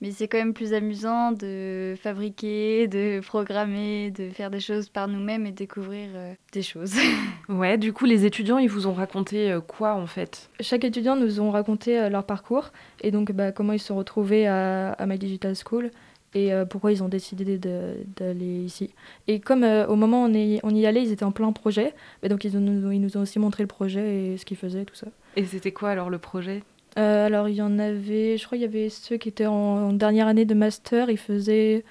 Mais 0.00 0.10
c'est 0.10 0.26
quand 0.26 0.38
même 0.38 0.52
plus 0.52 0.74
amusant 0.74 1.30
de 1.30 1.94
fabriquer, 2.02 2.88
de 2.88 3.20
programmer, 3.24 4.10
de 4.10 4.28
faire 4.28 4.50
des 4.50 4.58
choses 4.58 4.88
par 4.88 5.06
nous-mêmes 5.06 5.46
et 5.46 5.52
découvrir 5.52 6.08
euh, 6.14 6.34
des 6.52 6.62
choses. 6.62 6.96
ouais, 7.48 7.78
du 7.78 7.92
coup, 7.92 8.04
les 8.04 8.26
étudiants, 8.26 8.58
ils 8.58 8.68
vous 8.68 8.88
ont 8.88 8.92
raconté 8.92 9.52
euh, 9.52 9.60
quoi 9.60 9.94
en 9.94 10.06
fait? 10.06 10.50
Chaque 10.58 10.84
étudiant 10.84 11.14
nous 11.14 11.40
ont 11.40 11.52
raconté 11.52 12.10
leur 12.10 12.26
parcours 12.26 12.72
et 13.02 13.12
donc 13.12 13.30
bah, 13.30 13.52
comment 13.52 13.72
ils 13.72 13.78
se 13.78 13.86
sont 13.86 13.96
retrouvés 13.96 14.48
à, 14.48 14.92
à 14.92 15.06
My 15.06 15.16
Digital 15.16 15.54
School 15.54 15.90
et 16.34 16.52
euh, 16.52 16.64
pourquoi 16.64 16.92
ils 16.92 17.02
ont 17.02 17.08
décidé 17.08 17.58
d'aller 17.58 18.64
ici. 18.64 18.90
Et 19.28 19.40
comme 19.40 19.64
euh, 19.64 19.86
au 19.86 19.96
moment 19.96 20.24
où 20.24 20.26
on, 20.28 20.34
est, 20.34 20.60
on 20.62 20.74
y 20.74 20.84
allait, 20.86 21.02
ils 21.02 21.12
étaient 21.12 21.24
en 21.24 21.32
plein 21.32 21.52
projet, 21.52 21.94
mais 22.22 22.28
donc 22.28 22.44
ils, 22.44 22.58
nous, 22.58 22.90
ils 22.90 23.00
nous 23.00 23.16
ont 23.16 23.20
aussi 23.20 23.38
montré 23.38 23.62
le 23.62 23.68
projet 23.68 24.32
et 24.32 24.36
ce 24.36 24.44
qu'ils 24.44 24.56
faisaient, 24.56 24.84
tout 24.84 24.94
ça. 24.94 25.06
Et 25.36 25.44
c'était 25.44 25.72
quoi 25.72 25.90
alors 25.90 26.10
le 26.10 26.18
projet? 26.18 26.62
Euh, 26.98 27.26
Alors 27.26 27.48
il 27.48 27.54
y 27.54 27.62
en 27.62 27.78
avait, 27.78 28.36
je 28.36 28.44
crois 28.44 28.58
il 28.58 28.62
y 28.62 28.64
avait 28.64 28.88
ceux 28.88 29.16
qui 29.16 29.28
étaient 29.28 29.46
en, 29.46 29.92
dernière 29.92 30.26
année 30.26 30.44
de 30.44 30.54
master, 30.54 31.10
ils 31.10 31.18
faisaient 31.18 31.84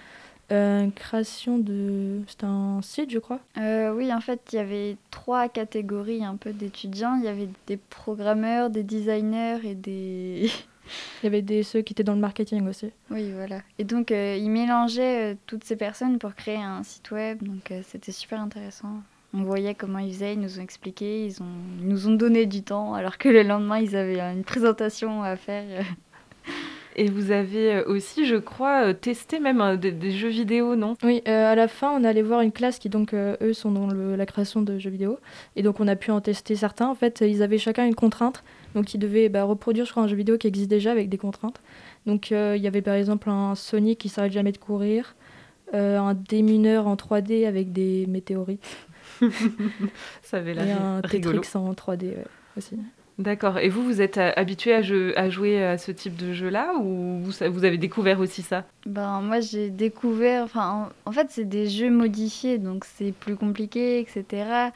une 0.49 0.91
création 0.91 1.57
de... 1.57 2.19
C'était 2.27 2.45
un 2.45 2.79
site, 2.83 3.09
je 3.09 3.17
crois 3.17 3.39
Oui, 3.57 4.13
en 4.13 4.21
fait, 4.21 4.39
il 4.51 4.57
y 4.57 4.59
avait 4.59 4.97
trois 5.09 5.49
catégories 5.49 6.23
un 6.23 6.35
peu 6.35 6.53
d'étudiants. 6.53 7.15
Il 7.17 7.25
y 7.25 7.27
avait 7.27 7.49
des 7.65 7.77
programmeurs, 7.77 8.69
des 8.69 8.83
designers 8.83 9.57
et 9.63 9.73
des... 9.73 10.51
Il 11.21 11.25
y 11.25 11.27
avait 11.27 11.41
des, 11.41 11.63
ceux 11.63 11.81
qui 11.81 11.93
étaient 11.93 12.03
dans 12.03 12.13
le 12.13 12.19
marketing 12.19 12.67
aussi. 12.67 12.91
Oui, 13.09 13.31
voilà. 13.31 13.61
Et 13.79 13.83
donc, 13.83 14.11
euh, 14.11 14.37
ils 14.37 14.49
mélangeaient 14.49 15.33
euh, 15.33 15.35
toutes 15.47 15.63
ces 15.63 15.75
personnes 15.75 16.19
pour 16.19 16.35
créer 16.35 16.57
un 16.57 16.83
site 16.83 17.11
web. 17.11 17.41
Donc, 17.41 17.71
euh, 17.71 17.81
c'était 17.87 18.11
super 18.11 18.41
intéressant. 18.41 19.01
On 19.33 19.43
voyait 19.43 19.73
comment 19.73 19.99
ils 19.99 20.13
faisaient, 20.13 20.33
ils 20.33 20.39
nous 20.39 20.59
ont 20.59 20.61
expliqué, 20.61 21.25
ils, 21.25 21.41
ont, 21.41 21.55
nous 21.81 22.07
ont 22.07 22.13
donné 22.13 22.45
du 22.45 22.61
temps, 22.61 22.93
alors 22.93 23.17
que 23.17 23.29
le 23.29 23.41
lendemain, 23.41 23.79
ils 23.79 23.95
avaient 23.95 24.19
une 24.19 24.43
présentation 24.43 25.23
à 25.23 25.35
faire. 25.35 25.85
Et 26.95 27.09
vous 27.09 27.31
avez 27.31 27.83
aussi, 27.85 28.27
je 28.27 28.35
crois, 28.35 28.93
testé 28.93 29.39
même 29.39 29.77
des, 29.77 30.11
jeux 30.11 30.29
vidéo, 30.29 30.75
non? 30.75 30.95
Oui, 31.01 31.23
à 31.25 31.55
la 31.55 31.67
fin, 31.67 31.89
on 31.89 32.03
allait 32.03 32.21
voir 32.21 32.41
une 32.41 32.51
classe 32.51 32.77
qui, 32.77 32.87
donc, 32.87 33.15
eux, 33.15 33.53
sont 33.53 33.71
dans 33.71 33.87
la 33.87 34.25
création 34.27 34.61
de 34.61 34.77
jeux 34.77 34.91
vidéo. 34.91 35.17
Et 35.55 35.63
donc, 35.63 35.79
on 35.79 35.87
a 35.87 35.95
pu 35.95 36.11
en 36.11 36.21
tester 36.21 36.55
certains. 36.55 36.87
En 36.87 36.93
fait, 36.93 37.21
ils 37.21 37.41
avaient 37.41 37.57
chacun 37.57 37.87
une 37.87 37.95
contrainte. 37.95 38.43
Donc, 38.75 38.93
ils 38.93 38.97
devaient 38.97 39.29
bah, 39.29 39.43
reproduire, 39.43 39.85
je 39.85 39.91
crois, 39.91 40.03
un 40.03 40.07
jeu 40.07 40.15
vidéo 40.15 40.37
qui 40.37 40.47
existe 40.47 40.69
déjà 40.69 40.91
avec 40.91 41.09
des 41.09 41.17
contraintes. 41.17 41.61
Donc, 42.05 42.31
euh, 42.31 42.55
il 42.57 42.63
y 42.63 42.67
avait 42.67 42.81
par 42.81 42.95
exemple 42.95 43.29
un 43.29 43.55
Sonic 43.55 43.99
qui 43.99 44.09
s'arrête 44.09 44.31
jamais 44.31 44.51
de 44.51 44.57
courir, 44.57 45.15
euh, 45.73 45.97
un 45.97 46.13
démineur 46.13 46.87
en 46.87 46.95
3D 46.95 47.47
avec 47.47 47.71
des 47.71 48.05
météorites. 48.07 48.65
Ça 50.21 50.37
avait 50.37 50.53
l'air 50.53 50.67
Et 50.67 50.71
un 50.71 51.01
Tetris 51.01 51.55
en 51.55 51.73
3D 51.73 52.15
aussi. 52.57 52.77
D'accord. 53.19 53.59
Et 53.59 53.69
vous, 53.69 53.83
vous 53.83 54.01
êtes 54.01 54.17
euh, 54.17 54.31
habitué 54.35 54.73
à, 54.73 54.77
à, 54.77 55.29
jouer 55.29 55.63
à 55.63 55.77
ce 55.77 55.91
type 55.91 56.15
de 56.15 56.33
jeu-là 56.33 56.73
ou 56.79 57.19
vous, 57.19 57.31
vous, 57.51 57.63
avez 57.65 57.77
découvert 57.77 58.19
aussi 58.19 58.41
ça? 58.41 58.65
Ben 58.87 59.21
moi, 59.21 59.39
j'ai 59.39 59.69
découvert. 59.69 60.43
Enfin, 60.43 60.89
en 61.05 61.11
fait, 61.11 61.27
c'est 61.29 61.47
des 61.47 61.69
jeux 61.69 61.91
modifiés, 61.91 62.57
donc 62.57 62.85
c'est 62.85 63.11
plus 63.11 63.35
compliqué, 63.35 63.99
etc. 63.99 64.71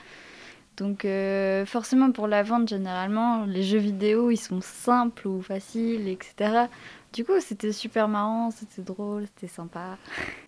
Donc 0.77 1.05
euh, 1.05 1.65
forcément 1.65 2.11
pour 2.11 2.27
la 2.27 2.43
vente, 2.43 2.69
généralement, 2.69 3.45
les 3.45 3.63
jeux 3.63 3.79
vidéo, 3.79 4.29
ils 4.29 4.37
sont 4.37 4.61
simples 4.61 5.27
ou 5.27 5.41
faciles, 5.41 6.07
etc. 6.07 6.67
Du 7.13 7.23
coup, 7.23 7.33
c'était 7.39 7.71
super 7.71 8.07
marrant, 8.07 8.51
c'était 8.51 8.83
drôle, 8.83 9.25
c'était 9.25 9.51
sympa. 9.51 9.97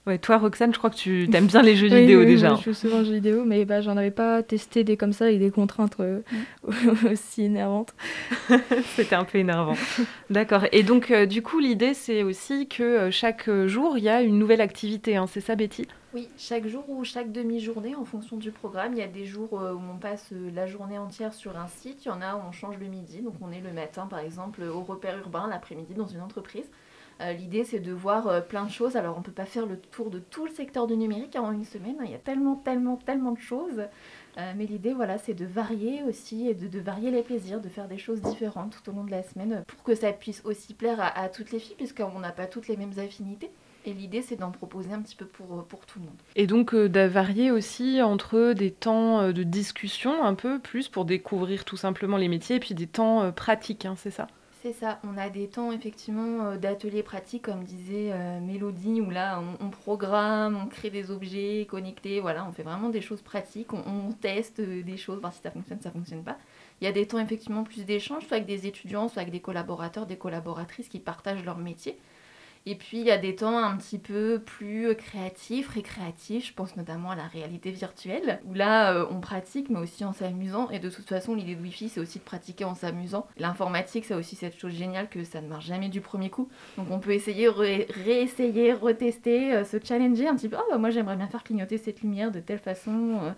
Ouais, 0.06 0.20
toi, 0.20 0.38
Roxane, 0.38 0.72
je 0.72 0.78
crois 0.78 0.92
que 0.92 0.98
tu 0.98 1.28
aimes 1.34 1.48
bien 1.48 1.64
les 1.64 1.76
jeux 1.76 1.88
vidéo 1.96 2.26
déjà. 2.26 2.54
Oui, 2.54 2.60
je 2.60 2.66
joue 2.66 2.74
souvent 2.76 3.00
aux 3.00 3.06
jeux 3.06 3.14
vidéo, 3.14 3.44
mais 3.44 3.66
bah, 3.66 3.82
j'en 3.82 3.98
avais 3.98 4.12
pas 4.12 4.44
testé 4.44 4.84
des 4.84 4.96
comme 4.96 5.14
ça 5.14 5.26
avec 5.26 5.40
des 5.40 5.50
contraintes 5.50 5.96
euh, 6.00 6.22
mm. 6.68 7.08
aussi 7.12 7.46
énervantes. 7.46 7.96
c'était 8.96 9.16
un 9.16 9.24
peu 9.24 9.40
énervant. 9.40 9.76
D'accord. 10.30 10.66
Et 10.72 10.84
donc, 10.84 11.10
euh, 11.10 11.26
du 11.26 11.42
coup, 11.42 11.60
l'idée, 11.60 11.96
c'est 11.96 12.22
aussi 12.22 12.68
que 12.68 13.10
chaque 13.10 13.50
jour, 13.66 13.98
il 13.98 14.04
y 14.04 14.10
a 14.10 14.22
une 14.22 14.38
nouvelle 14.38 14.62
activité. 14.62 15.16
Hein. 15.16 15.26
C'est 15.28 15.42
ça, 15.42 15.56
Betty? 15.56 15.88
Oui, 16.16 16.28
chaque 16.38 16.66
jour 16.66 16.84
ou 16.90 17.04
chaque 17.04 17.32
demi-journée 17.32 17.94
en 17.96 18.04
fonction 18.04 18.38
du 18.38 18.52
programme. 18.52 18.94
Il 18.94 19.00
y 19.00 19.04
a 19.04 19.08
des 19.08 19.26
jours 19.26 19.60
euh, 19.60 19.74
où 19.74 19.82
on 19.94 19.98
passe 19.98 20.30
euh, 20.32 20.50
la 20.56 20.66
journée 20.66 20.98
entière 20.98 21.36
sur 21.36 21.56
un 21.56 21.68
site, 21.68 22.06
il 22.06 22.08
y 22.08 22.12
en 22.12 22.22
a 22.22 22.36
où 22.36 22.40
on 22.48 22.52
change 22.52 22.80
le 22.80 22.88
midi. 22.88 23.22
Donc 23.22 23.36
on 23.42 23.52
est 23.52 23.62
le 23.62 23.72
matin 23.72 24.08
par 24.08 24.18
exemple 24.18 24.64
au 24.64 24.82
repère 24.82 25.20
urbain, 25.20 25.48
l'après-midi 25.48 25.94
dans 25.94 26.08
une 26.08 26.22
entreprise. 26.22 26.66
Euh, 27.22 27.34
l'idée 27.34 27.64
c'est 27.64 27.80
de 27.80 27.94
voir 27.94 28.44
plein 28.48 28.66
de 28.66 28.72
choses. 28.72 28.96
Alors 28.96 29.18
on 29.18 29.20
ne 29.20 29.24
peut 29.24 29.32
pas 29.32 29.46
faire 29.46 29.68
le 29.68 29.80
tour 29.80 30.10
de 30.10 30.18
tout 30.18 30.46
le 30.46 30.52
secteur 30.52 30.88
du 30.88 30.98
numérique 30.98 31.36
en 31.36 31.52
une 31.52 31.66
semaine. 31.66 31.98
Il 32.04 32.10
y 32.10 32.16
a 32.16 32.20
tellement, 32.20 32.56
tellement, 32.56 32.96
tellement 32.96 33.34
de 33.34 33.40
choses. 33.40 33.84
mais 34.38 34.66
l'idée, 34.66 34.94
voilà, 34.94 35.20
c'est 35.20 35.36
de 35.36 35.46
varier 35.46 36.02
aussi 36.04 36.48
et 36.48 36.56
de, 36.56 36.80
varier 36.80 37.12
les 37.12 37.22
plaisirs, 37.22 37.62
de 37.62 37.70
faire 37.70 37.88
des 37.88 38.00
choses 38.00 38.22
différentes 38.22 38.72
tout 38.72 38.90
au 38.90 38.96
long 38.96 39.04
de 39.04 39.12
la 39.12 39.22
semaine 39.22 39.64
pour 39.68 39.84
que 39.84 39.94
ça 39.94 40.12
puisse 40.12 40.42
aussi 40.44 40.74
plaire 40.74 41.00
à 41.16 41.30
toutes 41.30 41.52
les 41.52 41.60
filles, 41.60 41.76
puisqu'on 41.76 42.20
n'a 42.20 42.32
pas 42.32 42.48
toutes 42.48 42.68
les 42.68 42.78
mêmes 42.78 42.98
affinités. 42.98 43.52
Et 43.86 43.94
l'idée, 43.94 44.22
c'est 44.22 44.36
d'en 44.36 44.52
proposer 44.52 44.92
un 44.94 45.02
petit 45.02 45.16
peu 45.16 45.26
pour, 45.26 45.60
euh, 45.60 45.62
pour 45.62 45.86
tout 45.86 46.00
le 46.00 46.06
monde. 46.06 46.16
Et 46.36 46.48
donc, 46.48 46.74
euh, 46.74 46.90
d'avarier 46.90 47.52
aussi 47.52 48.02
entre 48.02 48.54
des 48.54 48.72
temps 48.72 49.22
euh, 49.22 49.32
de 49.32 49.44
discussion, 49.44 50.24
un 50.24 50.36
peu 50.36 50.60
plus, 50.60 50.90
pour 50.90 51.06
découvrir 51.06 51.66
tout 51.66 51.78
simplement 51.78 52.18
les 52.18 52.28
métiers, 52.28 52.58
et 52.58 52.60
puis 52.60 52.76
des 52.76 52.88
temps 52.88 53.32
pratiques, 53.32 53.86
hein, 53.86 53.96
c'est 53.98 54.12
ça? 54.12 54.28
C'est 54.62 54.74
ça, 54.74 55.00
on 55.06 55.18
a 55.18 55.30
des 55.30 55.48
temps 55.48 55.72
effectivement 55.72 56.58
d'ateliers 56.58 57.02
pratiques 57.02 57.44
comme 57.44 57.64
disait 57.64 58.12
Mélodie 58.42 59.00
où 59.00 59.10
là 59.10 59.42
on, 59.62 59.70
programme, 59.70 60.60
on 60.62 60.68
crée 60.68 60.90
des 60.90 61.12
objets 61.12 61.66
connectés, 61.70 62.20
voilà, 62.20 62.46
on 62.46 62.52
fait 62.52 62.64
vraiment 62.64 62.90
des 62.90 63.00
choses 63.00 63.22
pratiques, 63.22 63.72
on, 63.72 64.12
teste 64.20 64.60
des 64.60 64.98
choses, 64.98 65.22
voir 65.22 65.32
si 65.32 65.40
ça 65.42 65.50
fonctionne, 65.50 65.80
ça 65.80 65.92
fonctionne 65.92 66.24
pas. 66.24 66.38
Il 66.82 66.84
y 66.84 66.88
a 66.88 66.92
des 66.92 67.08
temps 67.08 67.20
effectivement 67.20 67.64
plus 67.64 67.86
d'échanges, 67.86 68.28
soit 68.28 68.36
avec 68.36 68.48
des 68.48 68.68
étudiants, 68.68 69.08
soit 69.08 69.22
avec 69.22 69.32
des 69.32 69.40
collaborateurs, 69.40 70.06
des 70.06 70.18
collaboratrices 70.18 70.90
qui 70.90 71.00
partagent 71.00 71.46
leur 71.46 71.58
métier. 71.58 71.98
Et 72.66 72.76
puis 72.76 73.00
il 73.00 73.06
y 73.06 73.12
a 73.12 73.18
des 73.18 73.36
temps 73.36 73.58
un 73.58 73.78
petit 73.78 73.98
peu 73.98 74.40
plus 74.46 74.96
créatifs, 74.96 75.70
récréatifs, 75.70 76.48
je 76.48 76.54
pense 76.54 76.76
notamment 76.76 77.12
à 77.12 77.16
la 77.16 77.28
réalité 77.28 77.72
virtuelle, 77.72 78.42
où 78.46 78.54
là 78.54 78.94
euh, 78.94 79.06
on 79.10 79.20
pratique 79.20 79.70
mais 79.70 79.80
aussi 79.80 80.06
en 80.06 80.14
s'amusant. 80.14 80.70
Et 80.70 80.80
de 80.80 80.90
toute 80.90 81.08
façon 81.08 81.36
l'idée 81.36 81.56
de 81.56 81.62
Wi-Fi 81.62 81.90
c'est 81.90 82.00
aussi 82.00 82.20
de 82.20 82.24
pratiquer 82.24 82.66
en 82.66 82.76
s'amusant. 82.76 83.28
L'informatique 83.38 84.06
c'est 84.06 84.14
aussi 84.14 84.36
cette 84.36 84.60
chose 84.60 84.74
géniale 84.74 85.10
que 85.10 85.24
ça 85.24 85.42
ne 85.42 85.48
marche 85.48 85.66
jamais 85.66 85.90
du 85.90 86.02
premier 86.02 86.30
coup. 86.30 86.50
Donc 86.78 86.92
on 86.92 87.00
peut 87.00 87.12
essayer, 87.14 87.48
réessayer, 87.50 88.74
retester, 88.74 89.54
euh, 89.54 89.64
se 89.64 89.78
challenger 89.84 90.28
un 90.28 90.36
petit 90.36 90.50
peu. 90.50 90.58
Oh 90.60 90.68
bah 90.70 90.78
moi 90.78 90.90
j'aimerais 90.90 91.16
bien 91.16 91.28
faire 91.28 91.44
clignoter 91.44 91.78
cette 91.78 92.02
lumière 92.02 92.32
de 92.32 92.40
telle 92.40 92.60
façon. 92.60 93.20
Euh, 93.24 93.32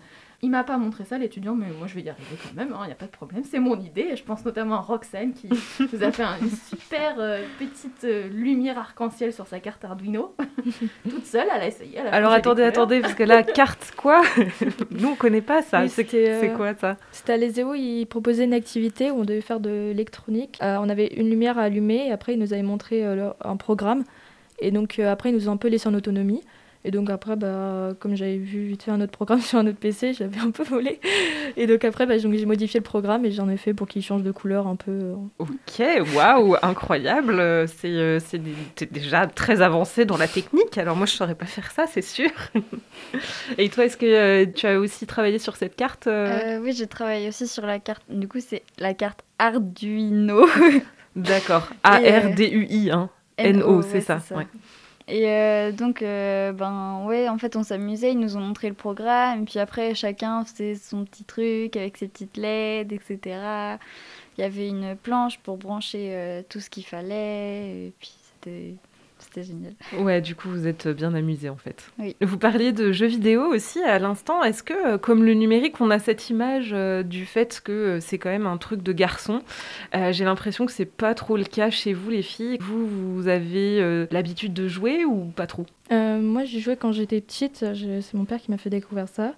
il 0.44 0.50
m'a 0.50 0.64
pas 0.64 0.76
montré 0.76 1.04
ça, 1.04 1.18
l'étudiant, 1.18 1.54
mais 1.54 1.66
moi 1.78 1.86
je 1.86 1.94
vais 1.94 2.02
y 2.02 2.10
arriver 2.10 2.36
quand 2.42 2.52
même, 2.54 2.70
il 2.70 2.74
hein, 2.74 2.86
n'y 2.86 2.92
a 2.92 2.96
pas 2.96 3.06
de 3.06 3.12
problème, 3.12 3.44
c'est 3.48 3.60
mon 3.60 3.78
idée. 3.78 4.08
Et 4.12 4.16
je 4.16 4.24
pense 4.24 4.44
notamment 4.44 4.74
à 4.74 4.80
Roxane 4.80 5.32
qui 5.34 5.48
nous 5.48 6.02
a 6.02 6.10
fait 6.10 6.24
une 6.24 6.50
super 6.50 7.14
euh, 7.18 7.44
petite 7.60 8.02
euh, 8.02 8.28
lumière 8.28 8.76
arc-en-ciel 8.76 9.32
sur 9.32 9.46
sa 9.46 9.60
carte 9.60 9.84
Arduino, 9.84 10.34
toute 11.08 11.26
seule, 11.26 11.46
elle 11.54 11.62
a 11.62 11.66
essayé. 11.68 12.00
Alors 12.00 12.32
attendez, 12.32 12.64
attendez, 12.64 13.00
parce 13.00 13.14
que 13.14 13.22
la 13.22 13.44
carte 13.44 13.92
quoi? 13.96 14.22
Nous 14.90 15.08
on 15.10 15.14
connaît 15.14 15.42
pas 15.42 15.62
ça. 15.62 15.86
c'est 15.86 16.08
euh, 16.12 16.56
quoi 16.56 16.74
ça? 16.74 16.96
C'était 17.12 17.34
à 17.34 17.36
l'ESEO, 17.36 17.74
ils 17.74 18.06
proposaient 18.06 18.44
une 18.44 18.54
activité 18.54 19.12
où 19.12 19.20
on 19.20 19.24
devait 19.24 19.42
faire 19.42 19.60
de 19.60 19.70
l'électronique. 19.70 20.58
on 20.60 20.88
avait 20.88 21.06
une 21.06 21.30
lumière 21.30 21.56
à 21.56 21.62
allumer, 21.62 22.08
et 22.08 22.10
après 22.10 22.34
ils 22.34 22.40
nous 22.40 22.52
avaient 22.52 22.62
montré 22.64 23.04
un 23.04 23.56
programme. 23.56 24.02
Et 24.58 24.72
donc 24.72 24.98
après 24.98 25.30
ils 25.30 25.36
nous 25.36 25.48
ont 25.48 25.52
un 25.52 25.56
peu 25.56 25.68
laissé 25.68 25.88
en 25.88 25.94
autonomie. 25.94 26.42
Et 26.84 26.90
donc 26.90 27.10
après, 27.10 27.36
bah, 27.36 27.90
comme 28.00 28.16
j'avais 28.16 28.38
vu 28.38 28.66
vite 28.66 28.82
fait 28.82 28.90
un 28.90 29.00
autre 29.00 29.12
programme 29.12 29.40
sur 29.42 29.58
un 29.58 29.66
autre 29.66 29.78
PC, 29.78 30.14
j'avais 30.14 30.40
un 30.40 30.50
peu 30.50 30.64
volé. 30.64 31.00
Et 31.56 31.66
donc 31.66 31.84
après, 31.84 32.06
bah, 32.06 32.18
j'ai 32.18 32.28
modifié 32.46 32.80
le 32.80 32.84
programme 32.84 33.24
et 33.24 33.30
j'en 33.30 33.48
ai 33.48 33.56
fait 33.56 33.72
pour 33.74 33.86
qu'il 33.86 34.02
change 34.02 34.22
de 34.22 34.32
couleur 34.32 34.66
un 34.66 34.76
peu. 34.76 35.12
Ok, 35.38 35.82
waouh, 36.14 36.56
incroyable. 36.62 37.68
C'est 37.68 37.88
euh, 37.88 38.18
déjà 38.90 39.26
très 39.26 39.62
avancé 39.62 40.04
dans 40.04 40.16
la 40.16 40.28
technique. 40.28 40.76
Alors 40.76 40.96
moi, 40.96 41.06
je 41.06 41.12
ne 41.12 41.16
saurais 41.16 41.34
pas 41.34 41.46
faire 41.46 41.70
ça, 41.70 41.86
c'est 41.86 42.02
sûr. 42.02 42.30
et 43.58 43.68
toi, 43.68 43.84
est-ce 43.84 43.96
que 43.96 44.06
euh, 44.06 44.46
tu 44.52 44.66
as 44.66 44.78
aussi 44.78 45.06
travaillé 45.06 45.38
sur 45.38 45.56
cette 45.56 45.76
carte 45.76 46.06
euh? 46.06 46.58
Oui, 46.60 46.72
j'ai 46.72 46.86
travaillé 46.86 47.28
aussi 47.28 47.46
sur 47.46 47.64
la 47.64 47.78
carte. 47.78 48.02
Du 48.08 48.26
coup, 48.26 48.40
c'est 48.40 48.62
la 48.78 48.94
carte 48.94 49.24
Arduino. 49.38 50.46
D'accord. 51.14 51.68
A-R-D-U-I, 51.84 52.90
hein. 52.90 53.10
N-O, 53.38 53.82
c'est 53.82 54.00
ça. 54.00 54.20
Et 55.12 55.28
euh, 55.28 55.72
donc, 55.72 56.00
euh, 56.00 56.52
ben 56.52 57.04
ouais, 57.04 57.28
en 57.28 57.36
fait, 57.36 57.54
on 57.56 57.62
s'amusait, 57.62 58.12
ils 58.12 58.18
nous 58.18 58.38
ont 58.38 58.40
montré 58.40 58.70
le 58.70 58.74
programme, 58.74 59.44
puis 59.44 59.58
après, 59.58 59.94
chacun 59.94 60.42
faisait 60.46 60.74
son 60.74 61.04
petit 61.04 61.24
truc 61.24 61.76
avec 61.76 61.98
ses 61.98 62.08
petites 62.08 62.38
LED, 62.38 62.94
etc. 62.94 63.18
Il 64.38 64.40
y 64.40 64.42
avait 64.42 64.68
une 64.68 64.96
planche 64.96 65.38
pour 65.40 65.58
brancher 65.58 66.14
euh, 66.14 66.42
tout 66.48 66.60
ce 66.60 66.70
qu'il 66.70 66.86
fallait, 66.86 67.88
et 67.88 67.92
puis 68.00 68.14
c'était 68.22 68.74
c'était 69.32 69.46
génial. 69.46 69.72
Ouais, 69.98 70.20
du 70.20 70.34
coup, 70.34 70.48
vous 70.48 70.66
êtes 70.66 70.88
bien 70.88 71.14
amusé 71.14 71.48
en 71.48 71.56
fait. 71.56 71.90
Oui. 71.98 72.16
Vous 72.20 72.38
parliez 72.38 72.72
de 72.72 72.92
jeux 72.92 73.06
vidéo 73.06 73.46
aussi 73.46 73.82
à 73.82 73.98
l'instant. 73.98 74.42
Est-ce 74.42 74.62
que, 74.62 74.94
euh, 74.94 74.98
comme 74.98 75.24
le 75.24 75.34
numérique, 75.34 75.80
on 75.80 75.90
a 75.90 75.98
cette 75.98 76.28
image 76.28 76.70
euh, 76.72 77.02
du 77.02 77.24
fait 77.24 77.62
que 77.64 77.72
euh, 77.72 78.00
c'est 78.00 78.18
quand 78.18 78.28
même 78.28 78.46
un 78.46 78.58
truc 78.58 78.82
de 78.82 78.92
garçon 78.92 79.42
J'ai 80.10 80.24
l'impression 80.24 80.66
que 80.66 80.72
c'est 80.72 80.84
pas 80.84 81.14
trop 81.14 81.36
le 81.36 81.44
cas 81.44 81.70
chez 81.70 81.94
vous, 81.94 82.10
les 82.10 82.22
filles. 82.22 82.58
Vous, 82.60 82.86
vous 82.86 83.28
avez 83.28 84.06
l'habitude 84.10 84.52
de 84.52 84.68
jouer 84.68 85.04
ou 85.04 85.26
pas 85.26 85.46
trop? 85.46 85.66
Moi, 85.92 86.44
j'ai 86.44 86.60
joué 86.60 86.76
quand 86.76 86.92
j'étais 86.92 87.20
petite. 87.20 87.64
C'est 87.74 88.14
mon 88.14 88.24
père 88.24 88.40
qui 88.40 88.50
m'a 88.50 88.58
fait 88.58 88.70
découvrir 88.70 89.08
ça. 89.08 89.34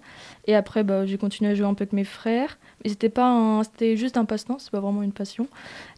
Et 0.47 0.55
après, 0.55 0.83
bah, 0.83 1.05
j'ai 1.05 1.17
continué 1.17 1.51
à 1.51 1.55
jouer 1.55 1.65
un 1.65 1.73
peu 1.73 1.83
avec 1.83 1.93
mes 1.93 2.03
frères. 2.03 2.57
Mais 2.83 2.89
c'était 2.89 3.09
pas, 3.09 3.61
c'était 3.63 3.97
juste 3.97 4.17
un 4.17 4.25
passe-temps. 4.25 4.59
C'est 4.59 4.71
pas 4.71 4.79
vraiment 4.79 5.03
une 5.03 5.11
passion. 5.11 5.47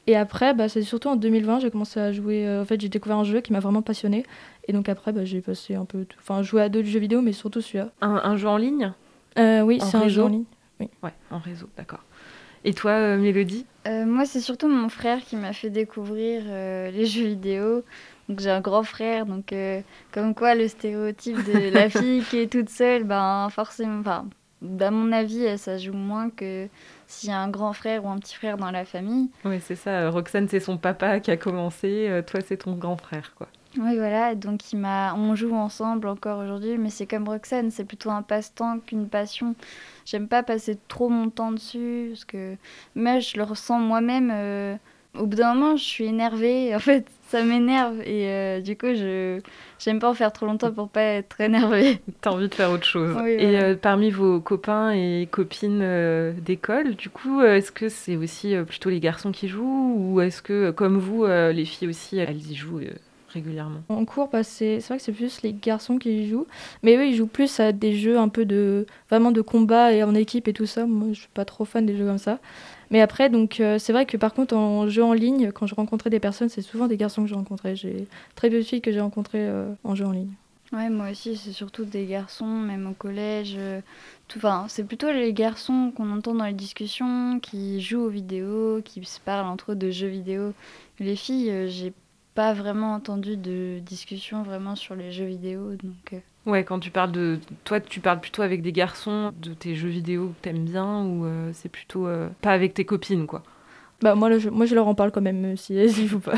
Et 0.07 0.15
après, 0.15 0.53
bah, 0.53 0.69
c'est 0.69 0.81
surtout 0.81 1.09
en 1.09 1.17
2020, 1.17 1.59
j'ai 1.59 1.69
commencé 1.69 1.99
à 1.99 2.13
jouer. 2.13 2.47
Euh, 2.47 2.61
en 2.61 2.65
fait, 2.65 2.79
j'ai 2.79 2.87
découvert 2.89 3.17
un 3.17 3.23
jeu 3.25 3.41
qui 3.41 3.51
m'a 3.51 3.59
vraiment 3.59 3.81
passionné. 3.81 4.25
Et 4.67 4.73
donc 4.73 4.87
après, 4.87 5.11
bah, 5.11 5.25
j'ai 5.25 5.41
passé 5.41 5.75
un 5.75 5.85
peu. 5.85 6.05
Enfin, 6.19 6.41
joué 6.43 6.61
à 6.61 6.69
d'autres 6.69 6.87
jeux 6.87 6.99
vidéo, 6.99 7.21
mais 7.21 7.33
surtout 7.33 7.61
celui-là. 7.61 7.91
Un, 8.01 8.37
jeu 8.37 8.47
en 8.47 8.57
ligne? 8.57 8.93
Euh, 9.37 9.61
Oui, 9.61 9.79
c'est 9.81 9.97
un 9.97 10.07
jeu 10.07 10.23
en 10.23 10.29
ligne. 10.29 10.45
Oui. 10.79 10.89
Ouais, 11.03 11.13
en 11.29 11.39
réseau, 11.39 11.67
d'accord. 11.75 12.03
Et 12.63 12.73
toi, 12.73 12.91
euh, 12.91 13.17
Mélodie? 13.17 13.65
Moi, 13.85 14.25
c'est 14.25 14.41
surtout 14.41 14.67
mon 14.67 14.89
frère 14.89 15.21
qui 15.21 15.37
m'a 15.37 15.53
fait 15.53 15.69
découvrir 15.69 16.43
les 16.91 17.05
jeux 17.05 17.27
vidéo. 17.27 17.83
Donc 18.29 18.39
j'ai 18.39 18.49
un 18.49 18.61
grand 18.61 18.83
frère, 18.83 19.25
donc 19.25 19.53
comme 20.11 20.35
quoi 20.35 20.53
le 20.53 20.67
stéréotype 20.67 21.37
de 21.45 21.69
la 21.73 21.89
fille 21.89 22.23
qui 22.23 22.39
est 22.39 22.51
toute 22.51 22.69
seule, 22.69 23.05
ben 23.05 23.47
forcément, 23.49 23.99
enfin, 24.01 24.25
à 24.79 24.91
mon 24.91 25.11
avis, 25.11 25.57
ça 25.57 25.77
joue 25.77 25.93
moins 25.93 26.29
que 26.29 26.67
s'il 27.07 27.29
y 27.29 27.31
a 27.31 27.39
un 27.39 27.49
grand 27.49 27.73
frère 27.73 28.05
ou 28.05 28.09
un 28.09 28.17
petit 28.17 28.35
frère 28.35 28.57
dans 28.57 28.71
la 28.71 28.85
famille. 28.85 29.29
Oui, 29.45 29.59
c'est 29.61 29.75
ça. 29.75 30.09
Roxane, 30.09 30.47
c'est 30.47 30.59
son 30.59 30.77
papa 30.77 31.19
qui 31.19 31.31
a 31.31 31.37
commencé. 31.37 32.07
Euh, 32.09 32.21
toi, 32.21 32.41
c'est 32.45 32.57
ton 32.57 32.73
grand 32.73 32.97
frère, 32.97 33.33
quoi. 33.35 33.47
Oui, 33.77 33.95
voilà. 33.95 34.35
Donc, 34.35 34.73
il 34.73 34.79
m'a... 34.79 35.13
on 35.15 35.35
joue 35.35 35.53
ensemble 35.53 36.07
encore 36.07 36.39
aujourd'hui, 36.39 36.77
mais 36.77 36.89
c'est 36.89 37.05
comme 37.05 37.27
Roxane, 37.27 37.69
c'est 37.69 37.85
plutôt 37.85 38.09
un 38.09 38.23
passe-temps 38.23 38.79
qu'une 38.79 39.07
passion. 39.07 39.55
J'aime 40.05 40.27
pas 40.27 40.41
passer 40.41 40.77
trop 40.87 41.09
mon 41.09 41.29
temps 41.29 41.51
dessus, 41.51 42.07
parce 42.11 42.25
que 42.25 42.55
mais 42.95 43.21
je 43.21 43.37
le 43.37 43.43
ressens 43.43 43.79
moi-même. 43.79 44.31
Euh, 44.33 44.75
au 45.15 45.27
bout 45.27 45.37
d'un 45.37 45.53
moment, 45.53 45.75
je 45.77 45.83
suis 45.83 46.05
énervée. 46.05 46.75
En 46.75 46.79
fait, 46.79 47.05
ça 47.27 47.43
m'énerve. 47.43 47.99
Et 48.01 48.27
euh, 48.29 48.61
du 48.61 48.77
coup, 48.77 48.87
je 48.87 49.39
j'aime 49.79 49.99
pas 49.99 50.09
en 50.09 50.13
faire 50.13 50.31
trop 50.33 50.45
longtemps 50.45 50.71
pour 50.71 50.89
pas 50.89 51.01
être 51.01 51.39
énervée. 51.41 51.99
T'as 52.21 52.31
envie 52.31 52.49
de 52.49 52.55
faire 52.55 52.71
autre 52.71 52.85
chose. 52.85 53.15
et 53.27 53.59
euh, 53.59 53.75
parmi 53.75 54.09
vos 54.09 54.39
copains 54.39 54.91
et 54.91 55.27
copines 55.29 55.81
euh, 55.81 56.33
d'école, 56.33 56.95
du 56.95 57.09
coup, 57.09 57.41
est-ce 57.41 57.71
que 57.71 57.89
c'est 57.89 58.15
aussi 58.15 58.55
plutôt 58.67 58.89
les 58.89 58.99
garçons 58.99 59.31
qui 59.31 59.47
jouent 59.47 59.95
Ou 59.97 60.21
est-ce 60.21 60.41
que, 60.41 60.71
comme 60.71 60.97
vous, 60.97 61.25
les 61.25 61.65
filles 61.65 61.89
aussi, 61.89 62.17
elles 62.17 62.51
y 62.51 62.55
jouent 62.55 62.81
régulièrement 63.29 63.81
En 63.89 64.05
cours, 64.05 64.29
bah, 64.29 64.43
c'est 64.43 64.79
vrai 64.79 64.97
que 64.97 65.03
c'est 65.03 65.11
plus 65.11 65.41
les 65.41 65.53
garçons 65.53 65.97
qui 65.97 66.23
y 66.23 66.29
jouent. 66.29 66.47
Mais 66.83 66.95
eux, 66.95 67.07
ils 67.07 67.15
jouent 67.15 67.27
plus 67.27 67.59
à 67.59 67.71
des 67.71 67.95
jeux 67.95 68.17
un 68.17 68.29
peu 68.29 68.45
de 68.45 68.85
vraiment 69.09 69.31
de 69.31 69.41
combat 69.41 69.93
et 69.93 70.03
en 70.03 70.15
équipe 70.15 70.47
et 70.47 70.53
tout 70.53 70.65
ça. 70.65 70.85
Moi, 70.85 71.09
je 71.13 71.19
suis 71.21 71.29
pas 71.33 71.45
trop 71.45 71.65
fan 71.65 71.85
des 71.85 71.97
jeux 71.97 72.05
comme 72.05 72.17
ça. 72.17 72.39
Mais 72.89 73.01
après, 73.01 73.29
donc 73.29 73.59
euh, 73.59 73.79
c'est 73.79 73.91
vrai 73.91 74.05
que 74.05 74.17
par 74.17 74.33
contre, 74.33 74.55
en 74.55 74.87
jeu 74.87 75.03
en 75.03 75.13
ligne, 75.13 75.51
quand 75.51 75.67
je 75.67 75.75
rencontrais 75.75 76.09
des 76.09 76.19
personnes, 76.19 76.49
c'est 76.49 76.61
souvent 76.61 76.87
des 76.87 76.97
garçons 76.97 77.23
que 77.23 77.29
je 77.29 77.35
rencontrais. 77.35 77.75
J'ai 77.75 78.07
très 78.35 78.49
peu 78.49 78.57
de 78.57 78.63
filles 78.63 78.81
que 78.81 78.91
j'ai 78.91 79.01
rencontrées 79.01 79.45
euh, 79.47 79.71
en 79.83 79.95
jeu 79.95 80.05
en 80.05 80.11
ligne. 80.11 80.31
Ouais, 80.73 80.89
moi 80.89 81.11
aussi, 81.11 81.37
c'est 81.37 81.53
surtout 81.53 81.85
des 81.85 82.05
garçons, 82.05 82.45
même 82.45 82.87
au 82.87 82.93
collège. 82.93 83.55
Euh, 83.57 83.79
tout, 84.27 84.39
enfin, 84.39 84.65
c'est 84.67 84.83
plutôt 84.83 85.11
les 85.11 85.31
garçons 85.31 85.93
qu'on 85.95 86.11
entend 86.11 86.33
dans 86.33 86.45
les 86.45 86.53
discussions, 86.53 87.39
qui 87.41 87.81
jouent 87.81 88.05
aux 88.05 88.09
vidéos, 88.09 88.81
qui 88.83 89.03
se 89.05 89.19
parlent 89.19 89.47
entre 89.47 89.71
eux 89.71 89.75
de 89.75 89.89
jeux 89.91 90.07
vidéo. 90.07 90.53
Les 90.99 91.15
filles, 91.15 91.69
j'ai 91.69 91.93
pas 92.37 92.53
vraiment 92.53 92.93
entendu 92.93 93.35
de 93.35 93.79
discussion 93.79 94.43
vraiment 94.43 94.75
sur 94.75 94.93
les 94.93 95.11
jeux 95.11 95.25
vidéo, 95.25 95.71
donc. 95.71 96.21
Ouais, 96.45 96.63
quand 96.63 96.77
tu 96.77 96.91
parles 96.91 97.11
de. 97.11 97.39
Toi, 97.63 97.79
tu 97.79 97.99
parles 97.99 98.19
plutôt 98.19 98.43
avec 98.43 98.61
des 98.61 98.71
garçons 98.71 99.33
de 99.41 99.55
tes 99.55 99.73
jeux 99.73 99.89
vidéo 99.89 100.27
que 100.27 100.43
t'aimes 100.43 100.63
bien 100.63 101.03
ou 101.03 101.25
euh, 101.25 101.49
c'est 101.53 101.67
plutôt. 101.67 102.05
Euh, 102.05 102.29
pas 102.43 102.51
avec 102.51 102.75
tes 102.75 102.85
copines, 102.85 103.25
quoi? 103.25 103.41
Bah 104.03 104.13
moi, 104.13 104.29
moi 104.51 104.67
je 104.67 104.75
leur 104.75 104.87
en 104.87 104.93
parle 104.93 105.11
quand 105.11 105.21
même 105.21 105.57
si 105.57 105.75
elles 105.75 105.97
y 105.97 106.05
jouent 106.05 106.19
pas. 106.19 106.37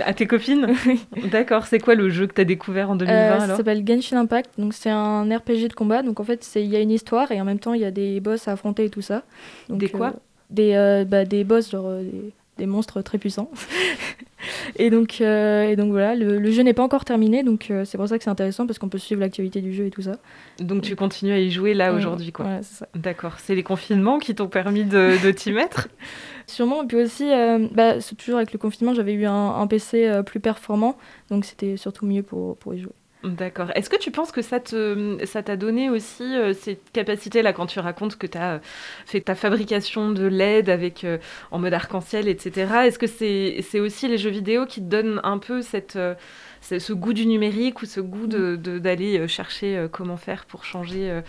À 0.00 0.14
tes 0.14 0.26
copines? 0.26 0.68
D'accord, 1.30 1.66
c'est 1.66 1.80
quoi 1.80 1.94
le 1.94 2.08
jeu 2.08 2.26
que 2.26 2.32
tu 2.32 2.40
as 2.40 2.46
découvert 2.46 2.88
en 2.88 2.96
2020 2.96 3.14
euh, 3.14 3.40
Ça 3.40 3.56
s'appelle 3.56 3.86
Genshin 3.86 4.16
Impact, 4.16 4.58
donc 4.58 4.72
c'est 4.72 4.88
un 4.88 5.24
RPG 5.24 5.68
de 5.68 5.74
combat, 5.74 6.02
donc 6.02 6.18
en 6.18 6.24
fait 6.24 6.50
il 6.56 6.64
y 6.64 6.76
a 6.76 6.80
une 6.80 6.90
histoire 6.90 7.30
et 7.30 7.38
en 7.38 7.44
même 7.44 7.58
temps 7.58 7.74
il 7.74 7.82
y 7.82 7.84
a 7.84 7.90
des 7.90 8.20
boss 8.20 8.48
à 8.48 8.52
affronter 8.52 8.86
et 8.86 8.90
tout 8.90 9.02
ça. 9.02 9.22
des 9.68 9.90
quoi? 9.90 10.14
des, 10.48 11.04
bah, 11.06 11.26
des 11.26 11.44
boss, 11.44 11.70
genre 11.70 11.90
des, 12.00 12.32
des 12.58 12.66
monstres 12.66 13.02
très 13.02 13.18
puissants. 13.18 13.50
et, 14.76 14.90
donc, 14.90 15.20
euh, 15.20 15.68
et 15.68 15.76
donc 15.76 15.90
voilà, 15.90 16.14
le, 16.14 16.50
jeu 16.50 16.62
n'est 16.62 16.74
pas 16.74 16.82
encore 16.82 17.04
terminé, 17.04 17.42
donc 17.42 17.70
euh, 17.70 17.84
c'est 17.84 17.98
pour 17.98 18.08
ça 18.08 18.18
que 18.18 18.24
c'est 18.24 18.30
intéressant 18.30 18.66
parce 18.66 18.78
qu'on 18.78 18.88
peut 18.88 18.98
suivre 18.98 19.20
l'activité 19.20 19.60
du 19.60 19.72
jeu 19.72 19.86
et 19.86 19.90
tout 19.90 20.02
ça. 20.02 20.16
Donc 20.58 20.82
tu 20.82 20.96
continues 20.96 21.32
à 21.32 21.38
y 21.38 21.50
jouer 21.50 21.74
là 21.74 21.92
aujourd'hui, 21.92 22.32
quoi. 22.32 22.44
Voilà, 22.44 22.62
c'est 22.62 22.74
ça. 22.74 22.88
D'accord. 22.94 23.34
C'est 23.38 23.54
les 23.54 23.62
confinements 23.62 24.18
qui 24.18 24.34
t'ont 24.34 24.48
permis 24.48 24.84
de, 24.84 25.22
de 25.22 25.30
t'y 25.30 25.52
mettre? 25.52 25.88
Sûrement. 26.46 26.84
Et 26.84 26.86
puis 26.86 26.96
aussi, 26.98 27.30
euh, 27.30 27.66
bah, 27.72 27.94
toujours 28.16 28.36
avec 28.36 28.52
le 28.52 28.58
confinement, 28.58 28.94
j'avais 28.94 29.14
eu 29.14 29.26
un, 29.26 29.54
un 29.56 29.66
PC 29.66 30.20
plus 30.24 30.40
performant, 30.40 30.96
donc 31.30 31.44
c'était 31.44 31.76
surtout 31.76 32.06
mieux 32.06 32.22
pour, 32.22 32.56
pour 32.56 32.74
y 32.74 32.80
jouer. 32.80 32.92
D'accord. 33.26 33.72
Est-ce 33.74 33.90
que 33.90 33.96
tu 33.96 34.12
penses 34.12 34.30
que 34.30 34.40
ça 34.40 34.60
te, 34.60 35.18
ça 35.24 35.42
t'a 35.42 35.56
donné 35.56 35.90
aussi 35.90 36.22
euh, 36.22 36.52
cette 36.54 36.92
capacité-là 36.92 37.52
quand 37.52 37.66
tu 37.66 37.80
racontes 37.80 38.16
que 38.16 38.26
tu 38.28 38.38
as 38.38 38.60
fait 39.04 39.20
ta 39.20 39.34
fabrication 39.34 40.12
de 40.12 40.26
LED 40.26 40.68
avec 40.68 41.02
euh, 41.02 41.18
en 41.50 41.58
mode 41.58 41.74
arc-en-ciel, 41.74 42.28
etc. 42.28 42.72
Est-ce 42.84 43.00
que 43.00 43.08
c'est, 43.08 43.80
aussi 43.80 44.06
les 44.06 44.16
jeux 44.16 44.30
vidéo 44.30 44.64
qui 44.64 44.80
te 44.80 44.86
donnent 44.86 45.20
un 45.24 45.38
peu 45.38 45.60
euh, 45.96 46.14
ce 46.62 46.92
goût 46.92 47.12
du 47.12 47.26
numérique 47.26 47.82
ou 47.82 47.86
ce 47.86 48.00
goût 48.00 48.28
de, 48.28 48.56
d'aller 48.56 49.26
chercher 49.26 49.86
comment 49.90 50.16
faire 50.16 50.44
pour 50.44 50.64
changer 50.64 51.20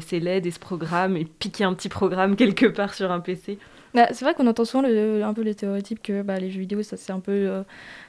ces 0.00 0.20
LED 0.20 0.46
et 0.46 0.50
ce 0.50 0.58
programme 0.58 1.16
et 1.16 1.24
piquer 1.24 1.64
un 1.64 1.74
petit 1.74 1.88
programme 1.88 2.36
quelque 2.36 2.66
part 2.66 2.94
sur 2.94 3.10
un 3.10 3.20
PC 3.20 3.58
bah, 3.96 4.08
c'est 4.12 4.24
vrai 4.24 4.34
qu'on 4.34 4.46
entend 4.46 4.64
souvent 4.64 4.84
un 4.84 5.34
peu 5.34 5.42
les 5.42 5.54
stéréotypes 5.54 6.02
que 6.02 6.22
bah, 6.22 6.38
les 6.38 6.50
jeux 6.50 6.60
vidéo, 6.60 6.82
ça 6.82 6.96
c'est 6.96 7.12
un 7.12 7.20
peu 7.20 7.64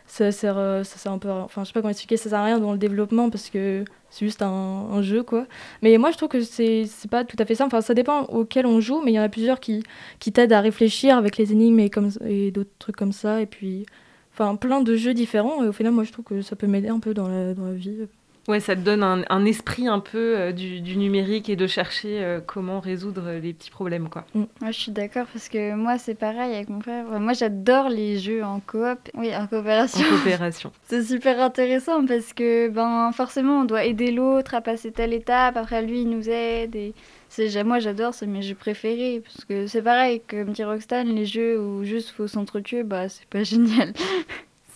ça 0.08 0.32
sert, 0.32 0.58
euh, 0.58 0.84
ça 0.84 0.97
sert 0.97 1.12
un 1.12 1.17
peu, 1.19 1.30
enfin 1.30 1.63
je 1.63 1.67
sais 1.67 1.73
pas 1.73 1.82
comment 1.82 1.91
expliquer, 1.91 2.17
ça 2.17 2.30
sert 2.30 2.39
à 2.39 2.45
rien 2.45 2.60
dans 2.60 2.71
le 2.71 2.78
développement 2.78 3.30
parce 3.30 3.50
que 3.50 3.84
c'est 4.10 4.26
juste 4.26 4.41
un, 4.41 4.47
un, 4.47 5.02
jeu 5.02 5.21
quoi. 5.21 5.45
Mais 5.82 5.97
moi 5.97 6.12
je 6.12 6.17
trouve 6.17 6.30
que 6.30 6.41
c'est 6.41 6.88
pas 7.12 7.26
tout 7.26 7.36
à 7.39 7.45
fait 7.45 7.56
ça, 7.56 7.65
enfin 7.65 7.82
ça 7.82 7.93
dépend 7.93 8.23
auquel 8.23 8.65
on 8.65 8.80
joue, 8.80 9.02
mais 9.04 9.12
il 9.12 9.15
y 9.15 9.19
en 9.19 9.23
a 9.23 9.30
plusieurs 9.30 9.60
qui, 9.60 9.84
qui 10.19 10.32
t'aident 10.32 10.54
à 10.54 10.62
réfléchir 10.62 11.17
avec 11.17 11.38
les 11.38 11.52
énigmes 11.52 11.80
et, 11.80 11.89
comme, 11.89 12.10
et 12.26 12.52
d'autres 12.52 12.71
trucs 12.80 12.95
comme 12.95 13.12
ça, 13.12 13.41
et 13.41 13.45
puis 13.45 13.86
enfin 14.34 14.56
plein 14.56 14.82
de 14.82 14.95
jeux 14.95 15.13
différents, 15.13 15.63
et 15.63 15.67
au 15.67 15.73
final 15.73 15.91
moi 15.91 16.06
je 16.06 16.13
trouve 16.13 16.26
que 16.26 16.41
ça 16.41 16.56
peut 16.56 16.67
m'aider 16.67 16.89
un 16.89 17.00
peu 17.00 17.13
dans 17.13 17.28
la, 17.28 17.54
dans 17.54 17.65
la 17.65 17.73
vie. 17.73 18.08
Ouais, 18.47 18.62
ça 18.62 18.77
te 18.77 18.81
donne 18.81 19.03
un, 19.03 19.45
esprit 19.45 19.89
un 19.89 19.99
peu 19.99 20.38
euh, 20.38 20.51
du, 20.53 20.95
numérique 20.95 21.49
et 21.49 21.57
de 21.57 21.67
chercher 21.67 22.23
euh, 22.23 22.39
comment 22.39 22.79
résoudre 22.79 23.31
les 23.41 23.53
petits 23.53 23.71
problèmes, 23.71 24.07
quoi. 24.07 24.23
Mm. 24.36 24.43
je 24.67 24.71
suis 24.71 24.91
d'accord 24.93 25.25
parce 25.33 25.49
que 25.49 25.75
moi, 25.75 25.97
c'est 25.97 26.15
pareil 26.15 26.55
avec 26.55 26.69
mon 26.69 26.79
frère. 26.79 27.05
Moi, 27.19 27.33
j'adore 27.33 27.89
les 27.89 28.17
jeux 28.17 28.45
en 28.45 28.62
coop. 28.62 28.99
Oui, 29.15 29.36
en 29.36 29.47
coopération. 29.47 30.05
En 30.05 30.10
coopération. 30.12 30.71
c'est 30.83 31.03
super 31.03 31.41
intéressant 31.41 32.05
parce 32.05 32.31
que, 32.31 32.69
ben, 32.69 33.12
forcément, 33.12 33.62
on 33.62 33.65
doit 33.65 33.83
aider 33.83 34.12
l'autre 34.12 34.55
à 34.55 34.62
passer 34.62 34.93
telle 34.93 35.13
étape. 35.13 35.57
Après, 35.57 35.81
lui, 35.81 36.03
il 36.03 36.10
nous 36.10 36.29
aide 36.29 36.73
et 36.75 36.93
c'est 37.29 37.63
moi 37.63 37.79
j'adore 37.79 38.13
c'est 38.13 38.25
mes 38.25 38.41
jeux 38.41 38.55
préférés 38.55 39.21
parce 39.21 39.43
que 39.43 39.67
c'est 39.67 39.81
pareil 39.81 40.21
comme 40.27 40.51
dit 40.51 40.63
Rockstar 40.63 41.03
les 41.03 41.25
jeux 41.25 41.60
où 41.60 41.83
juste 41.83 42.12
faut 42.12 42.27
s'entretuer 42.27 42.83
bah 42.83 43.10
c'est 43.10 43.27
pas 43.27 43.43
génial 43.43 43.93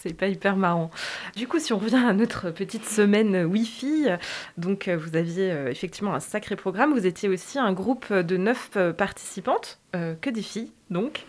c'est 0.02 0.14
pas 0.14 0.28
hyper 0.28 0.56
marrant. 0.56 0.90
Du 1.36 1.48
coup, 1.48 1.60
si 1.60 1.74
on 1.74 1.78
revient 1.78 2.04
à 2.08 2.14
notre 2.14 2.50
petite 2.50 2.86
semaine 2.86 3.46
Wi-Fi, 3.46 4.08
donc 4.58 4.88
euh, 4.88 4.98
vous 4.98 5.16
aviez 5.16 5.52
euh, 5.52 5.70
effectivement 5.70 6.14
un 6.14 6.20
sacré 6.20 6.56
programme. 6.56 6.94
Vous 6.94 7.06
étiez 7.06 7.30
aussi 7.30 7.60
un 7.60 7.72
groupe 7.74 8.12
de 8.12 8.38
neuf 8.38 8.72
euh, 8.76 8.94
participantes, 8.94 9.80
que 10.22 10.30
des 10.30 10.42
filles, 10.42 10.72
donc. 10.90 11.26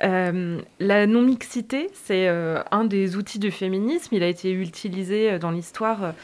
la 0.00 1.06
non-mixité, 1.06 1.90
c'est 1.92 2.28
un 2.28 2.84
des 2.84 3.16
outils 3.16 3.38
du 3.38 3.50
féminisme. 3.50 4.14
Il 4.14 4.22
a 4.22 4.26
été 4.26 4.52
utilisé 4.52 5.38
dans 5.38 5.50
l'histoire 5.50 6.14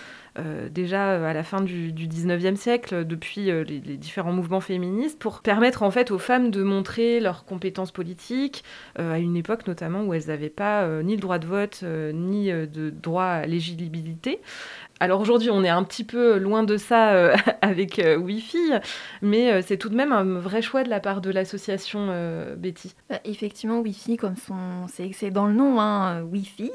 déjà 0.71 1.29
à 1.29 1.33
la 1.33 1.43
fin 1.43 1.61
du, 1.61 1.93
du 1.93 2.09
19e 2.09 2.57
siècle, 2.57 3.05
depuis 3.05 3.47
les, 3.47 3.65
les, 3.65 3.97
différents 3.97 4.33
mouvements 4.33 4.61
féministes, 4.61 5.19
pour 5.19 5.41
permettre 5.41 5.83
en 5.83 5.91
fait 5.91 6.11
aux 6.11 6.19
femmes 6.19 6.51
de 6.51 6.63
montrer 6.63 7.21
leurs 7.21 7.45
compétences 7.45 7.93
politiques, 7.93 8.65
à 8.97 9.19
une 9.19 9.37
époque 9.37 9.67
notamment 9.67 10.05
où 10.05 10.15
elles 10.15 10.29
n'avaient 10.29 10.49
pas 10.49 11.03
ni 11.03 11.17
le 11.17 11.21
droit 11.21 11.39
de 11.39 11.47
vote, 11.47 11.85
ni 12.15 12.51
de 12.51 12.91
droit 12.91 13.25
à 13.25 13.47
l'éligibilité. 13.47 14.41
Alors 15.01 15.21
aujourd'hui, 15.21 15.51
on 15.51 15.65
est 15.65 15.69
un 15.69 15.83
petit 15.83 16.05
peu 16.05 16.39
loin 16.39 16.63
de 16.63 16.77
ça 16.77 17.11
euh, 17.13 17.37
avec 17.61 17.99
euh, 17.99 18.17
Wi-Fi, 18.17 18.75
mais 19.21 19.53
euh, 19.53 19.61
c'est 19.61 19.77
tout 19.77 19.89
de 19.89 19.97
même 19.97 20.13
un 20.13 20.23
vrai 20.39 20.63
choix 20.63 20.85
de 20.85 20.89
la 20.89 21.01
part 21.01 21.21
de 21.21 21.31
l'association 21.31 22.09
Betty. 22.57 22.95
Bah, 23.11 23.19
effectivement, 23.25 23.81
Wi-Fi, 23.81 24.17
comme 24.17 24.37
son... 24.37 24.87
c'est 24.89 25.31
dans 25.31 25.47
le 25.47 25.55
nom, 25.55 25.81
hein, 25.81 26.23
Wi-Fi, 26.23 26.71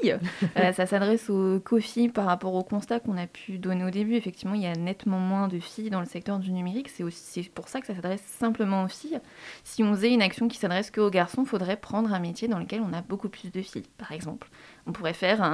ça 0.74 0.86
s'adresse 0.86 1.30
aux 1.30 1.60
co-filles 1.60 2.10
par 2.10 2.26
rapport 2.26 2.54
au 2.54 2.62
constat 2.62 3.00
qu'on 3.00 3.16
a 3.16 3.26
pu 3.26 3.58
donner 3.58 3.84
au 3.84 3.90
début. 3.90 4.14
Effectivement, 4.14 4.54
il 4.54 4.62
y 4.62 4.66
a 4.66 4.74
nettement 4.74 5.18
moins 5.18 5.48
de 5.48 5.58
filles 5.58 5.90
dans 5.90 6.00
le 6.00 6.06
secteur 6.06 6.38
du 6.38 6.52
numérique. 6.52 6.90
C'est 6.90 7.04
aussi 7.04 7.50
pour 7.54 7.68
ça 7.68 7.80
que 7.80 7.86
ça 7.86 7.94
s'adresse 7.94 8.22
simplement 8.22 8.84
aux 8.84 8.88
filles. 8.88 9.20
Si 9.64 9.82
on 9.82 9.94
faisait 9.94 10.12
une 10.12 10.22
action 10.22 10.48
qui 10.48 10.58
s'adresse 10.58 10.90
qu'aux 10.90 11.10
garçons, 11.10 11.42
il 11.44 11.48
faudrait 11.48 11.76
prendre 11.76 12.12
un 12.12 12.18
métier 12.20 12.48
dans 12.48 12.58
lequel 12.58 12.82
on 12.82 12.92
a 12.92 13.00
beaucoup 13.00 13.28
plus 13.28 13.50
de 13.50 13.62
filles, 13.62 13.84
par 13.96 14.12
exemple. 14.12 14.48
On 14.88 14.92
pourrait 14.92 15.12
faire 15.12 15.46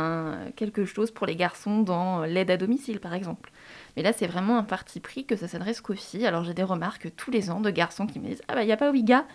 quelque 0.55 0.85
chose 0.85 1.11
pour 1.11 1.27
les 1.27 1.35
garçons 1.35 1.81
dans 1.81 2.23
l'aide 2.23 2.53
à 2.53 2.57
domicile, 2.57 3.01
par 3.01 3.15
exemple. 3.15 3.51
Mais 3.97 4.03
là, 4.03 4.13
c'est 4.13 4.29
vraiment 4.29 4.59
un 4.59 4.63
parti 4.63 5.01
pris 5.01 5.25
que 5.25 5.35
ça 5.35 5.49
s'adresse 5.49 5.81
qu'aux 5.81 5.95
filles. 5.95 6.27
Alors, 6.27 6.45
j'ai 6.45 6.55
des 6.55 6.63
remarques 6.63 7.09
tous 7.17 7.33
les 7.33 7.51
ans 7.51 7.61
de 7.61 7.71
garçons 7.71 8.07
qui 8.07 8.21
me 8.21 8.29
disent 8.29 8.43
Ah, 8.47 8.55
bah, 8.55 8.63
il 8.63 8.67
n'y 8.67 8.73
a 8.73 8.77
pas 8.77 8.93
Ouiga 8.93 9.27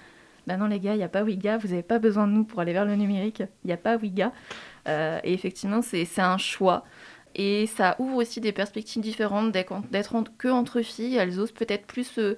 Bah, 0.47 0.55
non, 0.55 0.67
les 0.67 0.79
gars, 0.79 0.93
il 0.93 0.97
n'y 0.99 1.03
a 1.03 1.09
pas 1.09 1.23
Ouiga, 1.23 1.57
vous 1.57 1.67
n'avez 1.67 1.83
pas 1.83 1.99
besoin 1.99 2.27
de 2.27 2.31
nous 2.31 2.45
pour 2.45 2.61
aller 2.61 2.71
vers 2.71 2.85
le 2.85 2.95
numérique. 2.95 3.43
Il 3.63 3.67
n'y 3.67 3.73
a 3.73 3.77
pas 3.77 3.97
Ouiga. 3.97 4.31
Euh, 4.87 5.19
et 5.25 5.33
effectivement, 5.33 5.81
c'est 5.81 6.07
un 6.19 6.37
choix. 6.37 6.85
Et 7.35 7.67
ça 7.67 7.97
ouvre 7.99 8.15
aussi 8.15 8.39
des 8.39 8.53
perspectives 8.53 9.01
différentes 9.01 9.51
d'être 9.51 10.23
que 10.37 10.47
entre 10.47 10.81
filles. 10.81 11.17
Elles 11.17 11.39
osent 11.39 11.51
peut-être 11.51 11.85
plus. 11.85 12.17
Euh, 12.19 12.37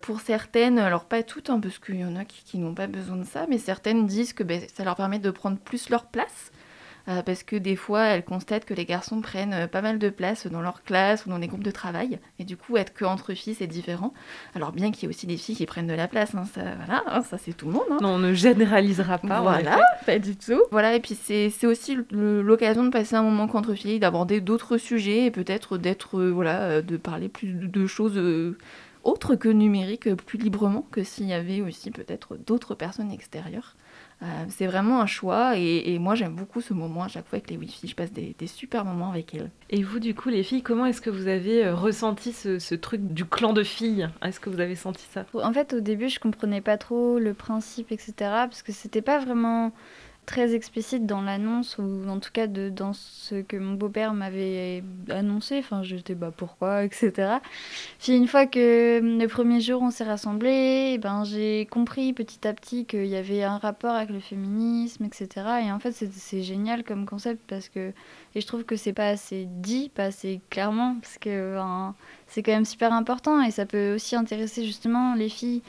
pour 0.00 0.20
certaines, 0.20 0.80
alors 0.80 1.04
pas 1.04 1.22
toutes, 1.22 1.48
hein, 1.48 1.60
parce 1.60 1.78
qu'il 1.78 2.00
y 2.00 2.04
en 2.04 2.16
a 2.16 2.24
qui, 2.24 2.58
n'ont 2.58 2.74
pas 2.74 2.88
besoin 2.88 3.14
de 3.14 3.24
ça, 3.24 3.46
mais 3.48 3.56
certaines 3.56 4.04
disent 4.08 4.32
que 4.32 4.42
ben, 4.42 4.60
ça 4.74 4.82
leur 4.82 4.96
permet 4.96 5.20
de 5.20 5.30
prendre 5.30 5.56
plus 5.58 5.90
leur 5.90 6.06
place 6.06 6.50
euh, 7.08 7.22
parce 7.22 7.42
que 7.42 7.56
des 7.56 7.76
fois, 7.76 8.04
elles 8.04 8.24
constatent 8.24 8.64
que 8.64 8.74
les 8.74 8.84
garçons 8.84 9.20
prennent 9.20 9.52
euh, 9.52 9.66
pas 9.66 9.82
mal 9.82 9.98
de 9.98 10.08
place 10.08 10.46
dans 10.46 10.60
leur 10.60 10.82
classe 10.82 11.26
ou 11.26 11.30
dans 11.30 11.38
les 11.38 11.48
groupes 11.48 11.64
de 11.64 11.70
travail, 11.70 12.18
et 12.38 12.44
du 12.44 12.56
coup, 12.56 12.76
être 12.76 12.94
qu'entre 12.96 13.34
filles, 13.34 13.54
c'est 13.54 13.66
différent. 13.66 14.12
Alors 14.54 14.72
bien 14.72 14.92
qu'il 14.92 15.04
y 15.04 15.06
ait 15.06 15.08
aussi 15.08 15.26
des 15.26 15.36
filles 15.36 15.56
qui 15.56 15.66
prennent 15.66 15.86
de 15.86 15.94
la 15.94 16.08
place, 16.08 16.34
hein, 16.34 16.44
ça, 16.54 16.62
voilà, 16.76 17.02
hein, 17.06 17.22
ça 17.22 17.38
c'est 17.38 17.52
tout 17.52 17.66
le 17.66 17.72
monde. 17.72 17.86
Hein. 17.90 17.98
Non, 18.00 18.10
on 18.10 18.18
ne 18.18 18.32
généralisera 18.32 19.18
pas. 19.18 19.40
Voilà, 19.40 19.80
pas 20.06 20.18
du 20.18 20.36
tout. 20.36 20.62
Voilà, 20.70 20.94
et 20.94 21.00
puis 21.00 21.14
c'est 21.14 21.66
aussi 21.66 21.98
l'occasion 22.10 22.84
de 22.84 22.90
passer 22.90 23.16
un 23.16 23.22
moment 23.22 23.48
qu'entre 23.48 23.74
filles, 23.74 23.98
d'aborder 23.98 24.40
d'autres 24.40 24.78
sujets 24.78 25.26
et 25.26 25.30
peut-être 25.30 25.78
d'être, 25.78 26.18
euh, 26.18 26.30
voilà, 26.30 26.82
de 26.82 26.96
parler 26.96 27.28
plus 27.28 27.52
de 27.52 27.86
choses 27.86 28.20
autres 29.04 29.34
que 29.34 29.48
numériques, 29.48 30.14
plus 30.14 30.38
librement 30.38 30.86
que 30.90 31.02
s'il 31.02 31.26
y 31.26 31.32
avait 31.32 31.60
aussi 31.60 31.90
peut-être 31.90 32.36
d'autres 32.36 32.74
personnes 32.74 33.10
extérieures. 33.10 33.76
Euh, 34.22 34.44
c'est 34.48 34.66
vraiment 34.66 35.00
un 35.00 35.06
choix 35.06 35.56
et, 35.56 35.98
moi 35.98 36.14
j'aime 36.14 36.34
beaucoup 36.34 36.60
ce 36.60 36.74
moment 36.74 37.02
à 37.02 37.08
chaque 37.08 37.26
fois 37.26 37.38
avec 37.38 37.50
les 37.50 37.56
Wi-Fi. 37.56 37.88
Je 37.88 37.94
passe 37.94 38.12
des, 38.12 38.34
super 38.46 38.84
moments 38.84 39.10
avec 39.10 39.34
elles. 39.34 39.50
Et 39.70 39.82
vous, 39.82 39.98
du 39.98 40.14
coup, 40.14 40.28
les 40.28 40.42
filles, 40.42 40.62
comment 40.62 40.86
est-ce 40.86 41.00
que 41.00 41.10
vous 41.10 41.26
avez 41.26 41.64
euh, 41.64 41.74
ressenti 41.74 42.32
ce, 42.32 42.74
truc 42.74 43.00
du 43.12 43.24
clan 43.24 43.52
de 43.52 43.62
filles? 43.62 44.08
Est-ce 44.22 44.40
que 44.40 44.50
vous 44.50 44.60
avez 44.60 44.76
senti 44.76 45.04
ça? 45.10 45.24
En 45.34 45.52
fait, 45.52 45.74
au 45.74 45.80
début, 45.80 46.08
je 46.08 46.20
comprenais 46.20 46.60
pas 46.60 46.76
trop 46.76 47.18
le 47.18 47.34
principe, 47.34 47.90
etc. 47.90 48.12
Parce 48.18 48.62
que 48.62 48.72
c'était 48.72 49.02
pas 49.02 49.18
vraiment 49.18 49.72
très 50.26 50.54
explicite 50.54 51.04
dans 51.04 51.20
l'annonce 51.20 51.78
ou 51.78 52.08
en 52.08 52.18
tout 52.20 52.30
cas 52.32 52.46
de, 52.46 52.68
dans 52.68 52.92
ce 52.92 53.42
que 53.42 53.56
mon 53.56 53.74
beau-père 53.74 54.14
m'avait 54.14 54.84
annoncé. 55.10 55.58
Enfin, 55.58 55.82
j'étais 55.82 56.14
bah 56.14 56.32
pourquoi, 56.34 56.84
etc. 56.84 57.38
Puis 58.00 58.16
une 58.16 58.28
fois 58.28 58.46
que 58.46 59.00
le 59.02 59.26
premier 59.26 59.60
jour 59.60 59.82
on 59.82 59.90
s'est 59.90 60.04
rassemblés, 60.04 60.92
eh 60.94 60.98
ben 60.98 61.24
j'ai 61.24 61.66
compris 61.66 62.12
petit 62.12 62.46
à 62.46 62.52
petit 62.54 62.84
qu'il 62.86 63.06
y 63.06 63.16
avait 63.16 63.42
un 63.42 63.58
rapport 63.58 63.94
avec 63.94 64.10
le 64.10 64.20
féminisme, 64.20 65.04
etc. 65.04 65.28
Et 65.64 65.72
en 65.72 65.80
fait, 65.80 65.92
c'est 65.92 66.42
génial 66.42 66.84
comme 66.84 67.04
concept 67.06 67.42
parce 67.48 67.68
que 67.68 67.92
et 68.34 68.40
je 68.40 68.46
trouve 68.46 68.64
que 68.64 68.76
c'est 68.76 68.92
pas 68.92 69.08
assez 69.08 69.46
dit, 69.46 69.90
pas 69.94 70.04
assez 70.04 70.40
clairement 70.50 70.96
parce 71.02 71.18
que 71.18 71.58
c'est 72.28 72.42
quand 72.42 72.52
même 72.52 72.64
super 72.64 72.92
important 72.92 73.42
et 73.42 73.50
ça 73.50 73.66
peut 73.66 73.94
aussi 73.94 74.16
intéresser 74.16 74.64
justement 74.64 75.14
les 75.14 75.28
filles 75.28 75.62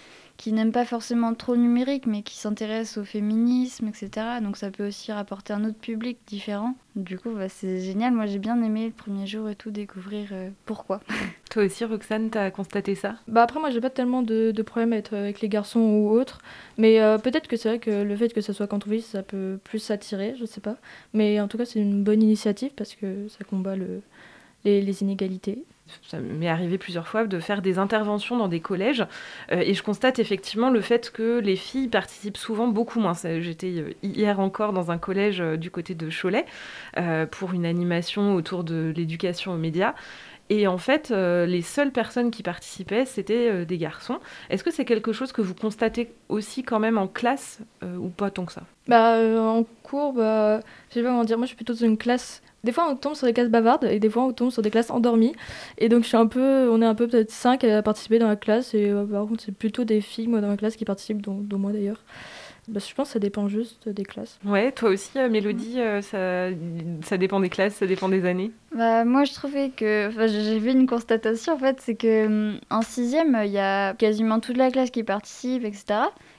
qui 0.44 0.52
n'aiment 0.52 0.74
pas 0.74 0.84
forcément 0.84 1.34
trop 1.34 1.54
le 1.54 1.62
numérique, 1.62 2.06
mais 2.06 2.22
qui 2.22 2.36
s'intéressent 2.36 2.98
au 2.98 3.06
féminisme, 3.06 3.88
etc. 3.88 4.10
Donc 4.42 4.58
ça 4.58 4.72
peut 4.72 4.86
aussi 4.86 5.14
rapporter 5.14 5.54
un 5.54 5.64
autre 5.64 5.78
public 5.78 6.18
différent. 6.28 6.76
Du 6.98 7.18
coup, 7.18 7.30
bah, 7.32 7.48
c'est 7.48 7.80
génial. 7.80 8.14
Moi, 8.14 8.26
j'ai 8.26 8.40
bien 8.40 8.62
aimé 8.62 8.88
le 8.88 8.92
premier 8.92 9.26
jour 9.26 9.50
et 9.50 9.56
tout, 9.56 9.72
découvrir 9.72 10.28
euh, 10.34 10.50
pourquoi. 10.66 11.00
Toi 11.50 11.64
aussi, 11.64 11.86
Roxane, 11.86 12.30
t'as 12.30 12.52
constaté 12.52 12.94
ça? 12.94 13.16
Bah 13.30 13.44
après, 13.44 13.62
moi, 13.62 13.70
j'ai 13.70 13.80
pas 13.80 13.90
tellement 13.90 14.22
de, 14.22 14.52
de 14.52 14.62
problèmes 14.64 14.92
à 14.92 14.98
être 14.98 15.16
avec 15.16 15.40
les 15.40 15.48
garçons 15.48 15.80
ou 15.80 16.10
autres. 16.10 16.40
Mais 16.78 17.00
euh, 17.00 17.18
peut-être 17.18 17.48
que 17.48 17.56
c'est 17.56 17.70
vrai 17.70 17.80
que 17.80 18.04
le 18.04 18.16
fait 18.18 18.34
que 18.34 18.42
ça 18.42 18.52
soit 18.52 18.68
quand 18.68 18.86
on 18.86 18.90
vit, 18.90 19.02
ça 19.02 19.24
peut 19.24 19.58
plus 19.64 19.80
s'attirer, 19.80 20.36
je 20.38 20.44
sais 20.44 20.60
pas. 20.60 20.76
Mais 21.14 21.40
en 21.40 21.48
tout 21.48 21.58
cas, 21.58 21.64
c'est 21.64 21.80
une 21.80 22.04
bonne 22.04 22.22
initiative 22.22 22.72
parce 22.76 22.96
que 22.96 23.30
ça 23.30 23.46
combat 23.46 23.78
le, 23.78 24.02
les 24.64 25.02
inégalités 25.02 25.66
ça 26.08 26.20
m'est 26.20 26.48
arrivé 26.48 26.78
plusieurs 26.78 27.08
fois 27.08 27.26
de 27.26 27.40
faire 27.40 27.62
des 27.62 27.78
interventions 27.78 28.38
dans 28.38 28.48
des 28.48 28.62
collèges 28.62 29.06
euh, 29.52 29.60
et 29.60 29.74
je 29.74 29.84
constate 29.84 30.20
effectivement 30.20 30.70
le 30.70 30.82
fait 30.82 31.12
que 31.12 31.40
les 31.40 31.56
filles 31.56 31.88
participent 31.88 32.38
souvent 32.38 32.68
beaucoup 32.68 33.00
moins. 33.00 33.14
J'étais 33.14 33.74
euh, 33.78 33.94
hier 34.02 34.40
encore 34.40 34.74
dans 34.74 34.92
un 34.92 34.98
collège 34.98 35.42
euh, 35.42 35.58
du 35.58 35.72
côté 35.72 35.94
de 35.94 36.10
Cholet 36.10 36.46
pour 37.32 37.54
une 37.54 37.66
animation 37.66 38.36
autour 38.36 38.64
de 38.64 38.94
l'éducation 38.96 39.54
aux 39.54 39.58
médias. 39.58 39.94
Et 40.50 40.68
en 40.68 40.78
fait, 40.78 41.10
les 41.10 41.62
seules 41.62 41.92
personnes 41.92 42.30
qui 42.30 42.44
participaient, 42.44 43.06
c'était 43.06 43.66
des 43.66 43.78
garçons. 43.78 44.20
Est-ce 44.50 44.64
que 44.64 44.72
c'est 44.72 44.86
quelque 44.86 45.14
chose 45.14 45.32
que 45.32 45.42
vous 45.42 45.56
constatez 45.56 46.12
aussi 46.30 46.64
quand 46.64 46.80
même 46.80 46.98
en 46.98 47.08
classe 47.08 47.60
ou 47.82 48.10
pas 48.10 48.30
tant 48.30 48.46
que 48.46 48.52
ça? 48.52 48.64
Bah 48.88 49.18
en 49.40 49.64
cours, 49.82 50.14
bah, 50.14 50.60
je 50.90 50.96
sais 50.96 51.02
pas 51.02 51.10
comment 51.10 51.24
dire. 51.24 51.38
Moi, 51.38 51.46
je 51.46 51.50
suis 51.50 51.56
plutôt 51.56 51.74
dans 51.74 51.86
une 51.86 51.98
classe 51.98 52.42
des 52.64 52.72
fois 52.72 52.90
on 52.90 52.96
tombe 52.96 53.16
sur 53.16 53.28
des 53.28 53.34
classes 53.34 53.50
bavardes 53.50 53.84
et 53.84 54.00
des 54.00 54.10
fois 54.10 54.24
on 54.24 54.34
tombe 54.34 54.50
sur 54.50 54.62
des 54.62 54.72
classes 54.72 54.90
endormies 54.90 55.34
et 55.78 55.90
donc 55.90 56.04
je 56.04 56.08
suis 56.08 56.18
un 56.18 56.28
peu 56.28 56.70
on 56.70 56.82
est 56.82 56.86
un 56.86 56.96
peu 56.96 57.08
peut-être 57.08 57.32
cinq 57.32 57.64
à 57.64 57.82
participer 57.82 58.20
dans 58.20 58.28
la 58.28 58.36
classe 58.36 58.74
et 58.74 58.90
euh, 58.90 59.06
par 59.06 59.26
contre 59.28 59.44
c'est 59.46 59.52
plutôt 59.52 59.84
des 59.84 60.02
filles 60.02 60.28
moi 60.28 60.42
dans 60.42 60.48
ma 60.48 60.58
classe 60.58 60.76
qui 60.76 60.86
participent 60.86 61.22
dont, 61.22 61.46
moi 61.58 61.72
d'ailleurs 61.72 62.02
bah, 62.70 62.80
je 62.80 62.94
pense 62.94 63.10
que 63.10 63.14
ça 63.14 63.20
dépend 63.20 63.50
juste 63.50 63.90
des 63.90 64.06
classes. 64.06 64.40
Ouais, 64.46 64.72
toi 64.72 64.90
aussi, 64.90 65.12
euh, 65.18 65.30
Mélodie, 65.30 65.82
euh, 65.82 66.02
ça, 66.02 66.50
ça 67.04 67.18
dépend 67.18 67.42
des 67.42 67.50
classes, 67.50 67.76
ça 67.76 67.88
dépend 67.88 68.08
des 68.08 68.26
années 68.26 68.52
bah, 68.74 69.04
Moi, 69.04 69.26
je 69.26 69.34
trouvais 69.34 69.70
que. 69.70 70.10
J'ai 70.28 70.60
vu 70.60 70.72
une 70.72 70.88
constatation, 70.88 71.54
en 71.54 71.58
fait, 71.58 71.82
c'est 71.82 71.96
que 71.96 72.26
hum, 72.26 72.60
en 72.70 72.82
sixième, 72.82 73.38
il 73.44 73.52
y 73.52 73.60
a 73.60 73.94
quasiment 73.94 74.40
toute 74.40 74.56
la 74.56 74.72
classe 74.72 74.92
qui 74.92 75.04
participe, 75.04 75.66
etc. 75.66 75.96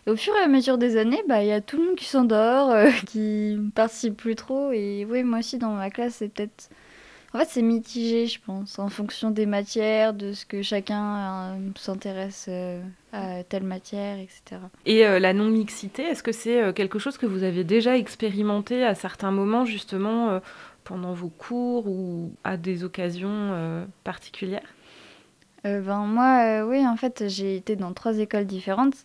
Et 0.07 0.11
au 0.11 0.17
fur 0.17 0.35
et 0.35 0.43
à 0.43 0.49
mesure 0.49 0.79
des 0.79 0.97
années, 0.97 1.23
bah, 1.29 1.43
il 1.43 1.49
y 1.49 1.53
a 1.53 1.61
tout 1.61 1.77
le 1.77 1.85
monde 1.89 1.97
qui 1.97 2.07
s'endort, 2.07 2.71
euh, 2.71 2.89
qui 3.07 3.59
participe 3.75 4.17
plus 4.17 4.35
trop. 4.35 4.73
Et 4.73 5.07
oui, 5.09 5.25
moi 5.25 5.41
aussi, 5.41 5.59
dans 5.59 5.73
ma 5.73 5.91
classe, 5.91 6.17
c'est 6.17 6.29
peut-être. 6.29 6.71
En 7.35 7.39
fait, 7.39 7.49
c'est 7.49 7.63
mitigé, 7.63 8.27
je 8.27 8.39
pense, 8.41 8.79
en 8.79 8.89
fonction 8.89 9.33
des 9.33 9.45
matières, 9.45 10.15
de 10.15 10.33
ce 10.33 10.47
que 10.47 10.63
chacun 10.63 11.17
euh, 11.17 11.59
s'intéresse 11.77 12.47
euh, 12.49 12.81
à 13.13 13.43
telle 13.43 13.65
matière, 13.65 14.19
etc. 14.19 14.61
Et 14.87 15.03
la 15.03 15.33
non-mixité, 15.33 16.03
est-ce 16.03 16.23
que 16.23 16.31
c'est 16.33 16.73
quelque 16.75 17.01
chose 17.01 17.19
que 17.19 17.27
vous 17.27 17.43
avez 17.43 17.65
déjà 17.65 17.99
expérimenté 17.99 18.85
à 18.85 18.95
certains 18.95 19.33
moments, 19.33 19.65
justement, 19.65 20.41
pendant 20.85 21.13
vos 21.13 21.29
cours 21.29 21.89
ou 21.89 22.33
à 22.45 22.57
des 22.57 22.85
occasions 22.85 23.87
particulières? 24.05 24.75
Ben, 25.65 26.07
Moi, 26.07 26.65
oui, 26.65 26.87
en 26.87 26.97
fait, 26.97 27.25
j'ai 27.29 27.57
été 27.57 27.77
dans 27.77 27.93
trois 27.93 28.19
écoles 28.19 28.47
différentes. 28.47 29.05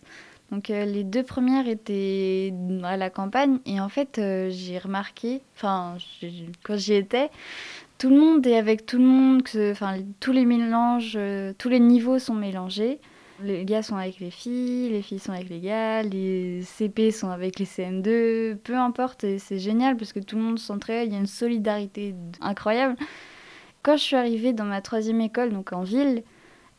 Donc 0.50 0.70
euh, 0.70 0.84
les 0.84 1.04
deux 1.04 1.22
premières 1.22 1.68
étaient 1.68 2.52
à 2.82 2.96
la 2.96 3.08
campagne 3.08 3.58
et 3.66 3.80
en 3.80 3.88
fait 3.88 4.18
euh, 4.18 4.50
j'ai 4.50 4.78
remarqué, 4.78 5.42
enfin 5.56 5.96
quand 6.64 6.76
j'y 6.76 6.94
étais, 6.94 7.30
tout 8.00 8.08
le 8.08 8.18
monde 8.18 8.46
est 8.46 8.56
avec 8.56 8.86
tout 8.86 8.96
le 8.96 9.04
monde, 9.04 9.42
enfin 9.72 9.98
tous 10.20 10.32
les 10.32 10.46
mélanges, 10.46 11.16
euh, 11.16 11.52
tous 11.58 11.68
les 11.68 11.80
niveaux 11.80 12.18
sont 12.18 12.34
mélangés. 12.34 12.98
Les 13.42 13.66
gars 13.66 13.82
sont 13.82 13.96
avec 13.96 14.20
les 14.20 14.30
filles, 14.30 14.88
les 14.88 15.02
filles 15.02 15.18
sont 15.18 15.32
avec 15.32 15.50
les 15.50 15.60
gars, 15.60 16.02
les 16.02 16.62
CP 16.62 17.10
sont 17.10 17.28
avec 17.28 17.58
les 17.58 17.66
CM2, 17.66 18.56
peu 18.56 18.74
importe, 18.74 19.26
c'est 19.38 19.58
génial 19.58 19.98
parce 19.98 20.14
que 20.14 20.18
tout 20.18 20.36
le 20.36 20.42
monde 20.42 20.58
s'entraide, 20.58 21.08
il 21.08 21.12
y 21.12 21.16
a 21.16 21.20
une 21.20 21.26
solidarité 21.26 22.14
incroyable. 22.40 22.96
Quand 23.82 23.98
je 23.98 24.02
suis 24.02 24.16
arrivée 24.16 24.54
dans 24.54 24.64
ma 24.64 24.80
troisième 24.80 25.20
école, 25.20 25.52
donc 25.52 25.74
en 25.74 25.82
ville, 25.82 26.22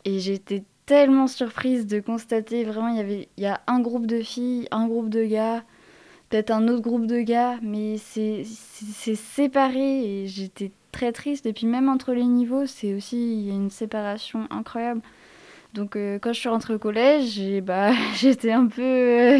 et 0.05 0.17
j'étais 0.17 0.63
tellement 0.87 1.27
surprise 1.27 1.85
de 1.85 1.99
constater 1.99 2.63
vraiment 2.63 2.87
il 2.87 2.97
y 2.97 2.99
avait 2.99 3.29
il 3.37 3.43
y 3.43 3.47
a 3.47 3.61
un 3.67 3.79
groupe 3.79 4.07
de 4.07 4.21
filles, 4.21 4.67
un 4.71 4.87
groupe 4.87 5.09
de 5.09 5.23
gars, 5.23 5.63
peut-être 6.29 6.49
un 6.49 6.67
autre 6.67 6.81
groupe 6.81 7.05
de 7.05 7.21
gars, 7.21 7.59
mais 7.61 7.97
c'est 7.97 8.43
séparé 8.43 10.23
et 10.23 10.27
j'étais 10.27 10.71
très 10.91 11.11
triste. 11.11 11.45
Et 11.45 11.53
puis 11.53 11.67
même 11.67 11.89
entre 11.89 12.13
les 12.13 12.25
niveaux, 12.25 12.65
c'est 12.65 12.93
aussi 12.93 13.17
il 13.17 13.47
y 13.47 13.51
a 13.51 13.53
une 13.53 13.69
séparation 13.69 14.47
incroyable. 14.49 15.01
Donc 15.73 15.95
euh, 15.95 16.19
quand 16.19 16.33
je 16.33 16.39
suis 16.39 16.49
rentrée 16.49 16.73
au 16.73 16.79
collège, 16.79 17.41
bah, 17.63 17.91
j'étais 18.15 18.51
un 18.51 18.67
peu 18.67 18.81
euh, 18.81 19.39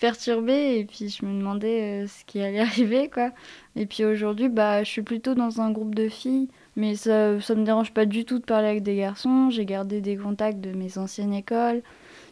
perturbée 0.00 0.78
et 0.78 0.84
puis 0.84 1.10
je 1.10 1.24
me 1.26 1.38
demandais 1.38 2.04
euh, 2.04 2.06
ce 2.06 2.24
qui 2.24 2.40
allait 2.40 2.60
arriver 2.60 3.10
quoi. 3.10 3.30
Et 3.76 3.86
puis 3.86 4.04
aujourd'hui, 4.04 4.48
bah, 4.48 4.82
je 4.82 4.90
suis 4.90 5.02
plutôt 5.02 5.34
dans 5.34 5.60
un 5.60 5.70
groupe 5.70 5.94
de 5.94 6.08
filles 6.08 6.48
Mais 6.76 6.94
ça, 6.96 7.40
ça 7.40 7.54
me 7.54 7.64
dérange 7.64 7.92
pas 7.92 8.06
du 8.06 8.24
tout 8.24 8.38
de 8.38 8.44
parler 8.44 8.68
avec 8.68 8.82
des 8.82 8.96
garçons. 8.96 9.50
J'ai 9.50 9.66
gardé 9.66 10.00
des 10.00 10.16
contacts 10.16 10.60
de 10.60 10.72
mes 10.72 10.96
anciennes 10.98 11.34
écoles. 11.34 11.82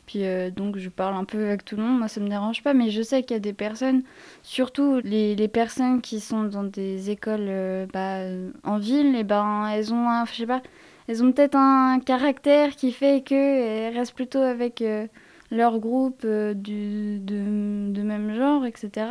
Puis 0.07 0.25
euh, 0.25 0.51
donc 0.51 0.79
je 0.79 0.89
parle 0.89 1.17
un 1.17 1.25
peu 1.25 1.47
avec 1.47 1.65
tout 1.65 1.77
le 1.77 1.83
monde, 1.83 1.99
moi 1.99 2.09
ça 2.09 2.21
me 2.21 2.29
dérange 2.29 2.63
pas, 2.63 2.75
mais 2.75 2.91
je 2.91 3.03
sais 3.03 3.23
qu'il 3.23 3.35
y 3.35 3.37
a 3.37 3.41
des 3.41 3.53
personnes, 3.53 4.03
surtout 4.43 5.01
les, 5.03 5.35
les 5.35 5.49
personnes 5.49 6.01
qui 6.01 6.21
sont 6.21 6.45
dans 6.45 6.63
des 6.63 7.11
écoles 7.11 7.47
euh, 7.49 7.87
bah, 7.93 8.21
en 8.63 8.79
ville, 8.79 9.17
et 9.17 9.25
ben 9.25 9.69
elles 9.69 9.93
ont 9.93 10.09
un, 10.09 10.25
je 10.27 10.35
sais 10.35 10.47
pas, 10.47 10.63
elles 11.09 11.25
ont 11.25 11.33
peut-être 11.33 11.57
un 11.57 11.99
caractère 11.99 12.77
qui 12.77 12.93
fait 12.93 13.23
qu'elles 13.23 13.97
restent 13.97 14.15
plutôt 14.15 14.39
avec 14.39 14.81
euh, 14.81 15.07
leur 15.51 15.79
groupe 15.81 16.25
du, 16.25 17.19
de, 17.19 17.91
de, 17.93 18.03
même 18.03 18.35
genre, 18.35 18.65
etc. 18.65 19.07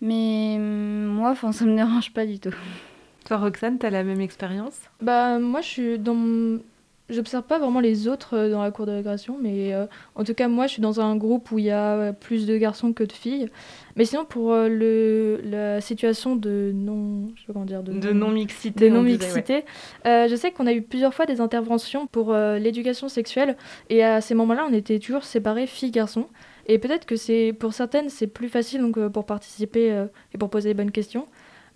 Mais 0.00 0.56
mm, 0.58 1.06
moi, 1.06 1.34
ça 1.52 1.64
me 1.64 1.76
dérange 1.76 2.12
pas 2.12 2.26
du 2.26 2.40
tout. 2.40 2.54
Toi, 3.26 3.38
Roxane, 3.38 3.78
tu 3.78 3.86
as 3.86 3.90
la 3.90 4.04
même 4.04 4.20
expérience? 4.20 4.78
Bah, 5.00 5.38
moi, 5.38 5.60
je 5.60 5.66
suis 5.66 5.98
dans 5.98 6.58
J'observe 7.08 7.44
pas 7.44 7.60
vraiment 7.60 7.78
les 7.78 8.08
autres 8.08 8.36
euh, 8.36 8.50
dans 8.50 8.62
la 8.62 8.72
cour 8.72 8.84
de 8.84 8.90
récréation, 8.90 9.38
mais 9.40 9.72
euh, 9.72 9.86
en 10.16 10.24
tout 10.24 10.34
cas, 10.34 10.48
moi, 10.48 10.66
je 10.66 10.72
suis 10.72 10.82
dans 10.82 11.00
un 11.00 11.14
groupe 11.14 11.52
où 11.52 11.58
il 11.60 11.66
y 11.66 11.70
a 11.70 12.12
plus 12.12 12.46
de 12.46 12.56
garçons 12.56 12.92
que 12.92 13.04
de 13.04 13.12
filles. 13.12 13.48
Mais 13.94 14.04
sinon, 14.04 14.24
pour 14.24 14.52
euh, 14.52 14.68
le, 14.68 15.40
la 15.44 15.80
situation 15.80 16.34
de 16.34 16.72
non, 16.74 17.28
je 17.36 17.42
sais 17.42 17.52
comment 17.52 17.64
dire, 17.64 17.84
de, 17.84 18.12
non 18.12 18.30
mixité, 18.30 18.90
de 18.90 18.94
non 18.94 19.02
mixité, 19.02 19.64
je 20.04 20.34
sais 20.34 20.50
qu'on 20.50 20.66
a 20.66 20.72
eu 20.72 20.82
plusieurs 20.82 21.14
fois 21.14 21.26
des 21.26 21.40
interventions 21.40 22.08
pour 22.08 22.34
l'éducation 22.34 23.08
sexuelle, 23.08 23.56
et 23.88 24.02
à 24.02 24.20
ces 24.20 24.34
moments-là, 24.34 24.66
on 24.68 24.72
était 24.72 24.98
toujours 24.98 25.22
séparés 25.22 25.68
filles-garçons. 25.68 26.26
Et 26.66 26.78
peut-être 26.78 27.06
que 27.06 27.14
c'est 27.14 27.54
pour 27.56 27.72
certaines, 27.72 28.08
c'est 28.08 28.26
plus 28.26 28.48
facile 28.48 28.80
donc 28.80 28.98
pour 29.08 29.24
participer 29.24 30.06
et 30.34 30.38
pour 30.38 30.50
poser 30.50 30.70
les 30.70 30.74
bonnes 30.74 30.90
questions. 30.90 31.26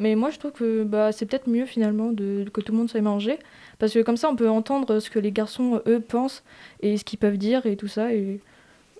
Mais 0.01 0.15
moi, 0.17 0.31
je 0.31 0.39
trouve 0.39 0.53
que 0.53 0.83
bah, 0.83 1.13
c'est 1.13 1.27
peut-être 1.27 1.47
mieux 1.47 1.67
finalement 1.67 2.11
de, 2.11 2.47
que 2.53 2.63
tout 2.63 2.73
le 2.73 2.79
monde 2.79 2.89
soit 2.89 3.01
mélangé. 3.01 3.39
Parce 3.79 3.93
que 3.93 4.01
comme 4.01 4.17
ça, 4.17 4.31
on 4.31 4.35
peut 4.35 4.49
entendre 4.49 4.99
ce 4.99 5.11
que 5.11 5.19
les 5.19 5.31
garçons, 5.31 5.83
eux, 5.87 6.01
pensent 6.01 6.43
et 6.81 6.97
ce 6.97 7.05
qu'ils 7.05 7.19
peuvent 7.19 7.37
dire 7.37 7.67
et 7.67 7.77
tout 7.77 7.87
ça. 7.87 8.15
Et, 8.15 8.41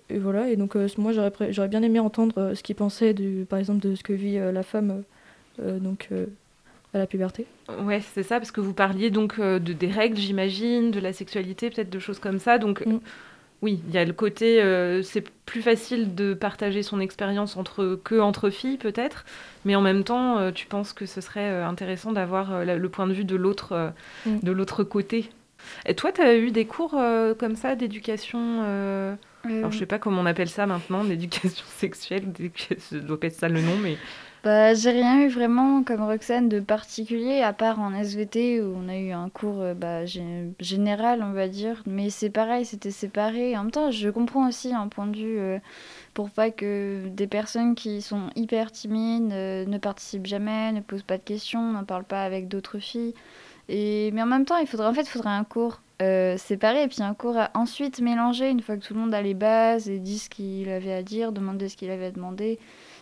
et 0.09 0.19
voilà. 0.19 0.49
Et 0.49 0.55
donc, 0.55 0.75
euh, 0.75 0.87
moi, 0.99 1.11
j'aurais, 1.11 1.31
j'aurais 1.49 1.67
bien 1.67 1.81
aimé 1.81 1.99
entendre 1.99 2.37
euh, 2.37 2.55
ce 2.55 2.61
qu'ils 2.61 2.75
pensaient, 2.75 3.15
de, 3.15 3.43
par 3.45 3.57
exemple, 3.57 3.79
de 3.79 3.95
ce 3.95 4.03
que 4.03 4.13
vit 4.13 4.37
euh, 4.37 4.51
la 4.51 4.63
femme 4.63 5.03
donc, 5.59 6.09
à 6.93 6.97
la 6.97 7.05
puberté. 7.05 7.45
Ouais, 7.83 8.01
c'est 8.13 8.23
ça, 8.23 8.39
parce 8.39 8.51
que 8.51 8.61
vous 8.61 8.73
parliez 8.73 9.11
donc 9.11 9.39
de, 9.39 9.57
des 9.57 9.87
règles, 9.87 10.17
j'imagine, 10.17 10.89
de 10.89 10.99
la 10.99 11.13
sexualité, 11.13 11.69
peut-être 11.69 11.89
de 11.89 11.99
choses 11.99 12.19
comme 12.19 12.39
ça. 12.39 12.57
Donc. 12.57 12.85
Mm. 12.85 12.99
Oui, 13.61 13.79
il 13.87 13.93
y 13.93 13.97
a 13.99 14.05
le 14.05 14.13
côté, 14.13 14.61
euh, 14.61 15.03
c'est 15.03 15.23
plus 15.45 15.61
facile 15.61 16.15
de 16.15 16.33
partager 16.33 16.81
son 16.81 16.99
expérience 16.99 17.57
entre 17.57 17.99
que 18.03 18.19
entre 18.19 18.49
filles 18.49 18.77
peut-être, 18.77 19.23
mais 19.65 19.75
en 19.75 19.81
même 19.81 20.03
temps, 20.03 20.39
euh, 20.39 20.51
tu 20.51 20.65
penses 20.65 20.93
que 20.93 21.05
ce 21.05 21.21
serait 21.21 21.47
euh, 21.47 21.67
intéressant 21.67 22.11
d'avoir 22.11 22.65
le 22.65 22.89
point 22.89 23.05
de 23.05 23.13
vue 23.13 23.23
de 23.23 23.35
l'autre, 23.35 23.93
mm. 24.25 24.39
de 24.41 24.51
l'autre 24.51 24.83
côté. 24.83 25.29
Et 25.85 25.93
toi, 25.93 26.11
tu 26.11 26.21
as 26.21 26.35
eu 26.37 26.49
des 26.49 26.65
cours 26.65 26.99
comme 27.37 27.55
ça 27.55 27.75
d'éducation 27.75 28.63
Alors 29.45 29.71
je 29.71 29.77
sais 29.77 29.85
pas 29.85 29.99
comment 29.99 30.21
on 30.21 30.25
appelle 30.25 30.49
ça 30.49 30.65
maintenant, 30.65 31.03
d'éducation 31.03 31.65
sexuelle, 31.77 32.23
je 32.91 32.97
dois 32.97 33.19
pas 33.19 33.27
être 33.27 33.35
ça 33.35 33.47
le 33.47 33.61
nom, 33.61 33.77
mais 33.77 33.97
bah, 34.43 34.73
j'ai 34.73 34.89
rien 34.89 35.21
eu 35.21 35.27
vraiment 35.27 35.83
comme 35.83 36.01
Roxane 36.01 36.49
de 36.49 36.59
particulier, 36.59 37.41
à 37.41 37.53
part 37.53 37.79
en 37.79 37.93
SVT 37.93 38.59
où 38.61 38.75
on 38.75 38.89
a 38.89 38.97
eu 38.97 39.11
un 39.11 39.29
cours 39.29 39.61
euh, 39.61 39.75
bah, 39.75 40.03
général, 40.59 41.21
on 41.21 41.31
va 41.31 41.47
dire. 41.47 41.83
Mais 41.85 42.09
c'est 42.09 42.31
pareil, 42.31 42.65
c'était 42.65 42.89
séparé. 42.89 43.55
En 43.55 43.63
même 43.63 43.71
temps, 43.71 43.91
je 43.91 44.09
comprends 44.09 44.47
aussi 44.47 44.73
un 44.73 44.87
point 44.87 45.05
de 45.05 45.15
vue 45.15 45.37
euh, 45.37 45.59
pour 46.15 46.31
pas 46.31 46.49
que 46.49 47.07
des 47.09 47.27
personnes 47.27 47.75
qui 47.75 48.01
sont 48.01 48.31
hyper 48.35 48.71
timides 48.71 49.31
euh, 49.31 49.65
ne 49.67 49.77
participent 49.77 50.25
jamais, 50.25 50.71
ne 50.71 50.81
posent 50.81 51.03
pas 51.03 51.19
de 51.19 51.23
questions, 51.23 51.61
n'en 51.61 51.83
parlent 51.83 52.03
pas 52.03 52.23
avec 52.23 52.47
d'autres 52.47 52.79
filles. 52.79 53.13
Et, 53.69 54.09
mais 54.11 54.23
en 54.23 54.27
même 54.27 54.45
temps, 54.45 54.57
il 54.57 54.65
faudrait, 54.65 54.87
en 54.87 54.93
fait, 54.93 55.07
un 55.23 55.43
cours 55.43 55.81
séparé 56.37 56.81
et 56.81 56.87
puis 56.87 57.03
un 57.03 57.13
cours 57.13 57.37
à 57.37 57.51
ensuite 57.53 58.01
mélanger 58.01 58.49
une 58.49 58.61
fois 58.61 58.75
que 58.75 58.83
tout 58.83 58.95
le 58.95 58.99
monde 58.99 59.13
a 59.13 59.21
les 59.21 59.35
bases 59.35 59.87
et 59.87 59.99
dit 59.99 60.17
ce 60.17 60.31
qu'il 60.31 60.67
avait 60.67 60.93
à 60.93 61.03
dire, 61.03 61.31
demander 61.31 61.69
ce 61.69 61.77
qu'il 61.77 61.91
avait 61.91 62.07
à 62.07 62.11
demander 62.11 62.57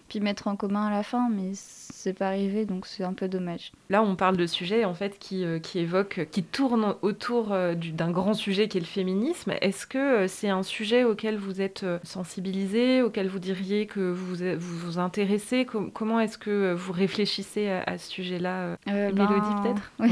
puis 0.10 0.20
mettre 0.20 0.48
en 0.48 0.56
commun 0.56 0.88
à 0.88 0.92
la 0.92 1.04
fin, 1.04 1.30
mais 1.30 1.54
c'est 2.00 2.14
pas 2.14 2.28
arrivé, 2.28 2.66
donc 2.66 2.86
c'est 2.86 3.04
un 3.04 3.14
peu 3.14 3.28
dommage. 3.28 3.72
Là, 3.90 4.02
on 4.02 4.16
parle 4.16 4.38
de 4.38 4.46
sujets 4.46 4.86
en 4.86 4.94
fait 4.94 5.20
qui, 5.20 5.44
euh, 5.44 5.60
qui 5.60 5.80
évoquent, 5.80 6.28
qui 6.32 6.44
tournent 6.44 6.96
autour 7.02 7.52
euh, 7.52 7.76
d'un 7.76 8.10
grand 8.10 8.34
sujet 8.34 8.70
qui 8.70 8.78
est 8.78 8.82
le 8.82 8.86
féminisme. 8.86 9.54
Est-ce 9.62 9.86
que 9.86 9.98
euh, 9.98 10.28
c'est 10.28 10.48
un 10.50 10.64
sujet 10.64 11.04
auquel 11.04 11.38
vous 11.38 11.62
êtes 11.62 11.86
sensibilisé, 12.04 13.02
auquel 13.02 13.28
vous 13.28 13.40
diriez 13.40 13.86
que 13.86 14.00
vous 14.00 14.36
vous, 14.36 14.58
vous 14.58 15.00
intéressez? 15.00 15.66
Comment 15.66 16.20
est-ce 16.22 16.38
que 16.38 16.74
vous 16.74 16.94
réfléchissez 16.94 17.70
à, 17.70 17.98
ce 17.98 18.10
sujet-là 18.10 18.78
ben, 18.86 19.14
Mélodie 19.14 19.62
peut-être? 19.64 19.92
Oui. 20.00 20.12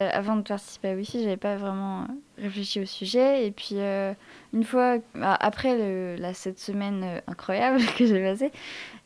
avant 0.00 0.36
de 0.36 0.42
participer 0.42 0.88
à 0.88 0.94
Wi-Fi, 0.94 1.22
j'avais 1.22 1.36
pas 1.36 1.56
vraiment 1.56 2.06
réfléchi 2.38 2.80
au 2.80 2.86
sujet, 2.86 3.46
et 3.46 3.50
puis 3.50 3.76
une 4.52 4.64
fois, 4.64 4.96
bah, 5.14 5.36
après 5.38 6.16
la, 6.16 6.32
cette 6.34 6.58
semaine 6.58 7.20
incroyable 7.26 7.80
que 7.98 8.06
j'ai 8.06 8.22
passée, 8.22 8.50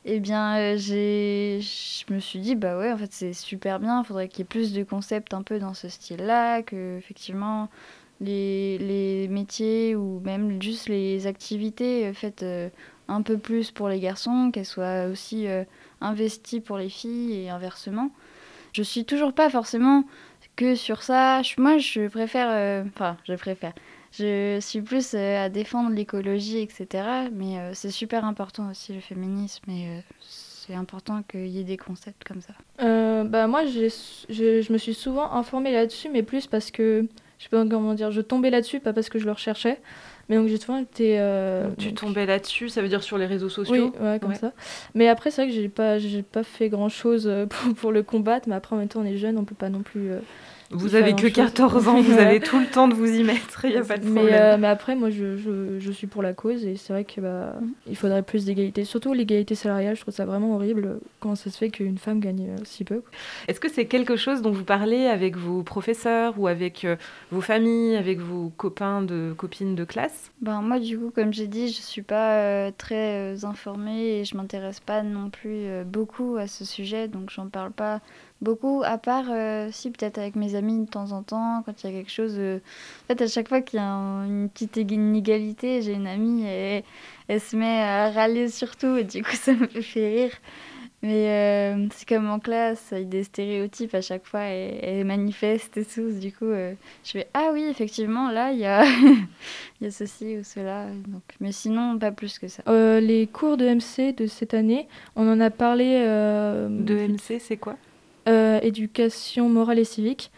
eh 0.04 0.18
bien, 0.18 0.56
euh, 0.58 0.76
je 0.78 2.12
me 2.12 2.18
suis 2.18 2.40
dit, 2.40 2.56
bah 2.56 2.76
ouais, 2.78 2.92
en 2.92 2.96
fait, 2.96 3.12
c'est 3.12 3.32
super 3.32 3.78
bien. 3.78 4.02
Il 4.02 4.06
faudrait 4.06 4.28
qu'il 4.28 4.40
y 4.40 4.42
ait 4.42 4.44
plus 4.44 4.72
de 4.72 4.82
concepts 4.82 5.32
un 5.32 5.42
peu 5.42 5.58
dans 5.60 5.74
ce 5.74 5.88
style-là, 5.88 6.62
que 6.62 6.98
effectivement, 6.98 7.68
les, 8.20 8.78
les 8.78 9.28
métiers 9.28 9.94
ou 9.94 10.20
même 10.24 10.60
juste 10.60 10.88
les 10.88 11.26
activités 11.26 12.06
euh, 12.06 12.14
faites 12.14 12.42
euh, 12.42 12.68
un 13.08 13.22
peu 13.22 13.38
plus 13.38 13.70
pour 13.70 13.88
les 13.88 14.00
garçons, 14.00 14.50
qu'elles 14.52 14.66
soient 14.66 15.06
aussi 15.06 15.46
investies 16.00 16.60
pour 16.60 16.78
les 16.78 16.88
filles 16.88 17.34
et 17.34 17.50
inversement. 17.50 18.10
Je 18.72 18.82
suis 18.82 19.04
toujours 19.04 19.34
pas 19.34 19.50
forcément 19.50 20.04
que 20.56 20.74
sur 20.74 21.02
ça. 21.02 21.42
moi, 21.58 21.78
je 21.78 22.08
préfère, 22.08 22.84
enfin, 22.86 23.16
je 23.24 23.34
préfère. 23.34 23.72
Je 24.12 24.58
suis 24.60 24.82
plus 24.82 25.14
euh, 25.14 25.46
à 25.46 25.48
défendre 25.48 25.90
l'écologie, 25.90 26.58
etc. 26.58 27.04
Mais 27.32 27.58
euh, 27.58 27.70
c'est 27.72 27.90
super 27.90 28.24
important 28.24 28.70
aussi 28.70 28.92
le 28.92 29.00
féminisme 29.00 29.70
et 29.70 29.86
euh, 29.86 30.00
c'est 30.20 30.74
important 30.74 31.22
qu'il 31.22 31.48
y 31.48 31.58
ait 31.60 31.64
des 31.64 31.78
concepts 31.78 32.22
comme 32.24 32.42
ça. 32.42 32.52
bah 32.78 33.46
moi, 33.46 33.64
je, 33.64 33.88
je, 34.28 34.72
me 34.72 34.78
suis 34.78 34.94
souvent 34.94 35.32
informée 35.32 35.72
là-dessus, 35.72 36.10
mais 36.10 36.22
plus 36.22 36.46
parce 36.46 36.70
que, 36.70 37.06
je 37.38 37.44
sais 37.44 37.48
pas 37.48 37.64
comment 37.66 37.94
dire, 37.94 38.10
je 38.10 38.20
tombais 38.20 38.50
là-dessus, 38.50 38.80
pas 38.80 38.92
parce 38.92 39.08
que 39.08 39.18
je 39.18 39.24
le 39.24 39.32
recherchais. 39.32 39.80
Mais 40.28 40.36
donc 40.36 40.46
j'ai 40.46 40.58
souvent 40.58 40.78
été. 40.78 41.18
tu 41.78 41.94
tombais 41.94 42.26
là-dessus, 42.26 42.68
ça 42.68 42.82
veut 42.82 42.88
dire 42.88 43.02
sur 43.02 43.16
les 43.16 43.26
réseaux 43.26 43.48
sociaux? 43.48 43.92
Oui, 43.98 44.06
ouais, 44.06 44.18
comme 44.20 44.34
ça. 44.34 44.52
Mais 44.94 45.08
après, 45.08 45.30
c'est 45.30 45.42
vrai 45.42 45.50
que 45.50 45.58
j'ai 45.58 45.68
pas, 45.68 45.96
pas 46.30 46.44
fait 46.44 46.68
grand-chose 46.68 47.30
pour, 47.48 47.74
pour, 47.74 47.92
le 47.92 48.02
combattre, 48.02 48.46
mais 48.48 48.54
après, 48.54 48.76
en 48.76 48.78
même 48.78 48.88
temps, 48.88 49.00
on 49.00 49.06
est 49.06 49.16
jeune, 49.16 49.38
on 49.38 49.44
peut 49.44 49.54
pas 49.54 49.70
non 49.70 49.82
plus 49.82 50.10
vous 50.72 50.94
avez 50.94 51.14
que 51.14 51.26
14 51.26 51.88
ans, 51.88 52.00
vous 52.00 52.12
avez 52.18 52.40
tout 52.40 52.58
le 52.58 52.66
temps 52.66 52.88
de 52.88 52.94
vous 52.94 53.06
y 53.06 53.22
mettre, 53.22 53.64
il 53.64 53.72
n'y 53.72 53.76
a 53.76 53.84
pas 53.84 53.96
de 53.96 54.02
problème. 54.02 54.24
Mais, 54.24 54.40
euh, 54.40 54.56
mais 54.58 54.66
après, 54.66 54.96
moi, 54.96 55.10
je, 55.10 55.36
je, 55.36 55.78
je, 55.78 55.92
suis 55.92 56.06
pour 56.06 56.22
la 56.22 56.32
cause 56.32 56.64
et 56.64 56.76
c'est 56.76 56.92
vrai 56.92 57.04
qu'il 57.04 57.22
bah, 57.22 57.56
mm. 57.60 57.72
il 57.88 57.96
faudrait 57.96 58.22
plus 58.22 58.44
d'égalité. 58.44 58.84
Surtout 58.84 59.12
l'égalité 59.12 59.54
salariale, 59.54 59.96
je 59.96 60.00
trouve 60.00 60.14
ça 60.14 60.24
vraiment 60.24 60.54
horrible. 60.54 61.00
Comment 61.20 61.34
ça 61.34 61.50
se 61.50 61.58
fait 61.58 61.70
qu'une 61.70 61.98
femme 61.98 62.20
gagne 62.20 62.48
euh, 62.50 62.62
si 62.64 62.84
peu 62.84 63.02
Est-ce 63.48 63.60
que 63.60 63.70
c'est 63.70 63.86
quelque 63.86 64.16
chose 64.16 64.42
dont 64.42 64.50
vous 64.50 64.64
parlez 64.64 65.06
avec 65.06 65.36
vos 65.36 65.62
professeurs 65.62 66.34
ou 66.38 66.46
avec 66.46 66.84
euh, 66.84 66.96
vos 67.30 67.40
familles, 67.40 67.96
avec 67.96 68.20
vos 68.20 68.50
copains, 68.56 69.02
de 69.02 69.34
copines 69.36 69.74
de 69.74 69.84
classe? 69.84 70.32
Ben, 70.40 70.62
Moi, 70.62 70.78
du 70.78 70.98
coup, 70.98 71.12
comme 71.14 71.32
j'ai 71.32 71.46
dit, 71.46 71.68
je 71.68 71.78
ne 71.78 71.84
suis 71.84 72.02
pas 72.02 72.72
très 72.72 73.44
informée 73.44 74.20
et 74.20 74.24
je 74.24 74.36
m'intéresse 74.36 74.80
pas 74.80 75.02
non 75.02 75.30
plus 75.30 75.66
beaucoup 75.84 76.36
à 76.36 76.46
ce 76.46 76.64
sujet, 76.64 77.08
donc 77.08 77.30
j'en 77.30 77.48
parle 77.48 77.72
pas 77.72 78.00
beaucoup, 78.42 78.82
à 78.84 78.98
part 78.98 79.26
euh, 79.30 79.68
si 79.72 79.90
peut-être 79.90 80.18
avec 80.18 80.36
mes 80.36 80.54
amis 80.54 80.84
de 80.84 80.90
temps 80.90 81.12
en 81.12 81.22
temps, 81.22 81.62
quand 81.64 81.82
il 81.82 81.90
y 81.90 81.94
a 81.94 81.96
quelque 81.96 82.10
chose. 82.10 82.34
Euh, 82.36 82.58
en 83.04 83.06
fait, 83.14 83.22
à 83.22 83.28
chaque 83.28 83.48
fois 83.48 83.62
qu'il 83.62 83.78
y 83.78 83.82
a 83.82 83.86
une 83.86 84.50
petite 84.52 84.76
inégalité, 84.76 85.80
j'ai 85.80 85.94
une 85.94 86.08
amie 86.08 86.44
et 86.46 86.84
elle 87.28 87.40
se 87.40 87.56
met 87.56 87.80
à 87.80 88.10
râler 88.10 88.48
sur 88.48 88.76
tout 88.76 88.96
et 88.96 89.04
du 89.04 89.22
coup 89.22 89.32
ça 89.34 89.52
me 89.54 89.68
fait 89.68 90.08
rire. 90.08 90.32
Mais 91.04 91.30
euh, 91.74 91.88
c'est 91.92 92.08
comme 92.08 92.30
en 92.30 92.38
classe, 92.38 92.90
il 92.92 92.98
y 92.98 93.00
a 93.00 93.04
des 93.04 93.24
stéréotypes 93.24 93.92
à 93.92 94.00
chaque 94.00 94.24
fois 94.24 94.48
et, 94.48 94.78
et 94.82 95.02
manifestent 95.02 95.76
et 95.76 95.84
tout. 95.84 96.12
Du 96.12 96.32
coup, 96.32 96.46
je 96.46 96.76
fais 97.10 97.26
Ah 97.34 97.50
oui, 97.52 97.64
effectivement, 97.68 98.30
là, 98.30 98.52
il 98.52 98.60
y 98.60 98.66
a, 98.66 98.84
y 99.80 99.86
a 99.86 99.90
ceci 99.90 100.38
ou 100.38 100.44
cela. 100.44 100.86
Donc, 101.08 101.22
mais 101.40 101.50
sinon, 101.50 101.98
pas 101.98 102.12
plus 102.12 102.38
que 102.38 102.46
ça. 102.46 102.62
les 103.00 103.26
cours 103.26 103.56
de 103.56 103.66
MC 103.66 104.14
de 104.14 104.28
cette 104.28 104.54
année, 104.54 104.86
on 105.16 105.28
en 105.28 105.40
a 105.40 105.50
parlé. 105.50 105.98
De 106.04 107.08
MC, 107.08 107.40
c'est 107.40 107.56
quoi? 107.56 107.74
euh, 107.74 107.91
éducation 108.60 109.48
morale 109.48 109.78
et 109.78 109.84
civique. 109.84 110.30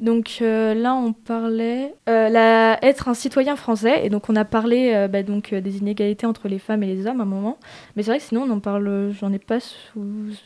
Donc 0.00 0.38
euh, 0.42 0.74
là, 0.74 0.94
on 0.94 1.12
parlait 1.12 1.94
euh, 2.08 2.74
être 2.82 3.08
un 3.08 3.14
citoyen 3.14 3.54
français, 3.54 4.04
et 4.04 4.10
donc 4.10 4.28
on 4.28 4.36
a 4.36 4.44
parlé 4.44 5.06
bah, 5.10 5.22
donc 5.22 5.54
des 5.54 5.78
inégalités 5.78 6.26
entre 6.26 6.48
les 6.48 6.58
femmes 6.58 6.82
et 6.82 6.86
les 6.86 7.06
hommes 7.06 7.20
à 7.20 7.22
un 7.22 7.26
moment. 7.26 7.58
Mais 7.94 8.02
c'est 8.02 8.10
vrai 8.10 8.18
que 8.18 8.24
sinon, 8.24 8.42
on 8.42 8.50
en 8.50 8.60
parle, 8.60 9.12
j'en 9.18 9.32
ai 9.32 9.38
pas 9.38 9.58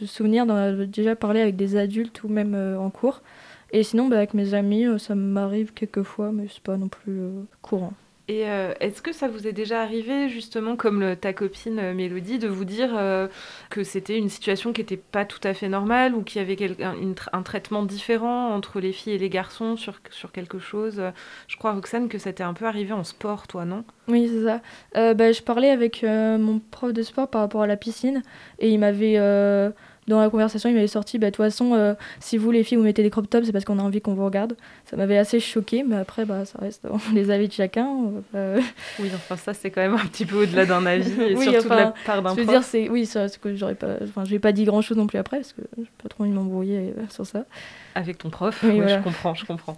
souvenir 0.04 0.44
d'en 0.46 0.84
déjà 0.86 1.16
parlé 1.16 1.40
avec 1.40 1.56
des 1.56 1.76
adultes 1.76 2.22
ou 2.24 2.28
même 2.28 2.54
en 2.78 2.90
cours. 2.90 3.22
Et 3.72 3.82
sinon, 3.82 4.08
bah, 4.08 4.16
avec 4.16 4.34
mes 4.34 4.54
amis, 4.54 4.86
ça 4.98 5.14
m'arrive 5.14 5.72
quelquefois, 5.72 6.30
mais 6.32 6.46
c'est 6.50 6.62
pas 6.62 6.76
non 6.76 6.88
plus 6.88 7.20
courant. 7.62 7.94
Et 8.30 8.46
euh, 8.46 8.74
est-ce 8.80 9.00
que 9.00 9.12
ça 9.12 9.26
vous 9.26 9.46
est 9.46 9.54
déjà 9.54 9.80
arrivé, 9.80 10.28
justement, 10.28 10.76
comme 10.76 11.16
ta 11.16 11.32
copine 11.32 11.78
euh, 11.78 11.94
Mélodie, 11.94 12.38
de 12.38 12.46
vous 12.46 12.66
dire 12.66 12.90
euh, 12.94 13.26
que 13.70 13.82
c'était 13.82 14.18
une 14.18 14.28
situation 14.28 14.74
qui 14.74 14.82
n'était 14.82 14.98
pas 14.98 15.24
tout 15.24 15.40
à 15.44 15.54
fait 15.54 15.70
normale 15.70 16.14
ou 16.14 16.22
qu'il 16.22 16.42
y 16.42 16.44
avait 16.44 16.76
un, 17.32 17.42
traitement 17.42 17.84
différent 17.84 18.54
entre 18.54 18.80
les 18.80 18.92
filles 18.92 19.14
et 19.14 19.18
les 19.18 19.30
garçons 19.30 19.76
sur, 19.76 19.94
sur 20.10 20.30
quelque 20.30 20.58
chose? 20.58 21.02
Je 21.46 21.56
crois, 21.56 21.72
Roxane, 21.72 22.08
que 22.08 22.18
ça 22.18 22.34
t'est 22.34 22.42
un 22.42 22.52
peu 22.52 22.66
arrivé 22.66 22.92
en 22.92 23.02
sport, 23.02 23.46
toi, 23.46 23.64
non? 23.64 23.84
Oui, 24.08 24.30
c'est 24.30 24.44
ça. 24.44 25.14
Bah, 25.14 25.32
je 25.32 25.42
parlais 25.42 25.70
avec 25.70 26.02
mon 26.02 26.60
prof 26.70 26.92
de 26.92 27.02
sport 27.02 27.28
par 27.28 27.40
rapport 27.40 27.62
à 27.62 27.66
la 27.66 27.76
piscine 27.78 28.22
et 28.58 28.68
il 28.70 28.78
m'avait 28.78 29.16
dans 30.08 30.20
la 30.20 30.30
conversation, 30.30 30.68
il 30.68 30.74
m'avait 30.74 30.86
sorti, 30.86 31.18
bah, 31.18 31.26
de 31.26 31.36
toute 31.36 31.44
façon, 31.44 31.74
euh, 31.74 31.94
si 32.20 32.36
vous 32.36 32.50
les 32.50 32.64
filles, 32.64 32.78
vous 32.78 32.84
mettez 32.84 33.02
des 33.02 33.10
crop 33.10 33.28
tops, 33.28 33.46
c'est 33.46 33.52
parce 33.52 33.64
qu'on 33.64 33.78
a 33.78 33.82
envie 33.82 34.00
qu'on 34.00 34.14
vous 34.14 34.24
regarde. 34.24 34.56
Ça 34.86 34.96
m'avait 34.96 35.18
assez 35.18 35.38
choqué, 35.38 35.82
mais 35.82 35.96
après, 35.96 36.24
bah, 36.24 36.44
ça 36.44 36.58
reste 36.60 36.86
les 37.14 37.30
avis 37.30 37.48
de 37.48 37.52
chacun. 37.52 37.88
Euh. 38.34 38.60
Oui, 38.98 39.10
enfin, 39.14 39.36
ça, 39.36 39.54
c'est 39.54 39.70
quand 39.70 39.80
même 39.80 39.94
un 39.94 40.06
petit 40.06 40.26
peu 40.26 40.42
au-delà 40.42 40.66
d'un 40.66 40.84
avis, 40.86 41.12
et 41.20 41.34
oui, 41.34 41.50
surtout 41.50 41.68
de 41.68 41.74
la 41.74 41.94
part 42.06 42.22
d'un 42.22 42.22
prof. 42.22 42.36
Je 42.36 42.40
veux 42.42 42.48
dire, 42.48 42.62
c'est, 42.62 42.88
oui, 42.88 43.06
c'est 43.06 43.38
que 43.38 43.54
j'aurais 43.54 43.74
pas, 43.74 43.96
enfin, 44.02 44.24
j'ai 44.24 44.38
pas 44.38 44.52
dit 44.52 44.64
grand-chose 44.64 44.96
non 44.96 45.06
plus 45.06 45.18
après, 45.18 45.38
parce 45.38 45.52
que 45.52 45.62
j'ai 45.76 45.90
pas 46.02 46.08
trop 46.08 46.24
envie 46.24 46.32
de 46.32 46.36
m'embrouiller 46.36 46.94
euh, 46.96 47.02
sur 47.10 47.26
ça. 47.26 47.44
Avec 47.94 48.18
ton 48.18 48.30
prof, 48.30 48.58
oui, 48.64 48.80
je 48.88 49.02
comprends, 49.02 49.34
je 49.34 49.44
comprends. 49.44 49.76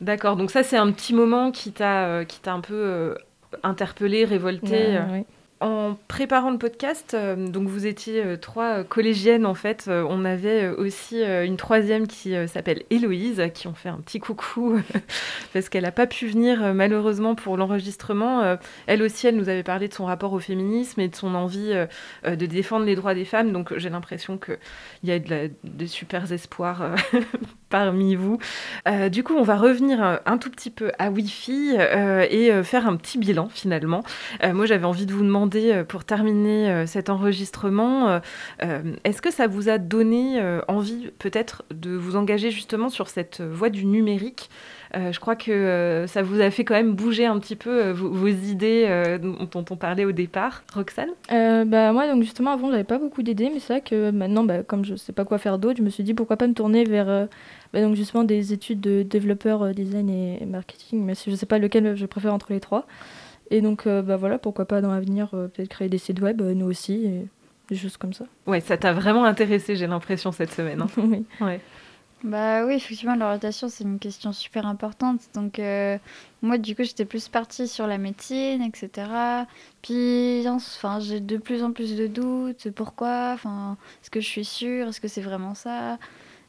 D'accord, 0.00 0.36
donc 0.36 0.50
ça, 0.50 0.62
c'est 0.62 0.78
un 0.78 0.90
petit 0.92 1.12
moment 1.12 1.50
qui 1.50 1.72
t'a, 1.72 2.24
qui 2.24 2.40
t'a 2.40 2.54
un 2.54 2.60
peu 2.60 3.14
interpellé, 3.62 4.24
révolté. 4.24 4.98
oui 5.12 5.24
en 5.60 5.98
préparant 6.08 6.50
le 6.50 6.56
podcast, 6.56 7.12
euh, 7.12 7.36
donc 7.48 7.68
vous 7.68 7.86
étiez 7.86 8.24
euh, 8.24 8.36
trois 8.38 8.82
collégiennes 8.82 9.44
en 9.44 9.54
fait. 9.54 9.86
Euh, 9.88 10.06
on 10.08 10.24
avait 10.24 10.68
aussi 10.68 11.22
une 11.22 11.58
troisième 11.58 12.06
qui 12.06 12.34
s'appelle 12.48 12.82
Héloïse, 12.88 13.42
qui 13.52 13.66
ont 13.66 13.74
fait 13.74 13.90
un 13.90 13.98
petit 13.98 14.20
coucou 14.20 14.80
parce 15.52 15.68
qu'elle 15.68 15.82
n'a 15.82 15.92
pas 15.92 16.06
pu 16.06 16.26
venir 16.26 16.74
malheureusement 16.74 17.34
pour 17.34 17.56
l'enregistrement. 17.56 18.56
elle 18.86 19.02
aussi, 19.02 19.26
elle 19.26 19.36
nous 19.36 19.48
avait 19.48 19.62
parlé 19.62 19.88
de 19.88 19.94
son 19.94 20.06
rapport 20.06 20.32
au 20.32 20.40
féminisme 20.40 21.00
et 21.00 21.08
de 21.08 21.16
son 21.16 21.34
envie 21.34 21.74
de 22.24 22.46
défendre 22.46 22.86
les 22.86 22.94
droits 22.94 23.14
des 23.14 23.24
femmes. 23.24 23.52
Donc 23.52 23.76
j'ai 23.76 23.90
l'impression 23.90 24.38
qu'il 24.38 24.58
y 25.04 25.12
a 25.12 25.18
de 25.18 25.50
des 25.64 25.86
super 25.86 26.32
espoirs 26.32 26.94
parmi 27.70 28.14
vous. 28.14 28.38
du 29.10 29.22
coup, 29.22 29.34
on 29.34 29.42
va 29.42 29.56
revenir 29.56 30.20
un 30.24 30.38
tout 30.38 30.50
petit 30.50 30.70
peu 30.70 30.92
à 30.98 31.10
Wi-Fi 31.10 31.76
et 32.30 32.62
faire 32.62 32.86
un 32.86 32.96
petit 32.96 33.18
bilan 33.18 33.48
finalement. 33.48 34.02
moi, 34.42 34.66
j'avais 34.66 34.84
envie 34.84 35.06
de 35.06 35.12
vous 35.12 35.24
demander 35.24 35.70
euh, 35.72 35.84
pour 35.84 36.04
terminer 36.04 36.70
euh, 36.70 36.86
cet 36.86 37.10
enregistrement, 37.10 38.20
euh, 38.62 38.82
est-ce 39.04 39.22
que 39.22 39.32
ça 39.32 39.46
vous 39.46 39.68
a 39.68 39.78
donné 39.78 40.40
envie 40.68 41.10
peut-être 41.18 41.64
de 41.70 41.90
vous 41.90 42.16
engager 42.16 42.50
justement 42.50 42.88
sur 42.88 43.08
cette 43.08 43.40
voie 43.40 43.70
du 43.70 43.84
numérique? 43.84 44.50
Je 44.94 45.18
crois 45.20 45.36
que 45.36 46.04
ça 46.08 46.22
vous 46.22 46.40
a 46.40 46.50
fait 46.50 46.64
quand 46.64 46.74
même 46.74 46.94
bouger 46.94 47.26
un 47.26 47.38
petit 47.38 47.56
peu 47.56 47.90
vos, 47.90 48.26
idées 48.26 49.18
dont 49.20 49.64
on 49.70 49.76
parlait 49.76 50.04
au 50.04 50.12
départ. 50.12 50.62
Roxane? 50.74 51.10
Bah, 51.28 51.92
Moi, 51.92 52.06
donc 52.06 52.22
justement, 52.22 52.52
avant, 52.52 52.70
j'avais 52.70 52.84
pas 52.84 52.98
beaucoup 52.98 53.22
d'idées, 53.22 53.50
mais 53.52 53.60
c'est 53.60 53.74
vrai 53.74 53.80
que 53.82 54.10
maintenant, 54.10 54.44
bah, 54.44 54.62
comme 54.62 54.84
je 54.84 54.96
sais 54.96 55.12
pas 55.12 55.24
quoi 55.24 55.38
faire 55.38 55.58
d'autre, 55.58 55.78
je 55.78 55.82
me 55.82 55.90
suis 55.90 56.02
dit 56.02 56.14
pourquoi 56.14 56.36
pas 56.36 56.46
me 56.46 56.54
tourner 56.54 56.84
vers 56.84 57.28
bah, 57.72 57.80
donc 57.82 57.94
justement 57.94 58.24
des 58.24 58.52
études 58.52 58.80
de 58.80 59.02
développeur, 59.02 59.74
design 59.74 60.10
et 60.10 60.44
marketing, 60.46 61.04
mais 61.04 61.14
si 61.14 61.30
je 61.30 61.36
sais 61.36 61.46
pas 61.46 61.58
lequel 61.58 61.94
je 61.94 62.06
préfère 62.06 62.34
entre 62.34 62.52
les 62.52 62.60
trois. 62.60 62.86
Et 63.50 63.60
donc, 63.60 63.86
euh, 63.86 64.00
bah 64.00 64.16
voilà, 64.16 64.38
pourquoi 64.38 64.64
pas 64.64 64.80
dans 64.80 64.92
l'avenir, 64.92 65.30
euh, 65.34 65.48
peut-être 65.48 65.68
créer 65.68 65.88
des 65.88 65.98
sites 65.98 66.20
web, 66.20 66.40
euh, 66.40 66.54
nous 66.54 66.66
aussi, 66.66 67.04
et 67.04 67.26
des 67.68 67.76
choses 67.76 67.96
comme 67.96 68.12
ça. 68.12 68.24
Ouais, 68.46 68.60
ça 68.60 68.76
t'a 68.76 68.92
vraiment 68.92 69.24
intéressé, 69.24 69.74
j'ai 69.74 69.88
l'impression, 69.88 70.30
cette 70.30 70.52
semaine. 70.52 70.80
Hein. 70.80 70.86
oui. 70.96 71.24
Ouais. 71.40 71.60
Bah 72.22 72.66
oui, 72.66 72.74
effectivement, 72.74 73.16
l'orientation, 73.16 73.68
c'est 73.70 73.84
une 73.84 73.98
question 73.98 74.32
super 74.32 74.66
importante. 74.66 75.20
Donc, 75.34 75.58
moi, 76.42 76.58
du 76.58 76.76
coup, 76.76 76.84
j'étais 76.84 77.06
plus 77.06 77.28
partie 77.28 77.66
sur 77.66 77.86
la 77.86 77.96
médecine, 77.98 78.60
etc. 78.62 79.46
Puis, 79.82 80.44
enfin, 80.46 81.00
j'ai 81.00 81.20
de 81.20 81.38
plus 81.38 81.62
en 81.62 81.72
plus 81.72 81.96
de 81.96 82.06
doutes. 82.06 82.70
Pourquoi? 82.72 83.32
Enfin, 83.34 83.78
est-ce 84.02 84.10
que 84.10 84.20
je 84.20 84.26
suis 84.26 84.44
sûre? 84.44 84.88
Est-ce 84.88 85.00
que 85.00 85.08
c'est 85.08 85.22
vraiment 85.22 85.54
ça? 85.54 85.98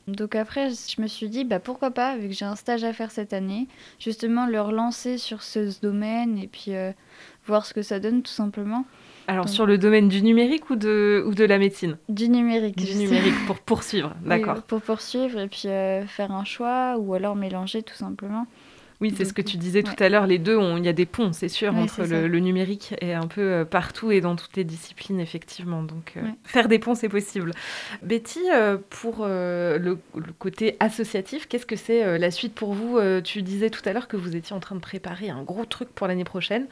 Donc 0.07 0.35
après, 0.35 0.71
je 0.71 1.01
me 1.01 1.07
suis 1.07 1.29
dit, 1.29 1.45
bah 1.45 1.59
pourquoi 1.59 1.91
pas, 1.91 2.17
vu 2.17 2.27
que 2.29 2.33
j'ai 2.33 2.45
un 2.45 2.55
stage 2.57 2.83
à 2.83 2.93
faire 2.93 3.11
cette 3.11 3.33
année, 3.33 3.67
justement 3.99 4.47
leur 4.47 4.71
lancer 4.71 5.17
sur 5.17 5.43
ce 5.43 5.79
domaine 5.81 6.37
et 6.39 6.47
puis 6.47 6.75
euh, 6.75 6.91
voir 7.47 7.65
ce 7.65 7.73
que 7.73 7.83
ça 7.83 7.99
donne 7.99 8.23
tout 8.23 8.31
simplement. 8.31 8.85
Alors 9.27 9.47
sur 9.49 9.65
le 9.65 9.77
domaine 9.77 10.09
du 10.09 10.21
numérique 10.21 10.69
ou 10.69 10.75
de, 10.75 11.23
ou 11.25 11.33
de 11.33 11.43
la 11.45 11.57
médecine 11.57 11.97
Du 12.09 12.29
numérique. 12.29 12.75
Du 12.77 12.95
numérique, 12.95 13.45
pour 13.47 13.59
poursuivre, 13.59 14.13
d'accord. 14.25 14.61
pour 14.63 14.81
poursuivre 14.81 15.39
et 15.39 15.47
puis 15.47 15.67
euh, 15.67 16.05
faire 16.05 16.31
un 16.31 16.43
choix 16.43 16.97
ou 16.97 17.13
alors 17.13 17.35
mélanger 17.35 17.83
tout 17.83 17.95
simplement. 17.95 18.47
Oui, 19.01 19.11
c'est 19.17 19.25
ce 19.25 19.33
que 19.33 19.41
tu 19.41 19.57
disais 19.57 19.81
tout 19.81 19.95
à 19.97 20.09
l'heure. 20.09 20.27
Les 20.27 20.37
deux, 20.37 20.59
il 20.77 20.85
y 20.85 20.87
a 20.87 20.93
des 20.93 21.07
ponts, 21.07 21.33
c'est 21.33 21.49
sûr, 21.49 21.75
entre 21.75 22.03
le, 22.05 22.39
numérique 22.39 22.93
et 23.01 23.13
un 23.13 23.25
peu 23.25 23.41
euh, 23.41 23.65
partout 23.65 24.11
et 24.11 24.21
dans 24.21 24.35
toutes 24.35 24.55
les 24.55 24.63
disciplines, 24.63 25.19
effectivement. 25.19 25.81
Donc, 25.81 26.13
euh, 26.17 26.21
faire 26.43 26.67
des 26.67 26.77
ponts, 26.77 26.93
c'est 26.93 27.09
possible. 27.09 27.51
Betty, 28.03 28.39
euh, 28.53 28.77
pour 28.91 29.25
le, 29.25 29.97
côté 30.37 30.77
associatif, 30.79 31.47
qu'est-ce 31.47 31.65
que 31.65 31.75
c'est 31.75 32.19
la 32.19 32.29
suite 32.29 32.53
pour 32.53 32.73
vous 32.73 32.99
Tu 33.23 33.41
disais 33.41 33.71
tout 33.71 33.81
à 33.85 33.93
l'heure 33.93 34.07
que 34.07 34.17
vous 34.17 34.35
étiez 34.35 34.55
en 34.55 34.59
train 34.59 34.75
de 34.75 34.81
préparer 34.81 35.29
un 35.29 35.41
gros 35.41 35.65
truc 35.65 35.89
pour 35.89 36.07
l'année 36.07 36.23
prochaine. 36.23 36.67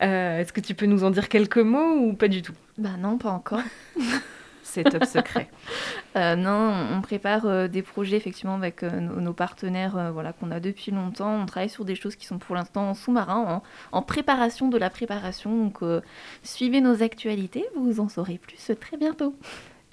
Est-ce 0.00 0.52
que 0.52 0.60
tu 0.60 0.74
peux 0.74 0.86
nous 0.86 1.04
en 1.04 1.10
dire 1.10 1.30
quelques 1.30 1.56
mots 1.56 1.96
ou 1.96 2.12
pas 2.12 2.28
du 2.28 2.42
tout? 2.42 2.54
Ben 2.76 2.98
non, 2.98 3.16
pas 3.16 3.30
encore. 3.30 3.62
c'est 4.62 4.84
top 4.84 5.04
secret 5.04 5.48
euh, 6.16 6.36
Non, 6.36 6.72
on 6.92 7.00
prépare 7.00 7.46
euh, 7.46 7.68
des 7.68 7.82
projets 7.82 8.16
effectivement 8.16 8.54
avec 8.54 8.82
euh, 8.82 9.00
nos, 9.00 9.32
partenaires 9.32 10.10
voilà, 10.12 10.32
qu'on 10.32 10.50
a 10.50 10.60
depuis 10.60 10.90
longtemps. 10.90 11.34
On 11.34 11.46
travaille 11.46 11.68
sur 11.68 11.84
des 11.84 11.94
choses 11.94 12.16
qui 12.16 12.26
sont 12.26 12.38
pour 12.38 12.54
l'instant 12.54 12.90
en 12.90 12.94
sous-marin, 12.94 13.62
en, 13.92 14.02
préparation 14.02 14.68
de 14.68 14.78
la 14.78 14.90
préparation. 14.90 15.50
Donc 15.50 15.80
suivez 16.42 16.80
nos 16.80 17.02
actualités, 17.02 17.64
vous 17.76 18.00
en 18.00 18.08
saurez 18.08 18.38
plus 18.38 18.70
très 18.80 18.96
bientôt. 18.96 19.34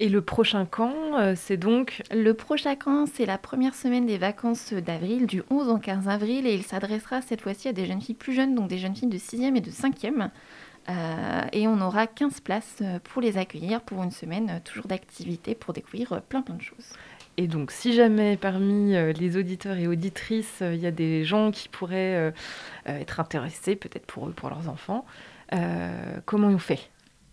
Et 0.01 0.07
le 0.07 0.21
prochain 0.21 0.65
camp, 0.65 0.93
c'est 1.35 1.57
donc 1.57 2.01
Le 2.11 2.33
prochain 2.33 2.75
camp, 2.75 3.05
c'est 3.05 3.25
la 3.25 3.37
première 3.37 3.75
semaine 3.75 4.05
des 4.05 4.17
vacances 4.17 4.73
d'avril, 4.73 5.25
du 5.25 5.43
11 5.49 5.69
au 5.69 5.77
15 5.77 6.07
avril, 6.07 6.47
et 6.47 6.53
il 6.53 6.63
s'adressera 6.63 7.21
cette 7.21 7.41
fois-ci 7.41 7.67
à 7.67 7.73
des 7.73 7.85
jeunes 7.85 8.01
filles 8.01 8.15
plus 8.15 8.33
jeunes, 8.33 8.55
donc 8.55 8.69
des 8.69 8.77
jeunes 8.77 8.95
filles 8.95 9.09
de 9.09 9.17
6e 9.17 9.55
et 9.55 9.61
de 9.61 9.71
5e. 9.71 10.29
Euh, 10.89 11.41
et 11.51 11.67
on 11.67 11.81
aura 11.81 12.07
15 12.07 12.39
places 12.41 12.77
euh, 12.81 12.97
pour 13.03 13.21
les 13.21 13.37
accueillir 13.37 13.81
pour 13.81 14.01
une 14.01 14.11
semaine, 14.11 14.49
euh, 14.49 14.59
toujours 14.63 14.87
d'activité 14.87 15.53
pour 15.53 15.73
découvrir 15.73 16.21
plein 16.23 16.41
plein 16.41 16.55
de 16.55 16.61
choses. 16.61 16.93
Et 17.37 17.47
donc, 17.47 17.71
si 17.71 17.93
jamais 17.93 18.35
parmi 18.35 18.95
les 19.13 19.37
auditeurs 19.37 19.77
et 19.77 19.87
auditrices, 19.87 20.57
il 20.59 20.75
y 20.75 20.87
a 20.87 20.91
des 20.91 21.23
gens 21.23 21.51
qui 21.51 21.69
pourraient 21.69 22.33
être 22.85 23.21
intéressés, 23.21 23.77
peut-être 23.77 24.05
pour 24.05 24.27
eux, 24.27 24.33
pour 24.33 24.49
leurs 24.49 24.67
enfants, 24.67 25.05
comment 26.25 26.49
on 26.49 26.57
fait? 26.57 26.89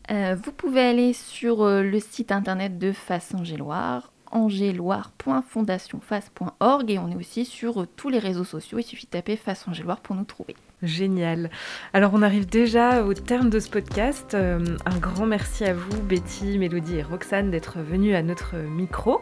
Vous 0.08 0.52
pouvez 0.52 0.82
aller 0.82 1.12
sur 1.12 1.66
le 1.66 1.98
site 1.98 2.30
internet 2.30 2.78
de 2.78 2.92
Face 2.92 3.34
Angéloire, 3.34 4.12
angéloire.fondationface.org, 4.30 6.88
et 6.88 7.00
on 7.00 7.10
est 7.10 7.16
aussi 7.16 7.44
sur 7.44 7.88
tous 7.96 8.08
les 8.08 8.20
réseaux 8.20 8.44
sociaux. 8.44 8.78
Il 8.78 8.84
suffit 8.84 9.06
de 9.06 9.10
taper 9.10 9.34
Face 9.34 9.66
Angéloire 9.66 9.98
pour 9.98 10.14
nous 10.14 10.22
trouver. 10.22 10.54
Génial. 10.86 11.50
Alors 11.92 12.12
on 12.14 12.22
arrive 12.22 12.46
déjà 12.46 13.04
au 13.04 13.12
terme 13.12 13.50
de 13.50 13.58
ce 13.58 13.68
podcast. 13.68 14.34
Euh, 14.34 14.64
un 14.86 14.98
grand 14.98 15.26
merci 15.26 15.64
à 15.64 15.74
vous, 15.74 16.00
Betty, 16.02 16.58
Mélodie 16.58 16.96
et 16.96 17.02
Roxane, 17.02 17.50
d'être 17.50 17.78
venues 17.80 18.14
à 18.14 18.22
notre 18.22 18.56
micro. 18.56 19.20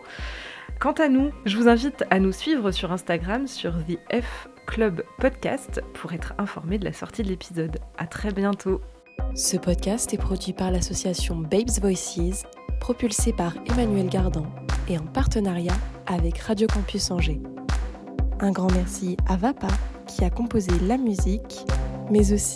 Quant 0.79 0.93
à 0.93 1.09
nous, 1.09 1.31
je 1.47 1.57
vous 1.57 1.69
invite 1.69 2.05
à 2.11 2.21
nous 2.21 2.33
suivre 2.33 2.71
sur 2.71 2.93
Instagram 2.93 3.47
sur 3.47 3.73
The 3.87 3.99
F 4.13 4.49
Club 4.67 5.03
Podcast 5.19 5.83
pour 5.95 6.13
être 6.13 6.35
informé 6.39 6.79
de 6.79 6.85
la 6.85 6.93
sortie 6.93 7.23
de 7.23 7.29
l'épisode. 7.29 7.79
À 7.97 8.07
très 8.07 8.33
bientôt. 8.33 8.81
Ce 9.35 9.57
podcast 9.57 10.13
est 10.13 10.19
produit 10.19 10.53
par 10.53 10.71
l'association 10.71 11.37
Babes 11.37 11.81
Voices, 11.81 12.45
propulsé 12.81 13.33
par 13.33 13.55
Emmanuel 13.67 14.09
Gardan 14.09 14.47
et 14.89 14.99
en 14.99 15.07
partenariat 15.07 15.77
avec 16.07 16.39
Radio 16.39 16.67
Campus 16.67 17.11
Angers. 17.11 17.41
Un 18.41 18.51
grand 18.51 18.71
merci 18.73 19.17
à 19.29 19.37
Vapa 19.37 19.69
qui 20.07 20.25
a 20.25 20.31
composé 20.31 20.71
la 20.87 20.99
musique, 20.99 21.67
mais 22.11 22.33
aussi 22.33 22.53